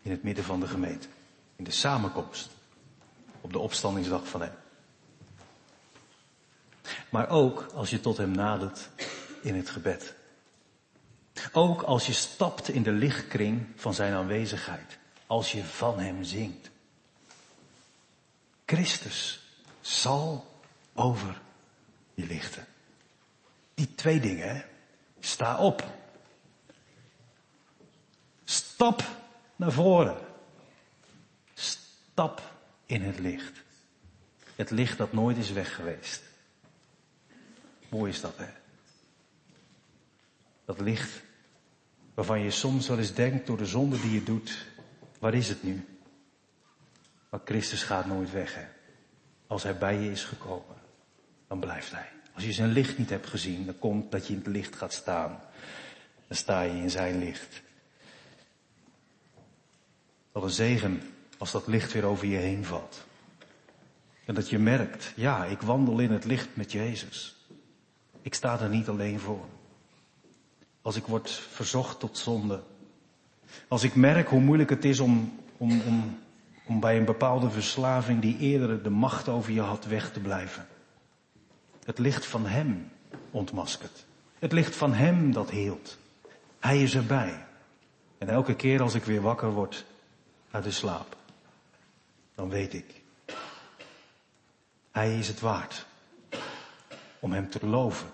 In 0.02 0.12
het 0.12 0.24
midden 0.24 0.44
van 0.44 0.60
de 0.60 0.68
gemeente. 0.68 1.08
In 1.56 1.64
de 1.64 1.72
samenkomst. 1.72 2.50
Op 3.42 3.54
de 3.54 3.60
opstandingsdag 3.60 4.28
van 4.28 4.42
Hem. 4.42 4.54
Maar 7.10 7.30
ook 7.30 7.66
als 7.74 7.90
je 7.90 8.00
tot 8.00 8.18
Hem 8.18 8.32
nadert 8.32 8.90
in 9.44 9.56
het 9.56 9.70
gebed. 9.70 10.14
Ook 11.52 11.82
als 11.82 12.06
je 12.06 12.14
stapt 12.14 12.70
in 12.70 12.84
de 12.84 12.92
lichtkring 12.92 13.68
van 13.76 13.94
Zijn 13.94 14.14
aanwezigheid. 14.14 14.98
Als 15.28 15.52
je 15.52 15.64
van 15.64 16.00
Hem 16.00 16.24
zingt. 16.24 16.70
Christus 18.66 19.44
zal 19.82 20.60
over 20.94 21.42
je 22.14 22.26
lichten. 22.26 22.66
Die 23.74 23.96
twee 23.96 24.20
dingen, 24.20 24.56
hè? 24.56 24.62
Sta 25.20 25.58
op. 25.58 25.84
Stap 28.44 29.04
naar 29.56 29.72
voren. 29.72 30.18
Stap 31.54 32.42
in 32.86 33.02
het 33.02 33.20
licht. 33.20 33.62
Het 34.56 34.72
licht 34.72 34.98
dat 34.98 35.14
nooit 35.14 35.38
is 35.38 35.52
weg 35.52 35.76
geweest. 35.76 36.22
Mooi 37.90 38.12
is 38.12 38.22
dat, 38.22 38.38
hè? 38.38 38.63
Dat 40.74 40.86
licht 40.86 41.22
waarvan 42.14 42.40
je 42.40 42.52
soms 42.52 42.88
wel 42.88 42.98
eens 42.98 43.14
denkt 43.14 43.48
door 43.48 43.58
de 43.58 43.66
zonde 43.66 44.02
die 44.02 44.12
je 44.12 44.24
doet, 44.24 44.66
waar 45.20 45.34
is 45.34 45.50
het 45.50 45.64
nu? 45.64 45.86
Maar 47.30 47.40
Christus 47.46 47.84
gaat 47.84 48.06
nooit 48.06 48.32
weg, 48.32 48.56
hè? 48.56 48.66
Als 49.48 49.64
hij 49.64 49.78
bij 49.78 50.00
je 50.00 50.12
is 50.12 50.24
gekomen, 50.24 50.76
dan 51.48 51.60
blijft 51.60 51.92
hij. 51.92 52.10
Als 52.34 52.44
je 52.44 52.54
zijn 52.54 52.72
licht 52.72 52.98
niet 52.98 53.10
hebt 53.10 53.28
gezien, 53.28 53.66
dan 53.66 53.80
komt 53.80 54.12
dat 54.12 54.28
je 54.28 54.34
in 54.34 54.40
het 54.40 54.48
licht 54.48 54.76
gaat 54.76 54.94
staan. 54.94 55.40
Dan 56.28 56.38
sta 56.38 56.62
je 56.62 56.78
in 56.78 56.90
zijn 56.90 57.20
licht. 57.20 57.62
Wat 60.32 60.44
een 60.44 60.50
zegen 60.50 61.02
als 61.38 61.52
dat 61.52 61.68
licht 61.68 61.92
weer 61.92 62.06
over 62.06 62.28
je 62.28 62.38
heen 62.38 62.66
valt. 62.66 63.06
En 64.26 64.36
dat 64.36 64.50
je 64.50 64.60
merkt, 64.60 65.14
ja, 65.16 65.46
ik 65.46 65.62
wandel 65.62 66.00
in 66.00 66.12
het 66.12 66.26
licht 66.26 66.50
met 66.54 66.72
Jezus. 66.72 67.36
Ik 68.22 68.34
sta 68.34 68.60
er 68.60 68.70
niet 68.70 68.88
alleen 68.88 69.20
voor. 69.20 69.53
Als 70.84 70.96
ik 70.96 71.06
word 71.06 71.32
verzocht 71.32 72.00
tot 72.00 72.18
zonde. 72.18 72.64
Als 73.68 73.84
ik 73.84 73.96
merk 73.96 74.28
hoe 74.28 74.40
moeilijk 74.40 74.70
het 74.70 74.86
is 74.86 75.00
om, 75.00 75.40
om, 75.58 75.82
om, 75.82 76.20
om 76.66 76.80
bij 76.80 76.98
een 76.98 77.06
bepaalde 77.06 77.50
verslaving 77.50 78.22
die 78.22 78.38
eerder 78.38 78.84
de 78.84 78.90
macht 78.90 79.28
over 79.28 79.52
je 79.52 79.62
had 79.62 79.86
weg 79.86 80.12
te 80.12 80.20
blijven. 80.20 80.68
Het 81.84 82.00
licht 82.00 82.26
van 82.26 82.46
Hem 82.46 82.92
ontmaskert. 83.32 84.06
Het 84.40 84.52
licht 84.52 84.76
van 84.76 84.94
Hem 84.94 85.32
dat 85.32 85.50
heelt. 85.50 85.98
Hij 86.60 86.84
is 86.84 86.96
erbij. 86.96 87.46
En 88.18 88.30
elke 88.30 88.56
keer 88.56 88.82
als 88.82 88.94
ik 88.94 89.04
weer 89.04 89.22
wakker 89.22 89.52
word, 89.52 89.86
uit 90.52 90.64
de 90.64 90.72
slaap. 90.72 91.18
Dan 92.36 92.50
weet 92.50 92.74
ik. 92.74 93.02
Hij 94.92 95.18
is 95.18 95.28
het 95.28 95.40
waard 95.40 95.86
om 97.20 97.32
hem 97.32 97.50
te 97.50 97.66
loven 97.66 98.08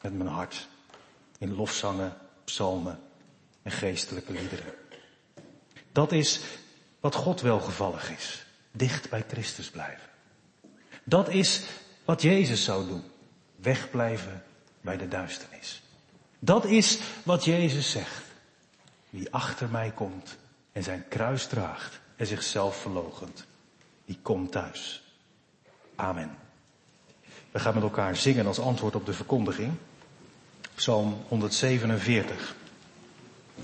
met 0.00 0.14
mijn 0.14 0.28
hart. 0.28 0.68
In 1.40 1.54
lofzangen, 1.54 2.16
psalmen 2.44 3.00
en 3.62 3.70
geestelijke 3.70 4.32
liederen. 4.32 4.74
Dat 5.92 6.12
is 6.12 6.40
wat 7.00 7.14
God 7.14 7.40
welgevallig 7.40 8.10
is. 8.10 8.46
Dicht 8.72 9.10
bij 9.10 9.24
Christus 9.28 9.70
blijven. 9.70 10.08
Dat 11.04 11.28
is 11.28 11.62
wat 12.04 12.22
Jezus 12.22 12.64
zou 12.64 12.86
doen. 12.86 13.02
Wegblijven 13.56 14.42
bij 14.80 14.96
de 14.96 15.08
duisternis. 15.08 15.82
Dat 16.38 16.64
is 16.64 16.98
wat 17.22 17.44
Jezus 17.44 17.90
zegt. 17.90 18.24
Wie 19.10 19.32
achter 19.32 19.68
mij 19.68 19.90
komt 19.90 20.36
en 20.72 20.82
zijn 20.82 21.04
kruis 21.08 21.46
draagt 21.46 22.00
en 22.16 22.26
zichzelf 22.26 22.76
verlogent, 22.76 23.46
die 24.04 24.18
komt 24.22 24.52
thuis. 24.52 25.02
Amen. 25.96 26.36
We 27.50 27.58
gaan 27.58 27.74
met 27.74 27.82
elkaar 27.82 28.16
zingen 28.16 28.46
als 28.46 28.58
antwoord 28.58 28.94
op 28.94 29.06
de 29.06 29.12
verkondiging. 29.12 29.72
Psalm 30.80 31.16
147. 31.28 32.54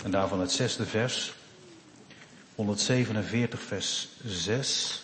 En 0.04 0.10
daarvan 0.10 0.40
het 0.40 0.52
zesde 0.52 0.86
vers. 0.86 1.34
147 2.54 3.60
vers 3.60 4.08
6. 4.24 5.02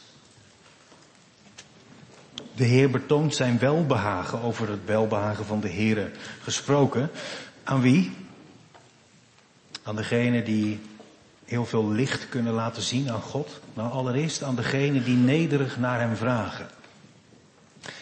De 2.54 2.64
Heer 2.64 2.90
betoont 2.90 3.34
zijn 3.34 3.58
welbehagen 3.58 4.40
over 4.40 4.68
het 4.68 4.84
welbehagen 4.84 5.44
van 5.44 5.60
de 5.60 5.68
Heere 5.68 6.10
gesproken. 6.40 7.10
Aan 7.64 7.80
wie? 7.80 8.12
Aan 9.82 9.96
degene 9.96 10.42
die 10.42 10.80
heel 11.44 11.66
veel 11.66 11.88
licht 11.88 12.28
kunnen 12.28 12.52
laten 12.52 12.82
zien 12.82 13.10
aan 13.10 13.22
God. 13.22 13.60
Nou, 13.74 13.92
allereerst 13.92 14.42
aan 14.42 14.56
degene 14.56 15.02
die 15.02 15.16
nederig 15.16 15.78
naar 15.78 16.00
Hem 16.00 16.16
vragen. 16.16 16.68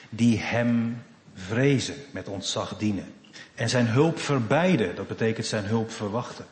Die 0.08 0.38
Hem 0.38 1.02
vrezen, 1.34 1.96
met 2.10 2.28
ontzag 2.28 2.76
dienen. 2.76 3.19
En 3.54 3.68
zijn 3.68 3.86
hulp 3.86 4.18
verbijden, 4.18 4.94
dat 4.94 5.08
betekent 5.08 5.46
zijn 5.46 5.64
hulp 5.64 5.90
verwachten. 5.90 6.46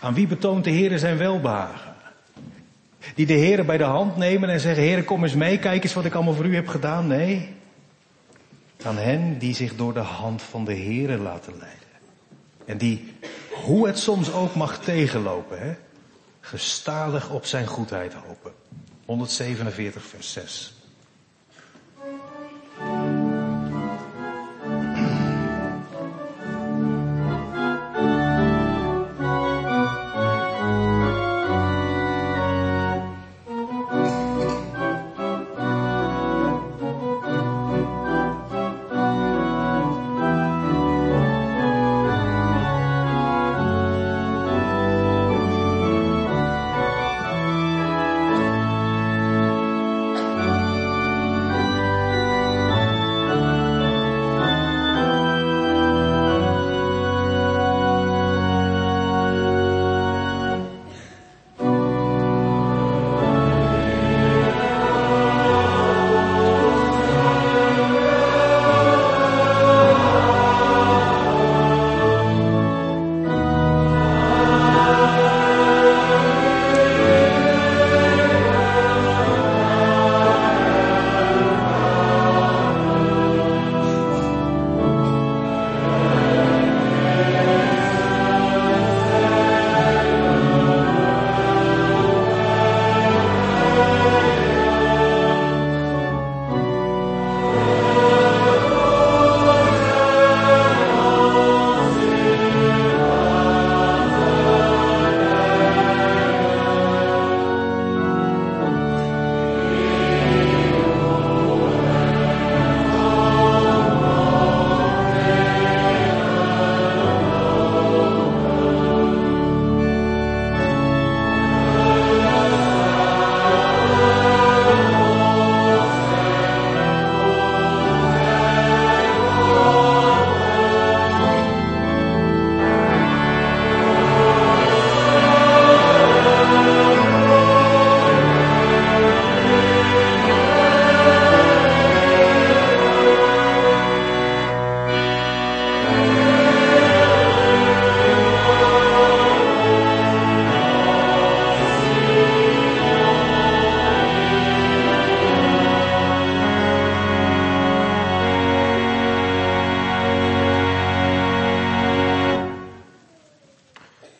Aan 0.00 0.14
wie 0.14 0.26
betoont 0.26 0.64
de 0.64 0.70
Heer 0.70 0.98
zijn 0.98 1.16
welbehagen? 1.16 1.94
Die 3.14 3.26
de 3.26 3.32
Heer 3.32 3.64
bij 3.64 3.78
de 3.78 3.84
hand 3.84 4.16
nemen 4.16 4.48
en 4.48 4.60
zeggen, 4.60 4.82
Heer 4.82 5.04
kom 5.04 5.22
eens 5.22 5.34
mee, 5.34 5.58
kijk 5.58 5.82
eens 5.82 5.92
wat 5.94 6.04
ik 6.04 6.14
allemaal 6.14 6.34
voor 6.34 6.46
u 6.46 6.54
heb 6.54 6.68
gedaan. 6.68 7.06
Nee, 7.06 7.54
aan 8.82 8.98
hen 8.98 9.38
die 9.38 9.54
zich 9.54 9.76
door 9.76 9.94
de 9.94 10.00
hand 10.00 10.42
van 10.42 10.64
de 10.64 10.72
Heer 10.72 11.18
laten 11.18 11.52
leiden. 11.58 11.80
En 12.64 12.78
die, 12.78 13.12
hoe 13.50 13.86
het 13.86 13.98
soms 13.98 14.32
ook 14.32 14.54
mag 14.54 14.78
tegenlopen, 14.78 15.58
hè, 15.58 15.74
gestadig 16.40 17.30
op 17.30 17.46
zijn 17.46 17.66
goedheid 17.66 18.12
hopen. 18.14 18.52
147 19.04 20.04
vers 20.04 20.32
6. 20.32 20.81